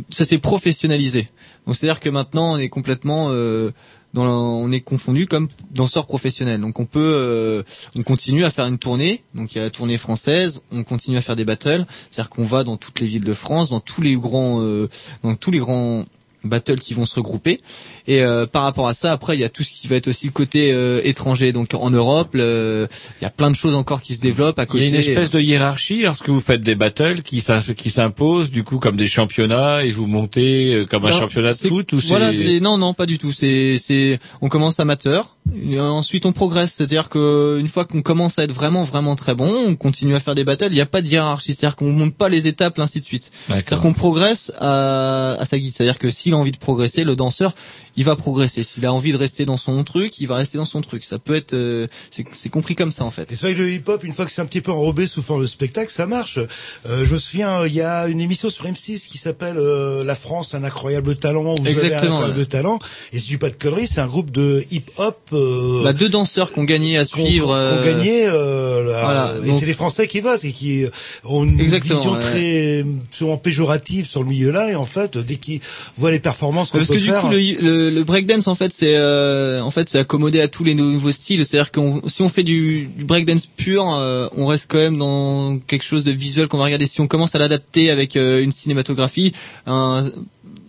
[0.09, 1.27] ça s'est professionnalisé.
[1.65, 3.71] Donc c'est à dire que maintenant on est complètement, euh,
[4.13, 6.59] dans la- on est confondu comme danseur professionnel.
[6.59, 7.63] Donc on peut, euh,
[7.95, 9.23] on continue à faire une tournée.
[9.35, 11.85] Donc il y a la tournée française, on continue à faire des battles.
[12.09, 14.89] C'est-à-dire qu'on va dans toutes les villes de France, dans tous les grands, euh,
[15.23, 16.05] dans tous les grands
[16.43, 17.59] battles qui vont se regrouper.
[18.07, 20.07] Et euh, par rapport à ça, après, il y a tout ce qui va être
[20.07, 21.51] aussi le côté euh, étranger.
[21.51, 22.87] Donc en Europe, le-
[23.21, 24.83] il y a plein de choses encore qui se développent à Il y côté.
[24.85, 28.63] a une espèce de hiérarchie lorsque vous faites des battles qui s'im- qui s'imposent du
[28.63, 31.97] coup comme des championnats et vous montez euh, comme un Non, championnat de foot ou
[32.07, 33.31] Voilà, c'est non, non, pas du tout.
[33.31, 35.35] C'est, c'est, on commence amateur,
[35.77, 36.73] ensuite on progresse.
[36.75, 40.19] C'est-à-dire que une fois qu'on commence à être vraiment, vraiment très bon, on continue à
[40.19, 40.67] faire des battles.
[40.71, 41.53] Il n'y a pas de hiérarchie.
[41.53, 43.31] C'est-à-dire qu'on monte pas les étapes, ainsi de suite.
[43.47, 45.73] C'est-à-dire qu'on progresse à, à sa guide.
[45.75, 47.55] C'est-à-dire que s'il a envie de progresser, le danseur,
[47.99, 48.63] il va progresser.
[48.63, 51.03] S'il a envie de rester dans son truc, il va rester dans son truc.
[51.03, 53.29] Ça peut être, euh, c'est, compris comme ça en fait.
[53.33, 55.21] Et c'est vrai que le hip-hop, une fois que c'est un petit peu enrobé sous
[55.21, 56.39] forme de spectacle, ça marche.
[56.87, 60.15] Euh, je me souviens, il y a une émission sur M6 qui s'appelle euh, La
[60.15, 61.43] France, un incroyable talent.
[61.43, 62.79] Vous avez un Exactement, incroyable talent.
[63.11, 65.19] Et si je dis pas de conneries, c'est un groupe de hip-hop.
[65.33, 67.47] Euh, Bah, deux danseurs qui ont gagné à suivre.
[67.47, 68.27] qu'on euh, gagné.
[68.27, 70.85] Euh, là, voilà, et c'est les Français qui votent et qui
[71.25, 72.19] ont une Exactement, vision ouais.
[72.21, 74.71] très souvent péjorative sur le milieu-là.
[74.71, 75.59] Et en fait, dès qu'ils
[75.97, 78.71] voient les performances qu'on Parce peut que du coup, le, le, le breakdance, en fait,
[78.73, 81.45] c'est euh, en fait, c'est accommodé à tous les nouveaux styles.
[81.45, 85.57] C'est-à-dire que si on fait du, du breakdance pur, euh, on reste quand même dans
[85.59, 86.87] quelque chose de visuel qu'on va regarder.
[86.87, 89.33] Si on commence à l'adapter avec euh, une cinématographie,
[89.65, 90.09] un-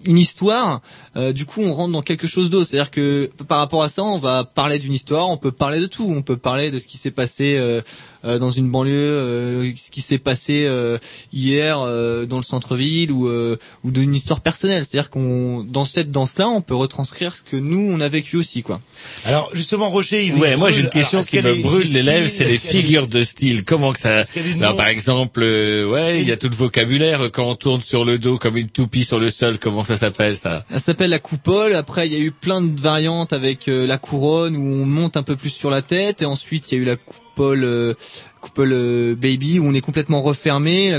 [0.06, 0.80] une histoire,
[1.16, 2.68] euh, du coup, on rentre dans quelque chose d'autre.
[2.70, 5.86] C'est-à-dire que par rapport à ça, on va parler d'une histoire, on peut parler de
[5.86, 6.06] tout.
[6.08, 7.82] On peut parler de ce qui s'est passé euh,
[8.24, 10.98] euh, dans une banlieue, euh, ce qui s'est passé euh,
[11.32, 14.84] hier euh, dans le centre-ville ou euh, ou d'une histoire personnelle.
[14.84, 18.62] C'est-à-dire qu'on dans cette danse-là, on peut retranscrire ce que nous on a vécu aussi,
[18.62, 18.80] quoi.
[19.24, 22.28] Alors justement, Roger, il Ouais, moi j'ai une question Alors, qui me brûle les lèvres,
[22.28, 23.64] c'est les figures de style.
[23.64, 26.32] Comment que ça qu'il y a des Non, noms par exemple, euh, ouais, il y
[26.32, 29.30] a tout le vocabulaire quand on tourne sur le dos comme une toupie sur le
[29.30, 29.58] sol.
[29.58, 30.64] Comment ça s'appelle ça?
[30.72, 31.74] Ça s'appelle la coupole.
[31.74, 35.16] Après, il y a eu plein de variantes avec euh, la couronne où on monte
[35.16, 36.22] un peu plus sur la tête.
[36.22, 37.94] Et ensuite, il y a eu la coupole, euh,
[38.40, 40.98] coupole euh, baby où on est complètement refermé.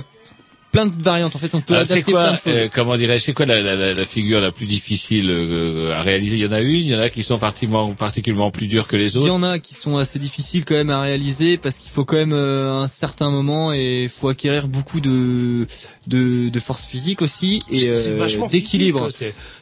[0.72, 1.35] Plein de variantes.
[1.35, 2.61] En fait, on peut Alors, C'est adapter plein quoi, de choses.
[2.63, 6.38] euh, comment dirais-je, c'est quoi la, la, la, figure la plus difficile euh, à réaliser?
[6.38, 8.88] Il y en a une, il y en a qui sont particulièrement, particulièrement plus dures
[8.88, 9.34] que les Il y autres.
[9.34, 12.31] en a qui sont assez difficiles quand même à réaliser parce qu'il faut quand même
[12.31, 15.68] euh, un certain moment et faut acquérir beaucoup de
[16.07, 19.10] de, de force physique aussi et euh, d'équilibre.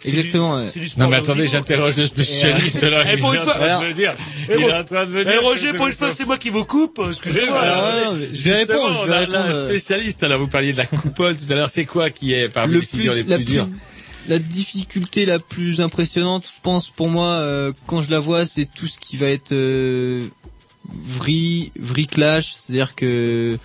[0.05, 0.63] Exactement.
[0.63, 3.03] du- Non mais attendez, j'interroge le spécialiste là.
[3.07, 4.13] Eh, Il pour est une en fois- train de me dire.
[4.49, 5.41] Eh, Il est en train de me Eh, dire.
[5.43, 7.01] Roger, pour c'est- une fois, c'est moi qui vous coupe.
[7.09, 7.59] Excusez-moi.
[7.59, 9.67] Alors, mais je vais répondre, je vais la- la répondre, euh.
[9.67, 11.69] spécialiste, là, vous parliez de la coupole tout à l'heure.
[11.69, 13.67] C'est quoi qui est parmi Le les figures les la plus dures
[14.29, 18.65] La difficulté la plus impressionnante, je pense pour moi, euh, quand je la vois, c'est
[18.73, 20.25] tout ce qui va être euh,
[20.85, 23.57] vrille, vrille clash, c'est-à-dire que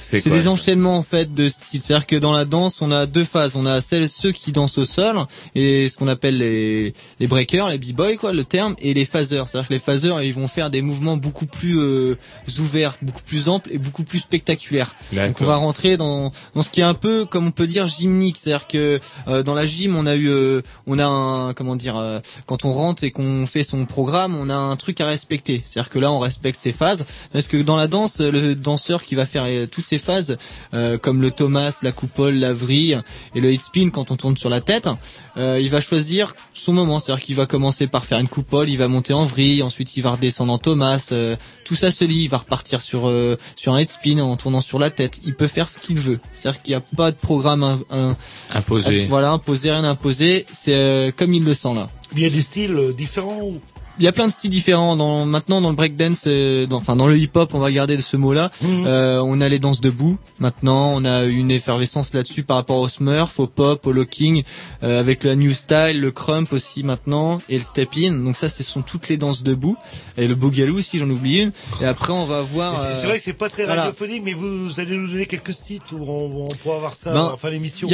[0.00, 1.80] C'est des ça enchaînements en fait de styles.
[1.80, 3.56] C'est-à-dire que dans la danse, on a deux phases.
[3.56, 5.18] On a celles ceux qui dansent au sol
[5.54, 9.48] et ce qu'on appelle les les breakers, les b-boys quoi, le terme, et les phaseurs.
[9.48, 12.16] C'est-à-dire que les phaseurs, ils vont faire des mouvements beaucoup plus euh,
[12.58, 14.94] ouverts, beaucoup plus amples et beaucoup plus spectaculaires.
[15.12, 17.86] Donc on va rentrer dans dans ce qui est un peu comme on peut dire
[17.86, 21.76] gymnique, c'est-à-dire que euh, dans la gym, on a eu euh, on a un comment
[21.76, 25.06] dire euh, quand on rentre et qu'on fait son programme, on a un truc à
[25.06, 25.62] respecter.
[25.64, 29.14] C'est-à-dire que là, on respecte ses phases parce que dans la danse, le danseur qui
[29.14, 30.36] va faire euh, toutes ces phases
[30.74, 32.98] euh, comme le Thomas, la coupole, la vrille
[33.34, 34.88] et le hit spin quand on tourne sur la tête,
[35.36, 38.76] euh, il va choisir son moment, c'est-à-dire qu'il va commencer par faire une coupole, il
[38.78, 42.24] va monter en vrille, ensuite il va redescendre en Thomas, euh, tout ça se lit,
[42.24, 45.20] il va repartir sur euh, sur un head spin en tournant sur la tête.
[45.24, 46.18] Il peut faire ce qu'il veut.
[46.34, 48.16] C'est-à-dire qu'il n'y a pas de programme un, un-
[48.52, 49.06] Imposé.
[49.06, 50.46] voilà, imposé, rien imposé.
[50.52, 51.88] C'est euh, comme il le sent là.
[52.14, 53.52] Il y a des styles différents.
[53.98, 54.94] Il y a plein de styles différents.
[54.96, 58.16] Dans, maintenant, dans le breakdance, euh, dans, enfin dans le hip-hop, on va garder ce
[58.16, 58.50] mot-là.
[58.64, 60.18] Euh, on a les danses debout.
[60.38, 64.42] Maintenant, on a une effervescence là-dessus par rapport au smurf, au pop, au locking,
[64.82, 68.12] euh, avec la new style, le crump aussi maintenant et le step-in.
[68.12, 69.76] Donc ça, ce sont toutes les danses debout.
[70.18, 71.52] Et le boogaloo aussi, j'en oublie une.
[71.80, 72.74] Et après, on va voir.
[72.74, 73.84] Et C'est euh, vrai que c'est pas très voilà.
[73.84, 77.22] radiophonique, mais vous allez nous donner quelques sites où on, on pourra voir ça Ben,
[77.32, 77.88] en fin d'émission.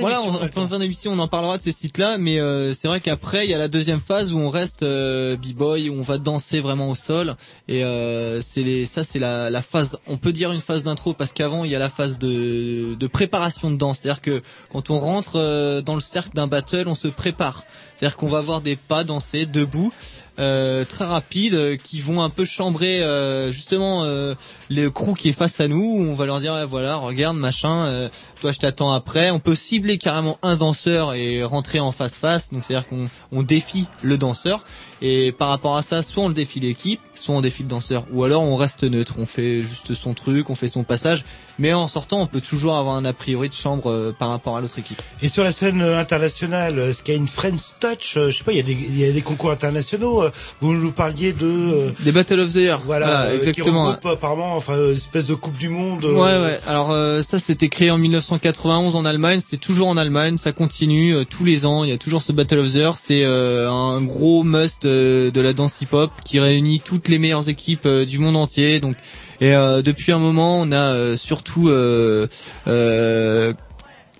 [0.00, 0.20] voilà,
[0.56, 3.50] en fin d'émission, on en parlera de ces sites-là, mais euh, c'est vrai qu'après, il
[3.50, 6.90] y a la deuxième phase où on reste euh, b-boy où on va danser vraiment
[6.90, 7.36] au sol.
[7.68, 11.14] Et euh, c'est les ça c'est la, la phase on peut dire une phase d'intro
[11.14, 14.00] parce qu'avant il y a la phase de, de préparation de danse.
[14.02, 14.42] C'est-à-dire que
[14.72, 17.64] quand on rentre euh, dans le cercle d'un battle on se prépare.
[17.96, 19.92] C'est-à-dire qu'on va voir des pas danser debout
[20.38, 24.34] euh, très rapides euh, qui vont un peu chambrer euh, justement euh,
[24.70, 28.08] le crew qui est face à nous on va leur dire voilà regarde machin
[28.40, 29.30] toi je t'attends après.
[29.30, 32.88] On peut cibler carrément un danseur et rentrer en face face donc c'est à dire
[32.88, 34.64] qu'on on défie le danseur
[35.02, 38.04] et par rapport à ça soit on le défie l'équipe soit on défie le danseur
[38.12, 41.24] ou alors on reste neutre on fait juste son truc on fait son passage
[41.58, 44.56] mais en sortant on peut toujours avoir un a priori de chambre euh, par rapport
[44.56, 47.74] à l'autre équipe Et sur la scène euh, internationale, est-ce qu'il y a une Friends
[47.80, 50.24] Touch euh, Je sais pas, il y a des, il y a des concours internationaux.
[50.60, 53.84] Vous nous parliez de des Battle of the Year voilà, Voilà, exactement.
[53.84, 56.04] Qui regroupe apparemment, enfin, une espèce de Coupe du Monde.
[56.04, 56.60] Ouais ouais.
[56.66, 56.92] Alors
[57.24, 61.66] ça c'était créé en 1991 en Allemagne, c'est toujours en Allemagne, ça continue tous les
[61.66, 65.40] ans, il y a toujours ce Battle of the Year, c'est un gros must de
[65.40, 68.80] la danse hip-hop qui réunit toutes les meilleures équipes euh, du monde entier.
[68.80, 68.96] Donc
[69.40, 72.26] et euh, depuis un moment, on a euh, surtout euh,
[72.66, 73.52] euh,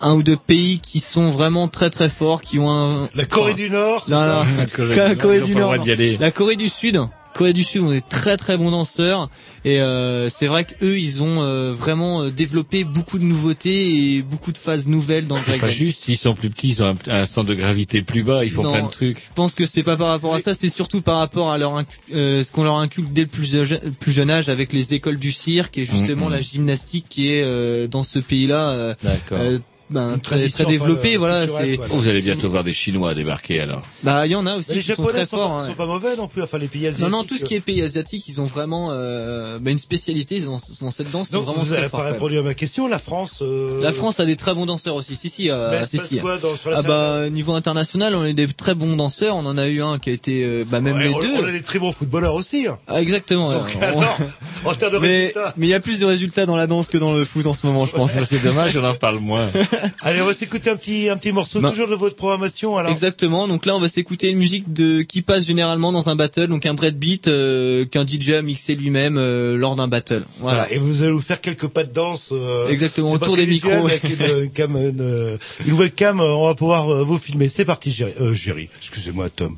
[0.01, 3.55] un ou deux pays qui sont vraiment très très forts, qui ont un La Corée
[3.55, 4.57] du Nord, c'est non, ça non.
[4.59, 5.75] La Corée du La Nord, Corée ont du Nord.
[6.21, 7.01] La Corée du Sud.
[7.39, 9.31] Corée du Sud ont des très très bons danseurs
[9.65, 14.23] et euh, c'est vrai qu'eux ils ont euh, vraiment euh, développé beaucoup de nouveautés et
[14.23, 15.77] beaucoup de phases nouvelles dans le C'est pas breakdance.
[15.79, 18.51] juste, s'ils sont plus petits, ils ont un, un centre de gravité plus bas, ils
[18.51, 19.19] font Non, plein de trucs.
[19.21, 21.81] Je pense que c'est pas par rapport à ça, c'est surtout par rapport à leur
[22.13, 25.19] euh, ce qu'on leur inculque dès le plus, je- plus jeune âge avec les écoles
[25.21, 26.33] du cirque et justement Mhm.
[26.33, 29.39] la gymnastique qui est euh, dans ce pays-là D'accord.
[29.39, 29.59] euh,
[29.91, 31.11] ben, très, très développée.
[31.17, 31.79] enfin, voilà, c'est.
[31.91, 33.83] Oh, vous allez bientôt voir des Chinois débarquer alors.
[34.03, 35.57] bah il y en a aussi les qui sont Japonais très sont, forts.
[35.57, 35.67] pas, hein.
[35.67, 37.05] sont pas mauvais non plus, enfin les pays asiatiques.
[37.11, 40.41] Non, non, tout ce qui est pays asiatique, ils ont vraiment euh, bah, une spécialité
[40.41, 41.29] dans, dans cette danse.
[41.29, 42.87] Ils sont Donc vraiment vous très n'avez forts, pas répondu à ma question.
[42.89, 43.39] La France.
[43.43, 45.17] euh, La France a des très bons danseurs aussi.
[45.17, 46.19] Si si, euh, Mais si, si.
[46.19, 49.37] quoi dans- sur la ah bah niveau international, on a des très bons danseurs.
[49.37, 51.33] On en a eu un qui a été euh, bah même ouais, les on, deux.
[51.35, 52.67] on a des très bons footballeurs aussi.
[52.67, 52.79] hein.
[52.89, 53.53] Ah, exactement.
[53.53, 53.77] Donc.
[53.95, 54.03] On-
[54.69, 55.55] en termes de mais résultats.
[55.57, 57.55] mais il y a plus de résultats dans la danse que dans le foot en
[57.55, 58.13] ce moment, je pense.
[58.23, 59.49] C'est dommage, on en parle moins.
[60.03, 62.77] Allez, on va s'écouter un petit un petit morceau toujours de votre programmation.
[62.77, 62.91] Alors.
[62.91, 63.49] Exactement.
[63.49, 66.67] Donc là, on va s'écouter une musique de qui passe généralement dans un battle, donc
[66.67, 70.25] un breakbeat euh, qu'un DJ a mixé lui-même euh, lors d'un battle.
[70.39, 70.59] Voilà.
[70.59, 70.73] Voilà.
[70.73, 72.31] Et vous allez vous faire quelques pas de danse.
[72.33, 75.37] euh, Exactement, autour des micros, Avec une, une cam, une, euh,
[75.67, 77.49] une webcam, euh, on va pouvoir euh, vous filmer.
[77.49, 78.13] C'est parti, Géry.
[78.21, 78.69] Euh, Géry.
[78.79, 79.57] Excusez-moi, Tom.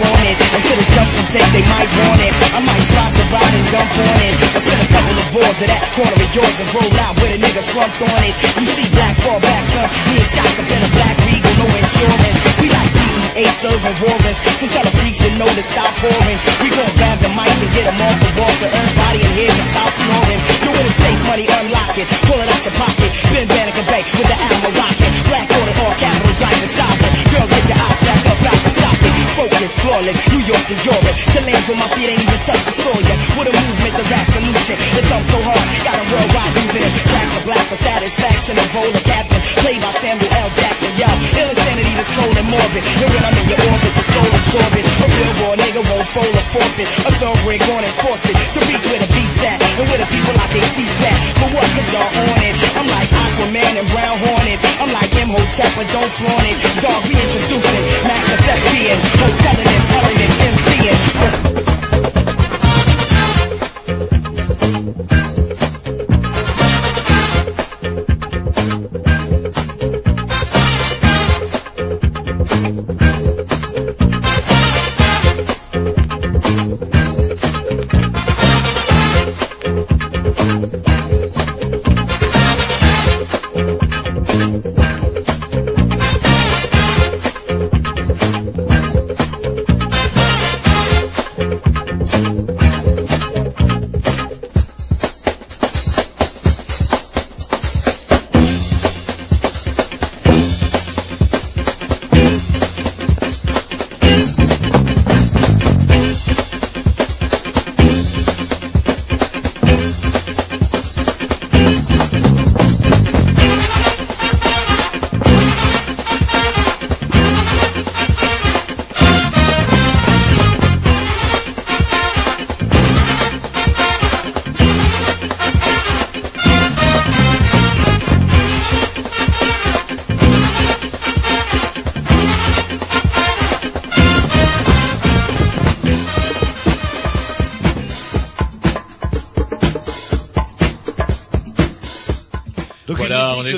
[0.00, 2.32] On it until the jumps and think they might want it.
[2.52, 4.34] I might spot you ride and dump on it.
[4.56, 7.32] Or send a couple of boards to that corner of yours and roll out with
[7.32, 8.34] a nigga slumped on it.
[8.60, 9.88] You see black fall back, son.
[10.12, 12.36] Me and shots up in a black regal, no insurance.
[12.60, 14.40] We like DEA serving warrants.
[14.56, 16.38] So tell the freaks you know to stop pouring.
[16.64, 19.52] We gon' grab the mics and get them off the wall so everybody in here
[19.52, 20.40] can stop snoring.
[20.64, 22.08] Do it in safe money, unlock it.
[22.24, 23.12] Pull it out your pocket.
[23.28, 25.10] Ben Banneker Bay with the ammo rocket.
[25.28, 27.12] Black order, all capitals like the sovereign.
[27.28, 29.12] Girls, get your eyes back up out the socket.
[29.36, 31.16] Focus, flawless, New York to Europe.
[31.36, 33.04] To lands where my feet ain't even touch the soil.
[33.36, 34.76] With a movement, the rap solution.
[34.96, 36.92] The thumb so hard, got 'em worldwide losing it.
[37.04, 38.56] Tracks are black for satisfaction.
[38.56, 40.48] A roller captain, played by Samuel L.
[40.56, 40.88] Jackson.
[40.96, 42.82] Yo, ill insanity that's cold and morbid.
[43.04, 44.86] When I'm in your orbit, your soul absorbent.
[44.86, 46.86] A real raw nigga won't fold or forfeit.
[46.86, 48.38] A thoroughbred gon' enforce it.
[48.54, 49.58] To reach where the beats at.
[49.82, 51.18] And where the people out their seats at.
[51.42, 51.66] For what?
[51.90, 52.54] Y'all on it.
[52.78, 54.62] I'm like Aquaman and Brown Hornet.
[54.78, 56.54] I'm like Imhotep, but don't flaunt it.
[56.78, 57.84] Dog reintroducing.
[58.06, 58.98] Master thespian.
[59.42, 61.85] Telling it, MCing.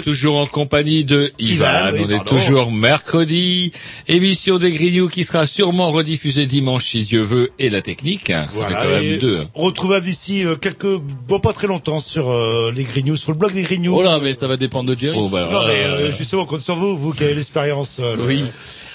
[0.08, 1.66] Toujours en compagnie de Ivan.
[1.66, 3.72] Ivan, oui, on est toujours mercredi.
[4.08, 8.28] Émission des Grignoux qui sera sûrement rediffusée dimanche si Dieu veut et la technique.
[8.28, 9.40] Fait Voilà, quand même deux.
[9.52, 10.96] retrouvable d'ici euh, quelques,
[11.28, 13.94] bon pas très longtemps sur euh, les Grignoux, sur le blog des Grignoux.
[13.94, 15.18] Oh là, mais ça va dépendre de Jerry.
[15.20, 17.96] Oh, bah, non mais euh, justement, compte sur vous, vous qui avez l'expérience.
[18.00, 18.44] euh, le- Oui.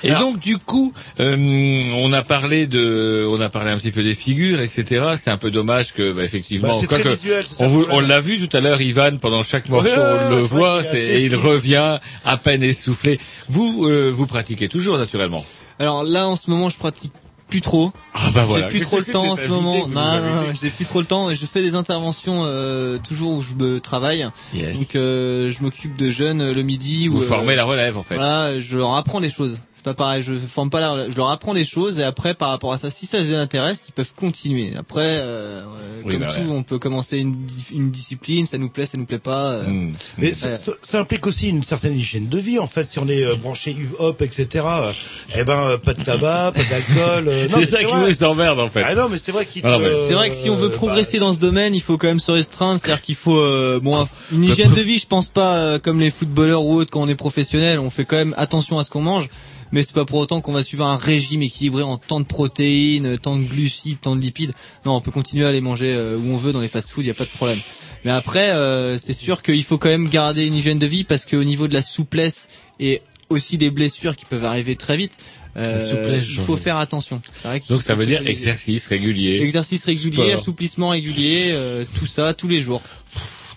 [0.04, 3.92] Et Alors- donc du coup, euh, on a parlé de, on a parlé un petit
[3.92, 5.14] peu des figures, etc.
[5.18, 8.46] C'est un peu dommage que, bah, effectivement, Bah, visuel, c'est ça on, vous- l'a vu
[8.46, 12.00] tout à l'heure, Ivan, pendant chaque morceau, Ouais, on le ouais, voit, et il revient
[12.26, 13.20] à peine essoufflé.
[13.48, 15.46] Vous, euh, vous pratiquez toujours naturellement.
[15.80, 17.14] Alors là, en ce moment, je pratique
[17.50, 17.92] plus trop.
[18.16, 18.70] Ah bah voilà.
[18.72, 19.84] J'ai plus trop que le que temps en ce moment.
[19.84, 22.98] que Non, non, fait j'ai plus trop le temps et je fais des interventions euh,
[22.98, 24.28] toujours où je me travaille.
[24.56, 24.80] Yes.
[24.80, 27.08] Donc euh, je m'occupe de jeunes euh, le midi.
[27.08, 28.16] Vous où, euh, formez la relève, en fait.
[28.16, 29.60] Voilà, je leur apprends des choses.
[29.86, 32.52] C'est pas pareil, je forme pas la, je leur apprends des choses et après par
[32.52, 34.72] rapport à ça, si ça les intéresse, ils peuvent continuer.
[34.80, 35.62] Après, euh,
[36.06, 36.56] Oui, comme bah tout, ouais.
[36.56, 37.36] on peut commencer une,
[37.70, 39.52] une discipline, ça nous plaît, ça nous plaît pas.
[39.56, 39.92] euh, Hmm.
[40.18, 40.34] Mais Ouais.
[40.34, 42.84] ça, ça- ça implique aussi une certaine hygiène de vie en fait.
[42.84, 44.66] Si on est euh, branché hop, etc.
[44.66, 44.92] euh,
[45.36, 47.28] eh ben pas de tabac, pas d'alcool.
[47.28, 48.84] euh, C'est ça qui nous emmerde, en fait.
[48.86, 49.64] Ah non, mais c'est vrai qu'il.
[49.66, 49.78] Ah,
[50.08, 52.22] C'est vrai que si on veut progresser bah, dans ce domaine, il faut quand même
[52.22, 55.80] se restreindre, c'est-à-dire qu'il faut euh, bon une hygiène de vie, je pense pas euh,
[55.80, 58.84] comme les footballeurs ou autres quand on est professionnel, on fait quand même attention à
[58.86, 59.28] ce qu'on mange,
[59.74, 63.18] mais c'est pas pour autant qu'on va suivre un régime équilibré en tant de protéines,
[63.18, 64.54] tant de glucides, tant de lipides.
[64.86, 67.08] Non, on peut continuer à les manger euh, où on veut dans les fast-food, il
[67.08, 67.60] y a pas de problème.
[68.06, 71.26] Mais après euh, c'est sûr qu'il faut quand même garder une hygiène de vie parce
[71.26, 75.18] qu'au niveau de la souplesse et aussi des blessures qui peuvent arriver très vite,
[75.58, 76.60] euh, souplesse, il faut ai.
[76.60, 77.22] faire attention.
[77.42, 79.42] C'est vrai Donc ça veut dire exercice régulier.
[79.42, 80.40] Exercice régulier, Sport.
[80.40, 82.82] assouplissement régulier, euh, tout ça tous les jours.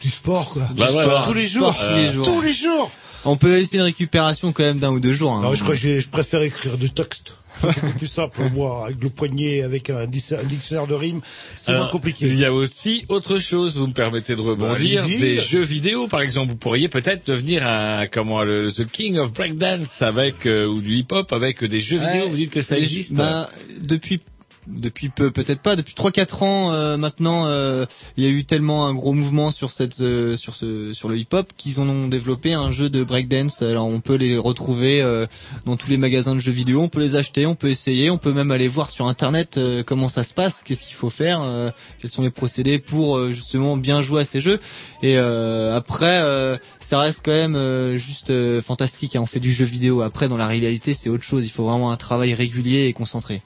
[0.01, 0.69] du sport quoi.
[0.77, 1.25] Bah voilà.
[1.27, 1.87] Tous les Sport jours.
[1.87, 2.25] tous les jours.
[2.25, 2.91] Tous les jours.
[3.27, 5.33] On peut essayer une récupération quand même d'un ou deux jours.
[5.33, 5.43] hein.
[5.43, 7.35] Non, je crois que j'ai- je préfère écrire du texte.
[7.61, 10.93] C'est beaucoup plus simple pour moi, avec le poignet, avec un, dic- un dictionnaire de
[10.95, 11.23] rimes.
[11.55, 12.27] C'est moins Alors, compliqué.
[12.27, 15.19] Il y a aussi autre chose, vous me permettez de rebondir, Bah, allez-y.
[15.19, 16.51] des jeux vidéo par exemple.
[16.51, 20.97] Vous pourriez peut-être devenir un comment le The King of Breakdance avec euh, ou du
[20.99, 22.29] hip-hop avec des jeux vidéo.
[22.29, 23.49] Vous dites que ça existe bah,
[23.81, 24.21] depuis
[24.67, 27.87] depuis peu peut-être pas depuis trois quatre ans euh, maintenant euh,
[28.17, 31.17] il y a eu tellement un gros mouvement sur cette euh, sur ce sur le
[31.17, 33.63] hip hop qu'ils ont développé un jeu de breakdance.
[33.63, 35.05] Alors on peut les retrouver
[35.65, 38.19] dans tous les magasins de jeux vidéo on peut les acheter on peut essayer on
[38.19, 41.43] peut même aller voir sur internet comment ça se passe qu'est-ce qu'il faut faire
[42.01, 44.61] quels sont les procédés pour justement bien jouer à ces jeux.
[45.03, 46.21] Et après
[46.81, 48.33] ça reste quand même juste
[48.63, 49.21] fantastique hein.
[49.23, 50.03] on fait du jeu vidéo.
[50.03, 51.47] Après dans la réalité c'est autre chose.
[51.47, 53.43] Il faut vraiment un travail régulier et concentré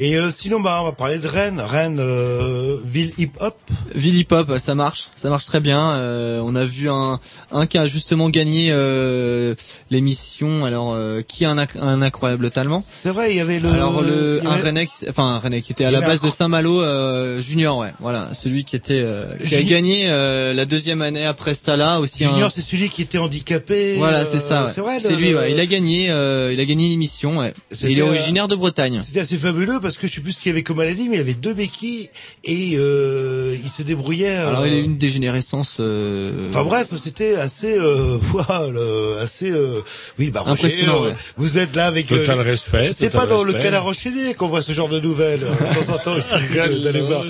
[0.00, 1.60] Et euh, sinon, bah, on va parler de Rennes.
[1.60, 3.56] Rennes, euh, ville hip-hop.
[3.96, 5.90] Ville Hip Hop, ça marche, ça marche très bien.
[5.90, 7.18] Euh, on a vu un,
[7.50, 9.56] un qui a justement gagné euh,
[9.90, 10.64] l'émission.
[10.64, 13.70] Alors, euh, qui a un, un incroyable talent C'est vrai, il y avait le.
[13.70, 16.26] Alors le un avait- Rennais, qui- enfin un Rennais qui était à la base un-
[16.26, 17.92] de Saint-Malo euh, Junior, ouais.
[17.98, 22.24] Voilà, celui qui était euh, qui a gagné euh, la deuxième année après Salah aussi.
[22.24, 23.94] un- Junior, c'est celui qui était handicapé.
[23.96, 24.64] Voilà, c'est ça.
[24.66, 24.70] ouais.
[24.72, 24.98] C'est vrai.
[25.00, 25.50] C'est le- lui, ouais.
[25.52, 27.52] Il a gagné, euh, il a gagné l'émission, ouais.
[27.82, 29.00] Et il est originaire de Bretagne.
[29.04, 31.16] C'était assez fabuleux parce que je sais plus ce qu'il y avait comme maladie, mais
[31.16, 32.10] il avait deux béquilles
[32.44, 34.36] et euh, il se débrouillait.
[34.36, 35.76] euh, Alors il a eu une dégénérescence.
[35.80, 39.80] euh, Enfin bref, c'était assez, euh, voilà, le- assez, euh,
[40.18, 41.14] oui, bah Roger, Impressionnant, euh, ouais.
[41.36, 42.10] vous êtes là avec.
[42.12, 43.68] euh, Total respect, C'est pas dans le respect.
[43.70, 45.42] canard enchaîné qu'on voit ce genre de nouvelles.
[45.44, 45.50] euh,
[45.80, 46.14] De temps en temps,
[46.82, 47.24] d'aller voir.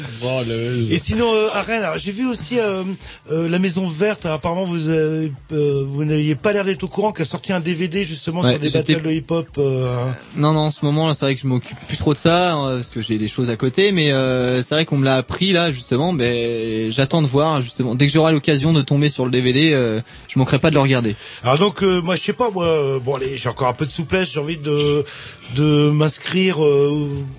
[0.90, 2.82] Et sinon, euh, à Rennes, j'ai vu aussi euh,
[3.30, 4.24] euh, la Maison Verte.
[4.26, 7.52] Alors, apparemment, vous avez, euh, vous n'aviez pas l'air d'être au courant qu'elle a sorti
[7.52, 9.48] un DVD justement Ouais, sur des battles de hip-hop.
[9.58, 10.04] euh,
[10.36, 12.47] Non, non, en ce moment, là, c'est vrai que je m'occupe plus trop de ça,
[12.54, 15.16] hein, parce que j'ai des choses à côté, mais euh, c'est vrai qu'on me l'a
[15.16, 17.94] appris, là, justement, mais j'attends de voir, justement.
[17.94, 20.80] Dès que j'aurai l'occasion de tomber sur le DVD, euh, je manquerai pas de le
[20.80, 21.14] regarder.
[21.42, 23.86] Alors donc, euh, moi, je sais pas, moi, euh, bon, allez, j'ai encore un peu
[23.86, 24.30] de souplesse.
[24.32, 25.04] J'ai envie de
[25.56, 26.62] de m'inscrire.
[26.62, 26.90] euh,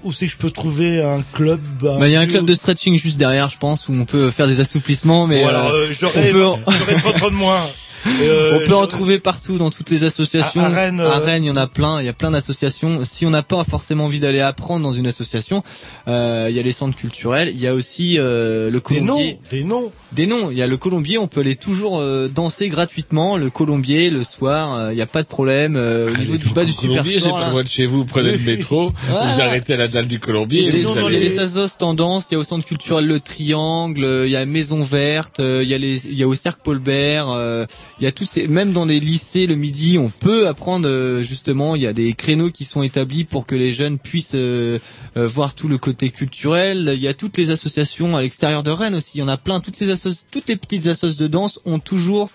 [0.03, 2.53] où- c'est que je peux trouver un club Bah, il y a un club de
[2.55, 5.87] stretching juste derrière, je pense, où on peut faire des assouplissements, mais Bon, alors, euh,
[5.89, 7.61] euh, j'aurais peut j'aurais 30 ans de moins.
[8.07, 10.61] Euh, on peut en trouver partout dans toutes les associations.
[10.61, 11.99] À- à Rennes, euh, il y en a plein.
[12.01, 13.01] Il y a plein d'associations.
[13.03, 15.63] Si on n'a pas forcément envie d'aller apprendre dans une association,
[16.07, 17.49] euh, il y a les centres culturels.
[17.53, 19.39] Il y a aussi euh, le Des noms, Colombier.
[19.51, 19.91] des noms.
[20.11, 20.49] Des noms.
[20.51, 21.17] Il y a le Colombier.
[21.17, 23.37] On peut aller toujours euh, danser gratuitement.
[23.37, 24.75] Le Colombier le soir.
[24.75, 25.75] euh, Il n'y a pas de problème.
[25.75, 28.31] euh, au niveau du bas du super Colombier, c'est pas loin de chez vous, prenez
[28.31, 29.31] le métro, Voilà.
[29.31, 30.61] vous arrêtez à la dalle du Colombier.
[30.61, 34.03] Il y a et les- Assos Tendance, il y a au Centre culturel Le Triangle,
[34.03, 36.35] euh, il y a Maison Verte, euh, il y a les, il y a au
[36.35, 37.65] Cercle Paul Bert, euh,
[37.99, 41.21] il y a tous ces, même dans les lycées le midi, on peut apprendre euh,
[41.21, 44.79] justement, il y a des créneaux qui sont établis pour que les jeunes puissent euh,
[45.17, 46.91] euh, voir tout le côté culturel.
[46.93, 49.37] Il y a toutes les associations à l'extérieur de Rennes aussi, il y en a
[49.37, 49.59] plein.
[49.59, 49.93] Toutes ces
[50.31, 52.29] toutes les petites assos de danse ont toujours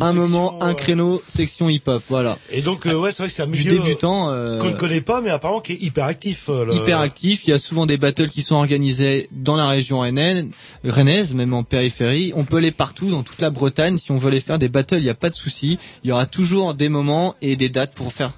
[0.00, 2.38] un section, moment, un euh, créneau, section hip-hop, voilà.
[2.52, 4.74] Et donc, euh, ouais, c'est vrai que c'est un Du milieu débutant, euh, qu'on ne
[4.76, 6.48] connaît pas, mais apparemment qui est hyper actif.
[6.48, 7.42] euh, le- hyper actif.
[7.46, 10.46] Il y a souvent des battles qui sont organisés dans la région rennaise,
[10.86, 12.32] rennaise, même en périphérie.
[12.36, 13.98] On peut aller partout, dans toute la Bretagne.
[13.98, 15.78] Si on veut les faire des battles, il n'y a pas de souci.
[16.04, 18.30] Il y aura toujours des moments et des dates pour faire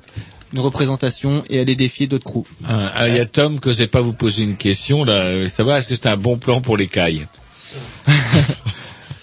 [0.55, 2.47] une représentation et aller défier d'autres crews.
[2.69, 5.49] Ah, ah, Il y a Tom que je pas vous poser une question là, euh,
[5.49, 7.27] savoir est-ce que c'est un bon plan pour les cailles?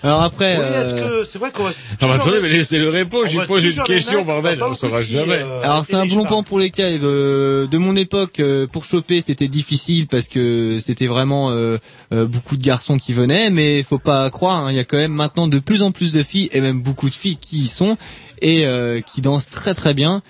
[0.01, 1.71] Alors après, Oui, est-ce euh, que c'est vrai qu'on va.
[2.01, 5.34] Ah bah attendez, mais laissez-le répondre, On je pose une question, bordel, on saura jamais.
[5.41, 7.01] euh, Alors c'est un bon plan pour les caves.
[7.03, 11.77] Euh, de mon époque, euh, pour choper, c'était difficile parce que c'était vraiment euh,
[12.13, 14.97] euh, beaucoup de garçons qui venaient, mais faut pas croire, hein, il y a quand
[14.97, 17.67] même maintenant de plus en plus de filles et même beaucoup de filles qui y
[17.67, 17.97] sont
[18.41, 20.21] et euh, qui dansent très très bien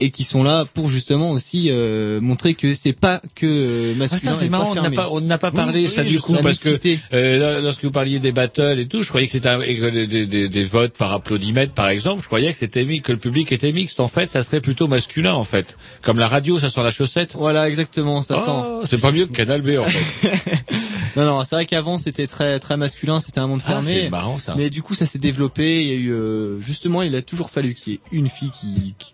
[0.00, 3.98] et qui sont là pour justement aussi euh, montrer que c'est pas que euh, Ah,
[3.98, 4.32] masculin.
[4.32, 6.58] ça c'est marrant, on n'a pas, on n'a pas parlé oui, ça du coup parce
[6.58, 6.78] que
[7.12, 10.64] euh, lorsque vous parliez des battles et tout, je croyais que c'était des, des- des-
[10.64, 14.00] votes par applaudimètre par exemple, je croyais que c'était que le public était mixte.
[14.00, 17.32] En fait, ça serait plutôt masculin en fait, comme la radio, ça sent la chaussette.
[17.34, 18.88] Voilà, exactement, ça Oh, sent.
[18.96, 20.54] C'est pas mieux que Canal B en fait.
[21.16, 24.02] Non, non, c'est vrai qu'avant c'était très très masculin, c'était un monde Ah, fermé.
[24.04, 24.54] c'est marrant ça.
[24.56, 25.80] Mais du coup, ça s'est développé.
[25.82, 28.50] Il y a eu euh, justement, il a toujours fallu qu'il y ait une fille
[28.52, 29.12] qui qui,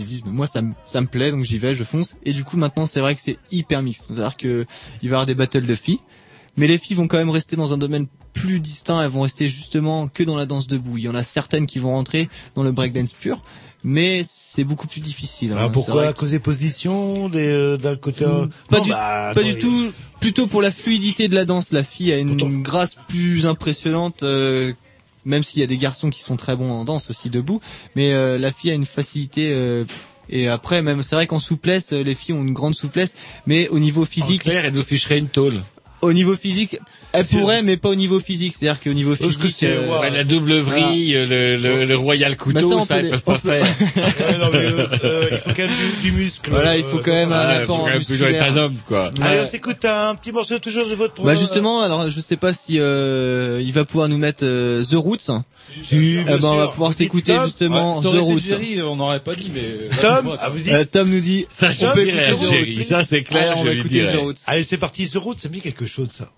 [0.00, 2.14] qui se dise, mais moi ça me ça me plaît, donc j'y vais, je fonce.
[2.24, 4.04] Et du coup, maintenant, c'est vrai que c'est hyper mixte.
[4.06, 4.66] C'est-à-dire que
[5.02, 6.00] il va y avoir des battles de filles,
[6.56, 9.02] mais les filles vont quand même rester dans un domaine plus distinct.
[9.02, 10.98] Elles vont rester justement que dans la danse debout.
[10.98, 13.42] Il y en a certaines qui vont rentrer dans le breakdance pur,
[13.82, 15.52] mais c'est beaucoup plus difficile.
[15.52, 15.56] hein.
[15.56, 16.06] Alors C'est pourquoi?
[16.06, 19.42] à cause des positions, des euh, d'un côté euh, pas non, du, bah, pas attends,
[19.42, 19.92] du tout.
[20.20, 21.72] Plutôt pour la fluidité de la danse.
[21.72, 24.72] La fille a une grâce plus impressionnante, euh,
[25.24, 27.60] même s'il y a des garçons qui sont très bons en danse aussi debout.
[27.96, 29.52] Mais euh, la fille a une facilité.
[29.52, 29.84] euh,
[30.32, 33.14] et après, même c'est vrai qu'en souplesse, euh, les filles ont une grande souplesse,
[33.46, 35.60] mais au niveau physique, Claire, elle nous ficherait une tôle.
[36.02, 36.78] Au niveau physique,
[37.12, 38.54] elle pourrait, mais pas au niveau physique.
[38.58, 42.82] C'est-à-dire qu'au niveau physique, euh, Ouais, la double vrille, le, le, le royal couteau, Bah,
[42.82, 43.66] ça, ça, peut ils les- peuvent pas peut- faire.
[43.96, 45.70] Ouais, non, mais, euh, euh, il faut quand même
[46.02, 46.50] du, du muscle.
[46.50, 48.76] Voilà, il faut quand même un Ouais, faut apport quand même toujours être un homme,
[48.86, 49.10] quoi.
[49.20, 52.52] Allez, on s'écoute un petit morceau toujours de votre Bah justement, alors je sais pas
[52.52, 55.30] si euh, il va pouvoir nous mettre euh, The Roots.
[55.92, 58.40] Eh ben, on va pouvoir s'écouter justement Ouais, The Roots.
[58.40, 59.96] Jerry, on n'aurait pas dit, mais.
[60.00, 61.46] Tom, ah, Euh, Tom nous dit.
[61.48, 62.82] Ça, je on peut dirais, écouter The Jerry, Roots.
[62.82, 64.12] ça, c'est clair, Alors, on je va écouter dirais.
[64.12, 64.34] The Roots.
[64.46, 66.28] Allez, c'est parti, The Route, ça me dit quelque chose, beschutzer.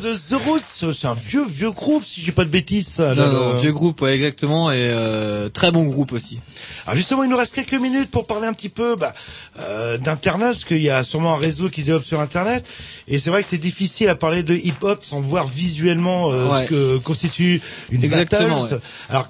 [0.00, 2.88] De The Roots, c'est un vieux vieux groupe si j'ai pas de bêtises.
[2.88, 6.40] ça, Non, là, non, vieux groupe, ouais, exactement, et euh, très bon groupe aussi.
[6.86, 9.14] Alors justement, il nous reste quelques minutes pour parler un petit peu bah,
[9.60, 12.64] euh, d'internet, parce qu'il y a sûrement un réseau qui se développe sur internet,
[13.08, 16.64] et c'est vrai que c'est difficile à parler de hip-hop sans voir visuellement euh, Ouais.
[16.64, 18.74] ce que constitue une Exactement, battles.
[18.74, 18.80] ouais.
[19.10, 19.28] Alors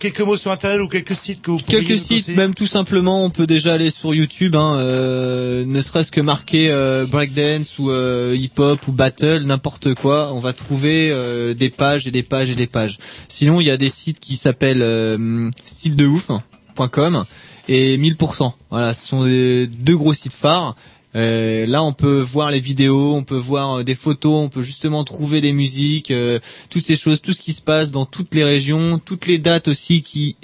[0.00, 3.24] quelques mots sur internet ou quelques sites que vous pourriez Quelques sites, même tout simplement,
[3.24, 7.90] on peut déjà aller sur YouTube, hein, euh, ne serait-ce que marquer euh, breakdance ou
[7.90, 12.50] euh, hip-hop ou battle, n'importe quoi, on va trouver euh, des pages et des pages
[12.50, 12.98] et des pages.
[13.28, 17.24] Sinon, il y a des sites qui s'appellent euh, sitedeouf.com
[17.68, 18.52] et 1000%.
[18.70, 20.74] Voilà, ce sont des deux gros sites phares.
[21.16, 24.62] Euh, là, on peut voir les vidéos, on peut voir euh, des photos, on peut
[24.62, 26.38] justement trouver des musiques, euh,
[26.68, 29.66] toutes ces choses, tout ce qui se passe dans toutes les régions, toutes les dates
[29.68, 30.36] aussi qui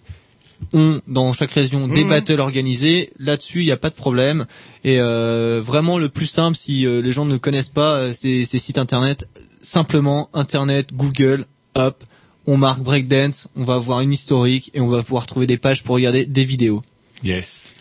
[0.73, 2.09] ont dans chaque région des Mhm.
[2.11, 3.11] battles organisés.
[3.21, 4.47] Là-dessus, il n'y a pas de problème.
[4.85, 8.45] Et euh, vraiment, le plus simple, si euh, les gens ne connaissent pas euh, ces,
[8.45, 9.29] ces sites internet,
[9.63, 11.45] simplement internet, Google,
[11.75, 12.03] hop,
[12.49, 15.83] on marque breakdance, on va voir une historique et on va pouvoir trouver des pages
[15.83, 16.83] pour regarder des vidéos.
[17.23, 17.73] Yes.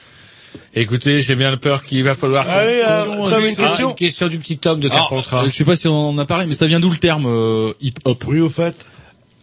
[0.76, 2.48] Écoutez, j'ai bien peur qu'il va falloir...
[2.49, 5.45] Allez, euh, Tom, une Ah, question une question du petit Tom de Alors, Carpentras.
[5.45, 7.73] je sais pas si on en a parlé, mais ça vient d'où le terme euh,
[7.82, 8.23] hip-hop?
[8.27, 8.76] Oui, au fait.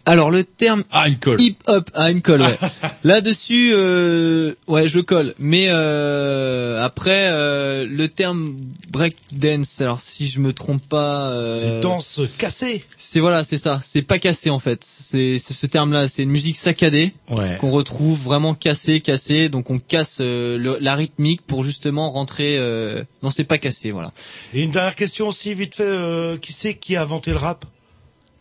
[0.05, 1.39] Alors le terme Ah, une colle.
[1.39, 2.57] hip hop à une colle, ouais.
[3.05, 5.33] Là-dessus, euh, ouais, je colle.
[5.39, 8.53] Mais euh, après, euh, le terme
[8.91, 12.83] break dance, alors si je me trompe pas, euh, C'est danse cassée.
[12.97, 13.79] c'est voilà, c'est ça.
[13.85, 14.83] C'est pas cassé en fait.
[14.83, 16.07] C'est c'est ce terme-là.
[16.09, 17.57] C'est une musique saccadée Ouais.
[17.61, 19.47] qu'on retrouve vraiment cassée, cassée.
[19.47, 22.57] Donc on casse euh, le- la rythmique pour justement rentrer.
[22.57, 23.03] Euh...
[23.21, 24.11] Non, c'est pas cassé, voilà.
[24.53, 27.63] Et une dernière question aussi, vite fait, euh, qui c'est qui a inventé le rap?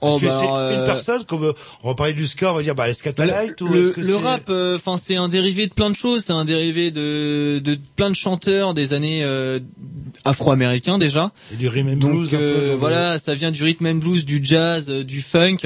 [0.02, 1.52] Est-ce Oh, que bah, c'est alors, euh, une personne, comme euh,
[1.84, 3.92] on va parler du ska, on va dire bah les Bah, Scatalites ou le, est-ce
[3.92, 6.90] que le rap, euh, enfin c'est un dérivé de plein de choses, c'est un dérivé
[6.90, 9.60] de, de plein de chanteurs des années euh,
[10.24, 11.30] afro-américains déjà.
[11.52, 13.94] Et du rhythm and Donc blues, un peu, le- voilà, ça vient du rhythm and
[13.96, 15.58] blues, du jazz, du funk.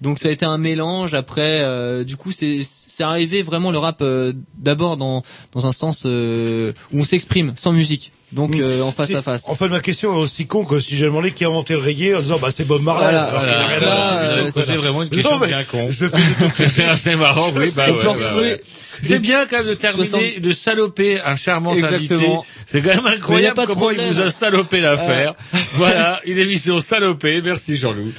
[0.00, 1.14] Donc ça a été un mélange.
[1.14, 5.22] Après, euh, du coup, c'est c'est arrivé vraiment le rap euh, d'abord dans
[5.52, 8.10] dans un sens euh, où on s'exprime sans musique.
[8.34, 9.44] Donc euh, en face à face.
[9.46, 11.80] En fait, ma question est aussi con que si j'ai demandé qui a inventé le
[11.80, 13.04] reggae en disant bah c'est Bob Marley.
[13.04, 14.18] Voilà, alors qu'il a voilà.
[14.18, 15.86] rien euh, C'est vraiment une question Non, mais bien con.
[15.88, 18.62] Je fais du C'est assez marrant, oui, bah On ouais, peut bah retrouver ouais.
[19.02, 21.94] C'est bien quand même de terminer, 60 de saloper un charmant invité.
[22.14, 22.44] Exactement.
[22.66, 25.34] C'est quand même incroyable comment il vous a salopé l'affaire.
[25.74, 27.40] voilà, une émission salopée.
[27.42, 28.12] Merci Jean-Loup.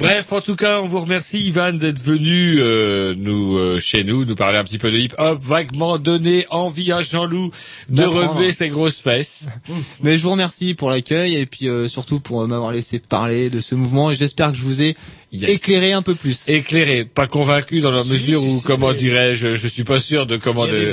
[0.00, 4.24] Bref, en tout cas, on vous remercie Ivan d'être venu euh, nous euh, chez nous
[4.24, 7.50] nous parler un petit peu de hip-hop, vaguement donner envie à Jean-Loup
[7.90, 9.44] de relever ses grosses fesses.
[10.02, 13.60] Mais je vous remercie pour l'accueil et puis euh, surtout pour m'avoir laissé parler de
[13.60, 14.96] ce mouvement et j'espère que je vous ai
[15.32, 15.48] Yes.
[15.50, 16.40] éclairé un peu plus.
[16.48, 19.84] Éclairé, pas convaincu dans la Si, mesure si, où, si, comment mais- dirais-je, je suis
[19.84, 20.92] pas sûr de comment de-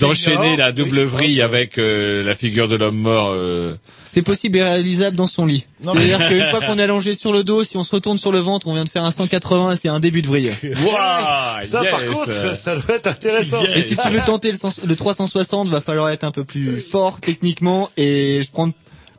[0.00, 3.30] d'enchaîner la double vrille avec euh, la figure de l'homme mort.
[3.32, 3.76] euh.
[4.04, 5.66] C'est possible et réalisable dans son lit.
[5.82, 8.38] C'est-à-dire qu'une fois qu'on est allongé sur le dos, si on se retourne sur le
[8.40, 10.50] ventre, on vient de faire un 180 et c'est un début de vrille.
[10.62, 13.62] Waouh, Ça, par contre, ça doit être intéressant.
[13.62, 13.76] Yes.
[13.76, 16.80] Et si tu veux tenter le, sens- le 360, va falloir être un peu plus
[16.80, 18.72] fort techniquement et prendre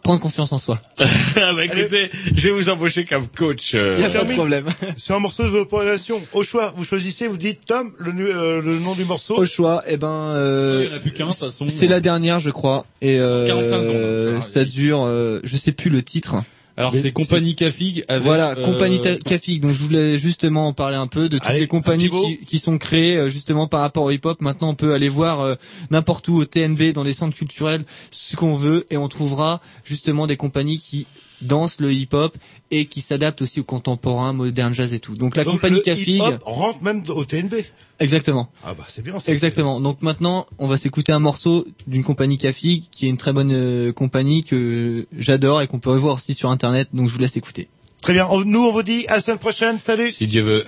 [0.08, 0.80] prendre confiance en soi.
[1.00, 1.04] Ah
[1.54, 3.74] bah, écoutez, je vais vous embaucher comme coach.
[3.76, 3.96] euh.
[3.98, 4.66] Il y a pas de problème.
[4.96, 6.22] C'est un morceau de votre progression.
[6.32, 9.36] Au choix, vous choisissez, vous dites Tom, le, nu- euh, le nom du morceau.
[9.38, 11.66] Au choix, eh ben, euh, Il y en a plus qu'un, de toute façon.
[11.68, 14.44] c'est la dernière, je crois, et euh, 45 secondes.
[14.44, 16.36] ça dure, euh, je sais plus le titre.
[16.78, 19.60] Alors c'est Compagnie Cafig avec Voilà, euh, compagnie Cafig.
[19.60, 22.12] Donc je voulais justement en parler un peu de toutes Allez, les compagnies
[22.46, 24.42] qui sont créées euh, justement par rapport au hip-hop.
[24.42, 25.56] Maintenant, on peut aller voir euh,
[25.90, 30.28] n'importe où au TNV, dans des centres culturels, ce qu'on veut, et on trouvera justement
[30.28, 31.08] des compagnies qui
[31.42, 32.38] dansent le hip-hop
[32.72, 35.14] et qui s'adaptent aussi au contemporain, moderne jazz et tout.
[35.16, 37.56] Donc la Donc, compagnie Cafig, rentre même au TNB.
[38.00, 38.50] exactement.
[38.64, 39.32] Ah bah c'est bien ça.
[39.32, 39.80] Exactement.
[39.80, 43.52] Donc maintenant, on va s'écouter un morceau d'une compagnie Cafig, qui est une très bonne
[43.54, 46.90] euh, compagnie que j'adore et qu'on peut revoir aussi sur internet.
[46.94, 47.70] Donc je vous laisse écouter.
[48.02, 48.28] Très bien.
[48.46, 49.80] Nous, on vous dit à la semaine prochaine.
[49.80, 50.12] Salut.
[50.12, 50.66] Si Dieu veut.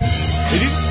[0.00, 0.87] Salut.